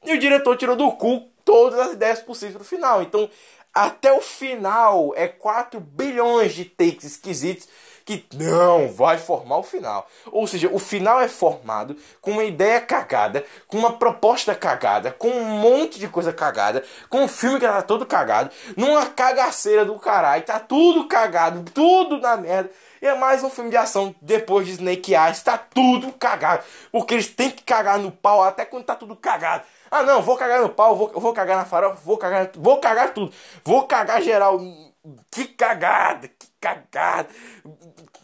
E 0.05 0.12
o 0.12 0.18
diretor 0.18 0.57
tirou 0.57 0.74
do 0.74 0.90
cu 0.90 1.30
todas 1.44 1.78
as 1.78 1.92
ideias 1.92 2.20
possíveis 2.20 2.57
pro 2.57 2.64
final. 2.64 3.01
Então, 3.01 3.30
até 3.75 4.12
o 4.12 4.21
final 4.21 5.12
é 5.16 5.29
4 5.29 5.81
bilhões 5.81 6.55
de 6.55 6.64
takes 6.64 7.05
esquisitos 7.05 7.68
que 8.05 8.25
não 8.35 8.89
vai 8.89 9.18
formar 9.18 9.59
o 9.59 9.62
final. 9.62 10.09
Ou 10.33 10.47
seja, 10.47 10.68
o 10.73 10.79
final 10.79 11.21
é 11.21 11.29
formado 11.29 11.97
com 12.21 12.33
uma 12.33 12.45
ideia 12.45 12.81
cagada, 12.81 13.45
com 13.68 13.79
uma 13.79 13.93
proposta 13.93 14.55
cagada, 14.55 15.12
com 15.12 15.29
um 15.29 15.45
monte 15.45 15.99
de 16.01 16.09
coisa 16.09 16.33
cagada, 16.33 16.83
com 17.09 17.23
um 17.23 17.29
filme 17.29 17.61
que 17.61 17.66
tá 17.66 17.83
todo 17.83 18.05
cagado, 18.05 18.51
numa 18.77 19.07
cagaceira 19.07 19.85
do 19.85 19.97
caralho, 19.99 20.43
tá 20.43 20.59
tudo 20.59 21.07
cagado, 21.07 21.62
tudo 21.73 22.18
na 22.18 22.37
merda. 22.37 22.71
E 23.01 23.07
é 23.07 23.14
mais 23.14 23.43
um 23.45 23.49
filme 23.49 23.71
de 23.71 23.77
ação 23.77 24.14
depois 24.21 24.66
de 24.66 24.73
Snake 24.73 25.14
Eyes, 25.14 25.43
tá 25.43 25.57
tudo 25.57 26.12
cagado. 26.12 26.64
Porque 26.91 27.14
eles 27.14 27.29
têm 27.29 27.51
que 27.51 27.62
cagar 27.62 27.99
no 27.99 28.11
pau 28.11 28.43
até 28.43 28.64
quando 28.64 28.85
tá 28.85 28.95
tudo 28.95 29.14
cagado. 29.14 29.64
Ah 29.91 30.03
não, 30.03 30.22
vou 30.22 30.36
cagar 30.36 30.61
no 30.61 30.68
pau, 30.68 30.95
vou, 30.97 31.12
vou 31.14 31.32
cagar 31.32 31.57
na 31.57 31.64
farofa, 31.64 31.99
vou 32.05 32.16
cagar, 32.16 32.51
vou 32.55 32.78
cagar 32.78 33.12
tudo. 33.12 33.32
Vou 33.64 33.86
cagar 33.86 34.22
geral. 34.22 34.61
Que 35.30 35.47
cagada, 35.47 36.28
que 36.28 36.47
cagada. 36.61 37.28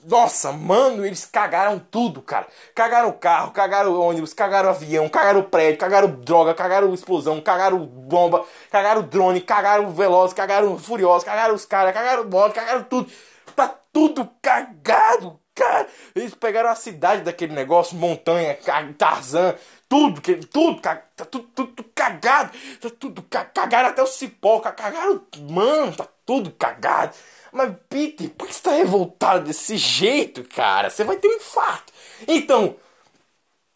Nossa, 0.05 0.53
mano, 0.53 1.05
eles 1.05 1.25
cagaram 1.25 1.81
tudo, 1.81 2.23
cara. 2.23 2.47
Cagaram 2.75 3.09
o 3.09 3.13
carro, 3.15 3.51
cagaram 3.51 3.91
o 3.93 4.01
ônibus, 4.01 4.33
cagaram 4.33 4.69
o 4.69 4.73
avião, 4.73 5.09
cagaram 5.09 5.41
o 5.41 5.45
prédio, 5.45 5.81
cagaram 5.81 6.09
droga, 6.21 6.55
cagaram 6.55 6.95
explosão, 6.95 7.41
cagaram 7.41 7.79
bomba, 7.85 8.45
cagaram 8.71 9.03
drone, 9.03 9.41
cagaram 9.41 9.91
veloz, 9.91 10.33
cagaram 10.33 10.79
furioso, 10.79 11.25
cagaram 11.25 11.55
os 11.55 11.65
caras, 11.65 11.93
cagaram 11.93 12.25
moto, 12.29 12.55
cagaram 12.55 12.85
tudo. 12.85 13.11
Tá 13.57 13.75
tudo 13.93 14.31
cagado, 14.41 15.41
cara. 15.55 15.89
Eles 16.15 16.35
pegaram 16.35 16.71
a 16.71 16.77
cidade 16.77 17.23
daquele 17.23 17.55
negócio, 17.55 17.97
montanha, 17.97 18.57
Tarzan, 18.97 19.57
tudo, 19.89 20.21
que, 20.21 20.35
tudo, 20.37 20.81
tá 20.81 20.97
tudo, 21.31 21.49
tudo, 21.55 21.85
cagado. 21.95 22.53
Tá 22.81 22.91
tudo 22.99 23.23
cagaram 23.23 23.89
até 23.89 24.03
o 24.03 24.07
cipó, 24.07 24.61
cagaram, 24.61 25.25
mano, 25.49 25.95
tá 25.95 26.07
tudo 26.25 26.51
cagado. 26.51 27.15
Mas, 27.53 27.73
Peter, 27.89 28.31
por 28.31 28.47
que 28.49 28.55
você 28.55 28.61
tá 28.61 28.73
revoltado 28.73 29.45
desse 29.45 29.77
jeito, 29.77 30.45
cara? 30.45 30.91
Você 30.91 31.05
vai 31.05 31.17
ter 31.17 31.29
um 31.29 31.37
infarto. 31.37 31.93
Então, 32.27 32.77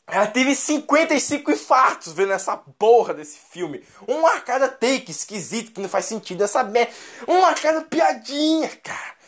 ela 0.07 0.27
teve 0.27 0.55
55 0.55 1.53
infartos 1.53 2.13
vendo 2.13 2.33
essa 2.33 2.57
porra 2.57 3.15
desse 3.15 3.39
filme. 3.53 3.83
Um 4.09 4.27
a 4.27 4.41
cada 4.41 4.69
take 4.69 5.11
esquisito 5.11 5.73
que 5.73 5.81
não 5.81 5.89
faz 5.89 6.07
sentido 6.07 6.43
essa 6.43 6.65
merda. 6.65 6.93
Um 7.29 7.45
a 7.45 7.55
cada 7.55 7.83
piadinha, 7.83 8.69
cara. 8.83 9.20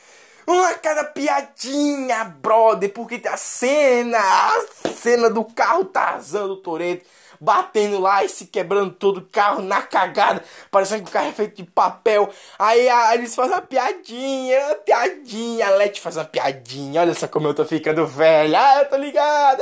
Uma 0.47 0.75
cada 0.75 1.05
piadinha, 1.05 2.25
brother, 2.25 2.93
porque 2.93 3.21
a 3.29 3.37
cena, 3.37 4.19
a 4.19 4.89
cena 4.89 5.31
do 5.31 5.45
carro 5.45 5.85
Tarzan 5.85 6.49
do 6.49 6.57
Toreto 6.57 7.05
batendo 7.43 7.99
lá 7.99 8.25
e 8.25 8.29
se 8.29 8.47
quebrando 8.47 8.93
todo 8.93 9.17
o 9.17 9.27
carro 9.27 9.63
na 9.63 9.83
cagada, 9.83 10.45
parecendo 10.71 11.03
que 11.03 11.11
o 11.11 11.13
carro 11.13 11.29
é 11.29 11.33
feito 11.33 11.57
de 11.57 11.65
papel. 11.65 12.31
Aí 12.57 12.89
eles 13.15 13.35
fazem 13.35 13.53
uma 13.53 13.63
piadinha, 13.63 14.65
uma 14.67 14.75
piadinha, 14.77 15.67
a 15.67 15.71
Leti 15.71 16.01
faz 16.01 16.17
uma 16.17 16.25
piadinha. 16.25 17.01
Olha 17.01 17.15
só 17.15 17.27
como 17.27 17.49
eu 17.49 17.55
tô 17.55 17.65
ficando 17.65 18.07
velha. 18.07 18.61
Ah, 18.61 18.79
eu 18.83 18.89
tô 18.89 18.97
ligado, 18.97 19.61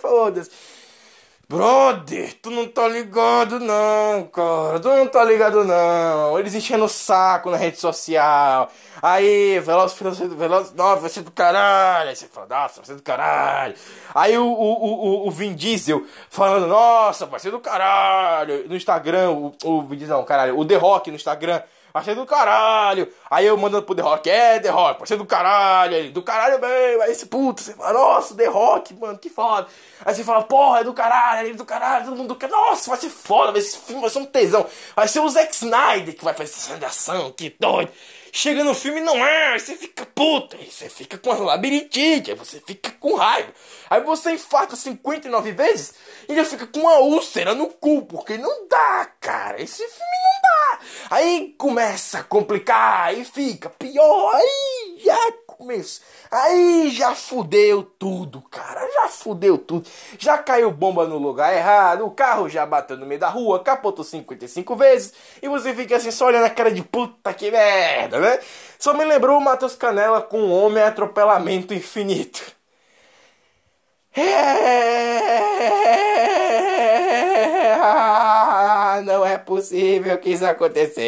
foda-se. 0.00 0.50
Brother, 1.50 2.32
tu 2.40 2.48
não 2.48 2.68
tá 2.68 2.86
ligado 2.86 3.58
não, 3.58 4.22
cara. 4.28 4.78
Tu 4.78 4.86
não 4.86 5.08
tá 5.08 5.24
ligado 5.24 5.64
não. 5.64 6.38
Eles 6.38 6.54
enchendo 6.54 6.84
o 6.84 6.88
saco 6.88 7.50
na 7.50 7.56
rede 7.56 7.76
social. 7.76 8.70
Aí, 9.02 9.58
Veloz, 9.58 9.92
Veloz, 10.36 10.72
nossa, 10.74 11.08
ser 11.08 11.22
do 11.22 11.32
caralho. 11.32 12.14
Você 12.14 12.28
fala, 12.28 12.46
nossa, 12.48 12.84
ser 12.84 12.94
do 12.94 13.02
caralho. 13.02 13.74
Aí 14.14 14.38
o, 14.38 14.44
o, 14.46 15.24
o, 15.24 15.26
o 15.26 15.30
Vin 15.32 15.52
Diesel 15.52 16.06
falando, 16.30 16.68
nossa, 16.68 17.26
vai 17.26 17.40
ser 17.40 17.50
do 17.50 17.58
caralho. 17.58 18.68
No 18.68 18.76
Instagram, 18.76 19.30
o, 19.30 19.52
o 19.64 19.82
Vin 19.82 19.96
Diesel, 19.96 20.18
não, 20.18 20.24
caralho, 20.24 20.56
o 20.56 20.64
The 20.64 20.76
Rock 20.76 21.10
no 21.10 21.16
Instagram 21.16 21.60
vai 21.92 22.04
ser 22.04 22.14
do 22.14 22.26
caralho. 22.26 23.08
Aí 23.30 23.46
eu 23.46 23.56
mandando 23.56 23.84
pro 23.84 23.94
The 23.94 24.02
Rock, 24.02 24.30
é, 24.30 24.58
The 24.58 24.68
Rock, 24.68 25.00
vai 25.00 25.06
ser 25.06 25.16
do 25.16 25.26
caralho. 25.26 25.94
Aí, 25.94 26.10
do 26.10 26.22
caralho 26.22 26.60
mesmo. 26.60 27.02
Aí 27.02 27.12
esse 27.12 27.26
puto, 27.26 27.60
você 27.60 27.74
fala, 27.74 27.92
nossa, 27.92 28.34
The 28.34 28.46
Rock, 28.46 28.94
mano, 28.94 29.18
que 29.18 29.30
foda. 29.30 29.66
Aí 30.04 30.14
você 30.14 30.24
fala, 30.24 30.42
porra, 30.42 30.80
é 30.80 30.84
do 30.84 30.92
caralho, 30.92 31.50
é 31.50 31.52
do 31.52 31.64
caralho, 31.64 32.06
todo 32.06 32.16
mundo. 32.16 32.38
Nossa, 32.50 32.90
vai 32.90 32.98
ser 32.98 33.10
foda, 33.10 33.58
esse 33.58 33.78
filme 33.78 34.00
vai 34.00 34.10
ser 34.10 34.18
um 34.18 34.26
tesão. 34.26 34.66
Vai 34.94 35.08
ser 35.08 35.20
o 35.20 35.28
Zack 35.28 35.54
Snyder 35.54 36.16
que 36.16 36.24
vai 36.24 36.34
fazer 36.34 36.74
essa 36.74 36.86
ação, 36.86 37.32
que 37.32 37.54
doido. 37.58 37.90
Chega 38.32 38.62
no 38.62 38.74
filme 38.74 39.00
não 39.00 39.16
é, 39.16 39.54
aí 39.54 39.60
você 39.60 39.74
fica 39.74 40.06
puta, 40.06 40.56
aí 40.56 40.70
você 40.70 40.88
fica 40.88 41.18
com 41.18 41.32
labirintite, 41.32 42.30
aí 42.30 42.36
você 42.36 42.62
fica 42.64 42.90
com 42.92 43.14
raiva. 43.14 43.52
Aí 43.88 44.00
você 44.02 44.32
infarta 44.32 44.76
59 44.76 45.52
vezes 45.52 45.94
e 46.28 46.34
já 46.34 46.44
fica 46.44 46.66
com 46.66 46.80
uma 46.80 46.98
úlcera 46.98 47.54
no 47.54 47.66
cu, 47.68 48.02
porque 48.06 48.38
não 48.38 48.68
dá, 48.68 49.10
cara. 49.20 49.60
Esse 49.60 49.78
filme 49.78 50.16
não 50.24 50.40
dá. 50.42 50.80
Aí 51.10 51.54
começa 51.58 52.18
a 52.18 52.24
complicar, 52.24 53.08
aí 53.08 53.24
fica 53.24 53.68
pior, 53.70 54.34
aí 54.34 55.00
já 55.04 55.32
começa. 55.60 56.00
Aí 56.30 56.90
já 56.90 57.14
fudeu 57.14 57.82
tudo, 57.82 58.40
cara. 58.50 58.80
Já 58.94 59.08
fudeu 59.08 59.58
tudo. 59.58 59.86
Já 60.18 60.38
caiu 60.38 60.70
bomba 60.70 61.06
no 61.06 61.18
lugar 61.18 61.54
errado. 61.54 62.06
O 62.06 62.10
carro 62.10 62.48
já 62.48 62.64
bateu 62.64 62.96
no 62.96 63.06
meio 63.06 63.20
da 63.20 63.28
rua, 63.28 63.62
capotou 63.62 64.04
55 64.04 64.74
vezes. 64.74 65.12
E 65.42 65.48
você 65.48 65.74
fica 65.74 65.96
assim 65.96 66.10
só 66.10 66.26
olhando 66.26 66.46
a 66.46 66.50
cara 66.50 66.70
de 66.72 66.82
puta 66.82 67.32
que 67.34 67.50
merda, 67.50 68.18
né? 68.18 68.40
Só 68.78 68.94
me 68.94 69.04
lembrou 69.04 69.38
o 69.38 69.40
Matheus 69.40 69.76
Canela 69.76 70.22
com 70.22 70.40
o 70.42 70.50
Homem 70.50 70.82
Atropelamento 70.82 71.74
Infinito. 71.74 72.58
Não 79.02 79.24
é 79.24 79.38
possível 79.38 80.16
que 80.18 80.30
isso 80.30 80.44
aconteceu. 80.44 81.04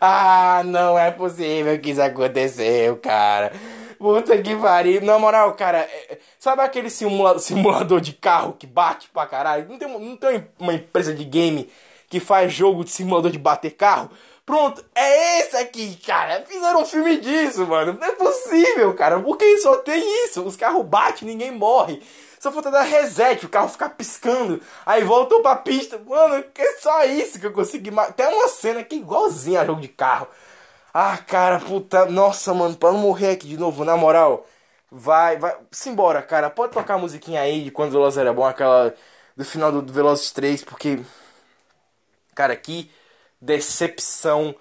Ah, 0.00 0.62
não 0.64 0.98
é 0.98 1.10
possível 1.10 1.78
que 1.78 1.90
isso 1.90 2.02
aconteceu, 2.02 2.96
cara. 2.96 3.52
Puta 3.98 4.38
que 4.38 4.56
pariu. 4.56 5.02
Na 5.02 5.18
moral, 5.18 5.52
cara, 5.52 5.78
é, 5.80 6.18
sabe 6.38 6.62
aquele 6.62 6.88
simula 6.88 7.36
simulador 7.40 8.00
de 8.00 8.14
carro 8.14 8.54
que 8.54 8.66
bate 8.66 9.10
pra 9.10 9.26
caralho? 9.26 9.68
Não 9.68 9.78
tem, 9.78 9.88
não 9.88 10.16
tem 10.16 10.46
uma 10.58 10.72
empresa 10.72 11.12
de 11.12 11.24
game 11.24 11.68
que 12.08 12.18
faz 12.18 12.52
jogo 12.52 12.82
de 12.82 12.90
simulador 12.90 13.30
de 13.30 13.38
bater 13.38 13.72
carro? 13.72 14.10
Pronto, 14.46 14.84
é 14.94 15.40
esse 15.40 15.56
aqui, 15.58 15.96
cara. 16.04 16.42
Fizeram 16.48 16.82
um 16.82 16.86
filme 16.86 17.18
disso, 17.18 17.66
mano. 17.66 17.96
Não 18.00 18.08
é 18.08 18.12
possível, 18.12 18.92
cara. 18.94 19.20
Porque 19.20 19.58
só 19.58 19.76
tem 19.76 20.02
isso. 20.24 20.42
Os 20.42 20.56
carros 20.56 20.84
batem, 20.84 21.28
ninguém 21.28 21.52
morre. 21.52 22.02
Só 22.40 22.50
falta 22.50 22.70
dar 22.70 22.82
reset, 22.82 23.44
o 23.44 23.50
carro 23.50 23.68
ficar 23.68 23.90
piscando. 23.90 24.62
Aí 24.86 25.04
voltou 25.04 25.42
pra 25.42 25.56
pista. 25.56 25.98
Mano, 25.98 26.42
é 26.56 26.72
só 26.78 27.04
isso 27.04 27.38
que 27.38 27.46
eu 27.46 27.52
consegui. 27.52 27.90
Tem 28.16 28.26
uma 28.28 28.48
cena 28.48 28.82
que 28.82 28.96
é 28.96 28.98
igualzinha 28.98 29.60
a 29.60 29.66
jogo 29.66 29.80
de 29.82 29.88
carro. 29.88 30.26
Ah, 30.94 31.18
cara, 31.18 31.60
puta, 31.60 32.06
nossa, 32.06 32.54
mano, 32.54 32.76
pra 32.76 32.92
não 32.92 32.98
morrer 32.98 33.32
aqui 33.32 33.46
de 33.48 33.56
novo, 33.58 33.84
na 33.84 33.96
moral, 33.96 34.46
vai, 34.90 35.36
vai, 35.38 35.56
simbora, 35.70 36.20
cara, 36.22 36.50
pode 36.50 36.72
tocar 36.72 36.94
a 36.94 36.98
musiquinha 36.98 37.40
aí 37.40 37.62
de 37.64 37.70
quando 37.70 37.90
o 37.90 37.92
Velozes 37.92 38.18
era 38.18 38.32
bom, 38.32 38.44
aquela 38.44 38.94
do 39.36 39.44
final 39.44 39.70
do, 39.70 39.82
do 39.82 39.92
Velozes 39.92 40.32
3, 40.32 40.64
porque, 40.64 41.00
cara, 42.34 42.56
que 42.56 42.90
decepção 43.40 44.54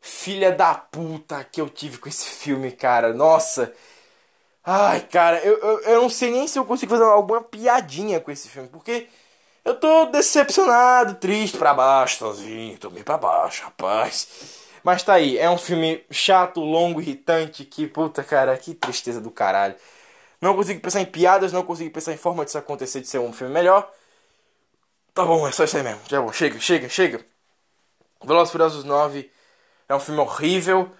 filha 0.00 0.52
da 0.52 0.74
puta 0.74 1.44
que 1.44 1.60
eu 1.60 1.68
tive 1.68 1.98
com 1.98 2.08
esse 2.08 2.28
filme, 2.28 2.72
cara, 2.72 3.12
nossa, 3.12 3.72
ai, 4.64 5.00
cara, 5.08 5.38
eu, 5.44 5.58
eu, 5.58 5.80
eu 5.82 6.02
não 6.02 6.10
sei 6.10 6.30
nem 6.30 6.46
se 6.46 6.58
eu 6.58 6.64
consigo 6.64 6.92
fazer 6.92 7.04
alguma 7.04 7.42
piadinha 7.42 8.20
com 8.20 8.30
esse 8.30 8.48
filme, 8.48 8.68
porque 8.68 9.08
eu 9.64 9.74
tô 9.78 10.06
decepcionado, 10.06 11.16
triste, 11.16 11.58
pra 11.58 11.74
baixo, 11.74 12.18
sozinho, 12.18 12.78
tô 12.78 12.90
bem 12.90 13.04
pra 13.04 13.18
baixo, 13.18 13.64
rapaz... 13.64 14.58
Mas 14.84 15.02
tá 15.02 15.14
aí, 15.14 15.38
é 15.38 15.50
um 15.50 15.58
filme 15.58 16.04
chato, 16.10 16.60
longo, 16.60 17.00
irritante, 17.02 17.64
que 17.64 17.86
puta 17.86 18.24
cara, 18.24 18.56
que 18.56 18.74
tristeza 18.74 19.20
do 19.20 19.30
caralho. 19.30 19.74
Não 20.40 20.56
consigo 20.56 20.80
pensar 20.80 21.00
em 21.02 21.06
piadas, 21.06 21.52
não 21.52 21.64
consigo 21.64 21.90
pensar 21.92 22.12
em 22.14 22.18
forma 22.18 22.44
disso 22.44 22.58
acontecer 22.58 23.00
de 23.00 23.08
ser 23.08 23.18
um 23.18 23.32
filme 23.32 23.52
melhor. 23.54 23.90
Tá 25.14 25.24
bom, 25.24 25.46
é 25.46 25.52
só 25.52 25.64
isso 25.64 25.76
aí 25.76 25.82
mesmo. 25.82 26.00
Já 26.08 26.20
bom, 26.20 26.32
chega, 26.32 26.58
chega, 26.60 26.88
chega. 26.88 27.24
Velozes 28.24 28.52
Furiosos 28.52 28.84
9 28.84 29.30
é 29.88 29.94
um 29.94 30.00
filme 30.00 30.20
horrível 30.20 30.90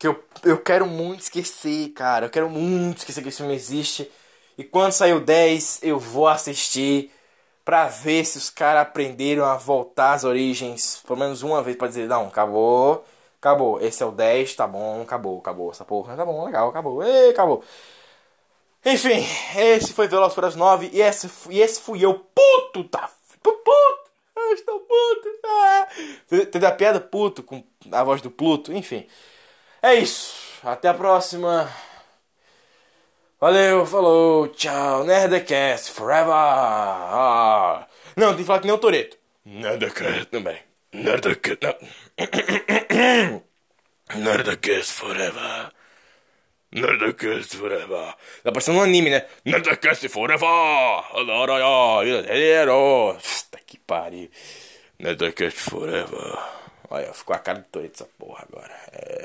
que 0.00 0.06
eu, 0.08 0.24
eu 0.44 0.58
quero 0.58 0.86
muito 0.86 1.20
esquecer, 1.20 1.90
cara. 1.90 2.26
Eu 2.26 2.30
quero 2.30 2.48
muito 2.48 2.98
esquecer 2.98 3.22
que 3.22 3.28
esse 3.28 3.36
filme 3.36 3.54
existe. 3.54 4.10
E 4.56 4.64
quando 4.64 4.92
sair 4.92 5.12
o 5.12 5.20
10, 5.20 5.80
eu 5.82 5.98
vou 5.98 6.26
assistir 6.26 7.12
pra 7.66 7.86
ver 7.86 8.24
se 8.24 8.38
os 8.38 8.48
caras 8.48 8.82
aprenderam 8.82 9.44
a 9.44 9.56
voltar 9.58 10.14
às 10.14 10.24
origens. 10.24 11.02
Pelo 11.06 11.18
menos 11.18 11.42
uma 11.42 11.62
vez 11.62 11.76
pra 11.76 11.86
dizer, 11.86 12.08
não, 12.08 12.28
acabou, 12.28 13.04
acabou. 13.38 13.78
Esse 13.80 14.02
é 14.02 14.06
o 14.06 14.10
10, 14.10 14.54
tá 14.56 14.66
bom, 14.66 15.02
acabou, 15.02 15.38
acabou. 15.38 15.70
Essa 15.70 15.84
porra, 15.84 16.16
tá 16.16 16.24
bom, 16.24 16.46
legal, 16.46 16.70
acabou, 16.70 17.02
acabou. 17.30 17.62
Enfim, 18.84 19.22
esse 19.58 19.92
foi 19.92 20.08
Velozes 20.08 20.34
para 20.34 20.46
as 20.46 20.56
9 20.56 20.88
e 20.94 21.02
esse, 21.02 21.30
e 21.50 21.60
esse 21.60 21.78
fui 21.82 22.02
eu, 22.02 22.14
puto, 22.14 22.84
tá? 22.84 23.10
Puto, 23.42 23.70
eu 24.34 24.54
estou 24.54 24.80
puto. 24.80 25.28
Ah. 25.44 25.88
Teve 26.50 26.64
a 26.64 26.72
piada 26.72 27.00
puto 27.00 27.42
com 27.42 27.62
a 27.92 28.02
voz 28.02 28.22
do 28.22 28.30
Pluto, 28.30 28.72
enfim. 28.72 29.06
É 29.82 29.94
isso. 29.94 30.34
Até 30.62 30.88
a 30.88 30.94
próxima. 30.94 31.70
Valeu, 33.40 33.86
falou, 33.86 34.48
tchau. 34.48 35.04
Nerdcast 35.04 35.92
forever. 35.92 36.32
Ah. 36.32 37.86
Não, 38.16 38.28
tem 38.28 38.38
que 38.38 38.44
falar 38.44 38.60
que 38.60 38.66
nem 38.66 38.74
o 38.74 38.78
Toreto. 38.78 39.16
Nerdcast 39.44 40.26
também. 40.26 40.58
Nerdcast. 40.92 41.58
Não. 41.62 43.42
Nerdcast 44.20 44.92
forever. 44.92 45.72
Nerdcast 46.72 47.56
Forever. 47.56 48.14
Tá 48.44 48.52
parecendo 48.52 48.78
um 48.78 48.82
anime, 48.82 49.10
né? 49.10 49.26
Nerdcast 49.44 50.08
Forever! 50.08 50.48
Herói! 52.30 53.18
Tá 53.50 53.58
que 53.66 53.76
pariu. 53.78 54.30
Nerdcast 54.96 55.58
Forever. 55.58 56.38
Olha, 56.88 57.12
ficou 57.12 57.34
a 57.34 57.40
cara 57.40 57.58
do 57.58 57.64
Toreto 57.64 57.94
essa 57.94 58.10
porra 58.16 58.46
agora. 58.48 58.72
É. 58.92 59.19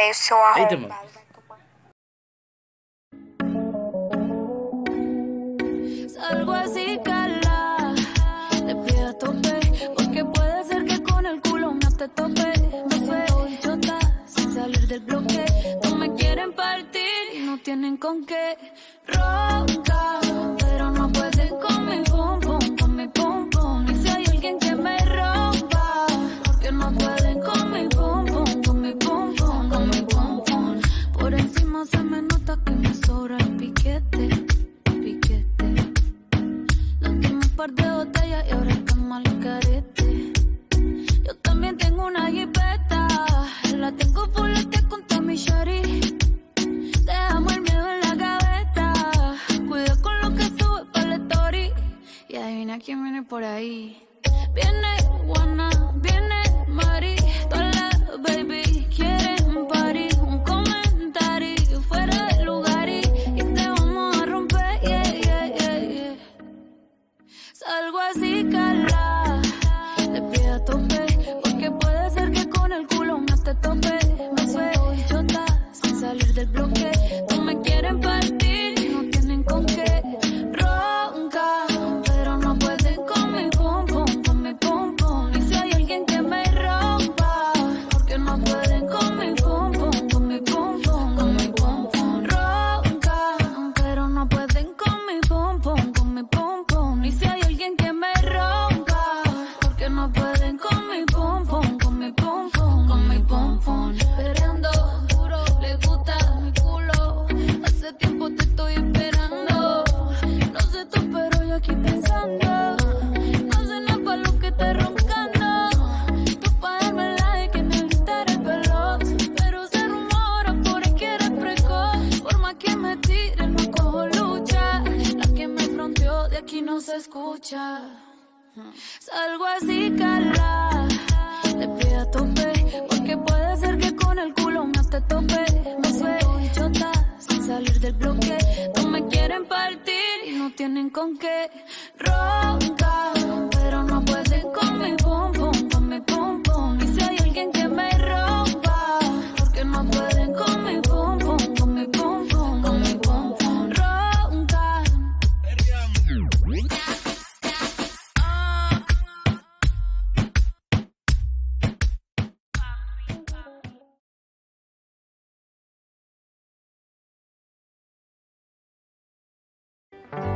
guys 0.00 0.26
who 0.28 0.34
are. 0.34 0.54
Wait. 0.56 1.09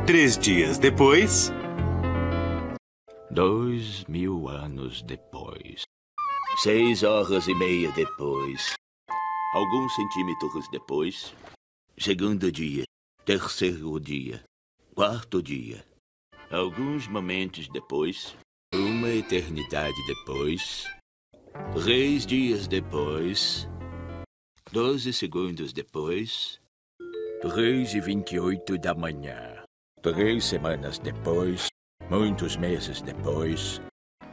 Três 0.05 0.37
dias 0.37 0.77
depois. 0.77 1.51
Dois 3.31 4.05
mil 4.05 4.47
anos 4.47 5.01
depois. 5.01 5.81
Seis 6.61 7.01
horas 7.01 7.47
e 7.47 7.55
meia 7.55 7.91
depois. 7.93 8.75
Alguns 9.55 9.95
centímetros 9.95 10.69
depois. 10.69 11.33
Segundo 11.97 12.51
dia. 12.51 12.83
Terceiro 13.25 13.99
dia. 13.99 14.43
Quarto 14.93 15.41
dia. 15.41 15.83
Alguns 16.51 17.07
momentos 17.07 17.67
depois. 17.69 18.35
Uma 18.75 19.09
eternidade 19.09 19.97
depois. 20.05 20.85
Três 21.83 22.27
dias 22.27 22.67
depois. 22.67 23.67
Doze 24.71 25.11
segundos 25.11 25.73
depois. 25.73 26.61
Três 27.41 27.95
e 27.95 27.99
vinte 27.99 28.33
e 28.33 28.39
oito 28.39 28.77
da 28.77 28.93
manhã. 28.93 29.64
Três 30.13 30.45
semanas 30.45 30.99
depois, 30.99 31.65
muitos 32.11 32.55
meses 32.55 33.01
depois. 33.01 33.81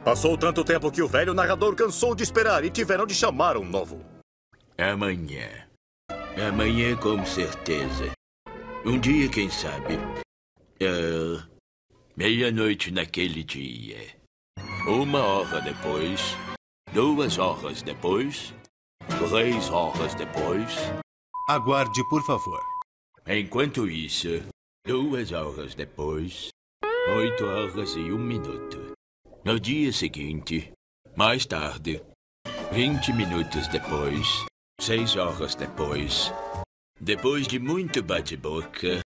Passou 0.05 0.37
tanto 0.37 0.63
tempo 0.63 0.91
que 0.91 1.01
o 1.01 1.07
velho 1.07 1.33
narrador 1.33 1.75
cansou 1.75 2.13
de 2.13 2.21
esperar 2.21 2.63
e 2.63 2.69
tiveram 2.69 3.07
de 3.07 3.15
chamar 3.15 3.57
um 3.57 3.65
novo. 3.65 3.99
Amanhã. 4.77 5.49
Amanhã, 6.47 6.95
com 6.95 7.25
certeza. 7.25 8.11
Um 8.85 8.99
dia, 8.99 9.27
quem 9.27 9.49
sabe. 9.49 9.95
Uh, 10.79 11.41
Meia-noite 12.15 12.91
naquele 12.91 13.43
dia. 13.43 13.97
Uma 14.87 15.23
hora 15.23 15.59
depois. 15.59 16.37
Duas 16.91 17.39
horas 17.39 17.81
depois. 17.81 18.53
Três 19.27 19.71
horas 19.71 20.13
depois. 20.13 20.75
Aguarde, 21.49 22.07
por 22.11 22.23
favor. 22.23 22.61
Enquanto 23.25 23.89
isso, 23.89 24.43
Duas 24.85 25.31
horas 25.31 25.75
depois, 25.75 26.49
oito 27.15 27.45
horas 27.45 27.95
e 27.95 28.11
um 28.11 28.19
minuto. 28.19 28.91
No 29.45 29.57
dia 29.57 29.93
seguinte, 29.93 30.73
mais 31.15 31.45
tarde, 31.45 32.03
vinte 32.69 33.13
minutos 33.13 33.69
depois, 33.69 34.27
seis 34.81 35.15
horas 35.15 35.55
depois, 35.55 36.33
depois 36.99 37.47
de 37.47 37.59
muito 37.59 38.03
bate-boca, 38.03 38.99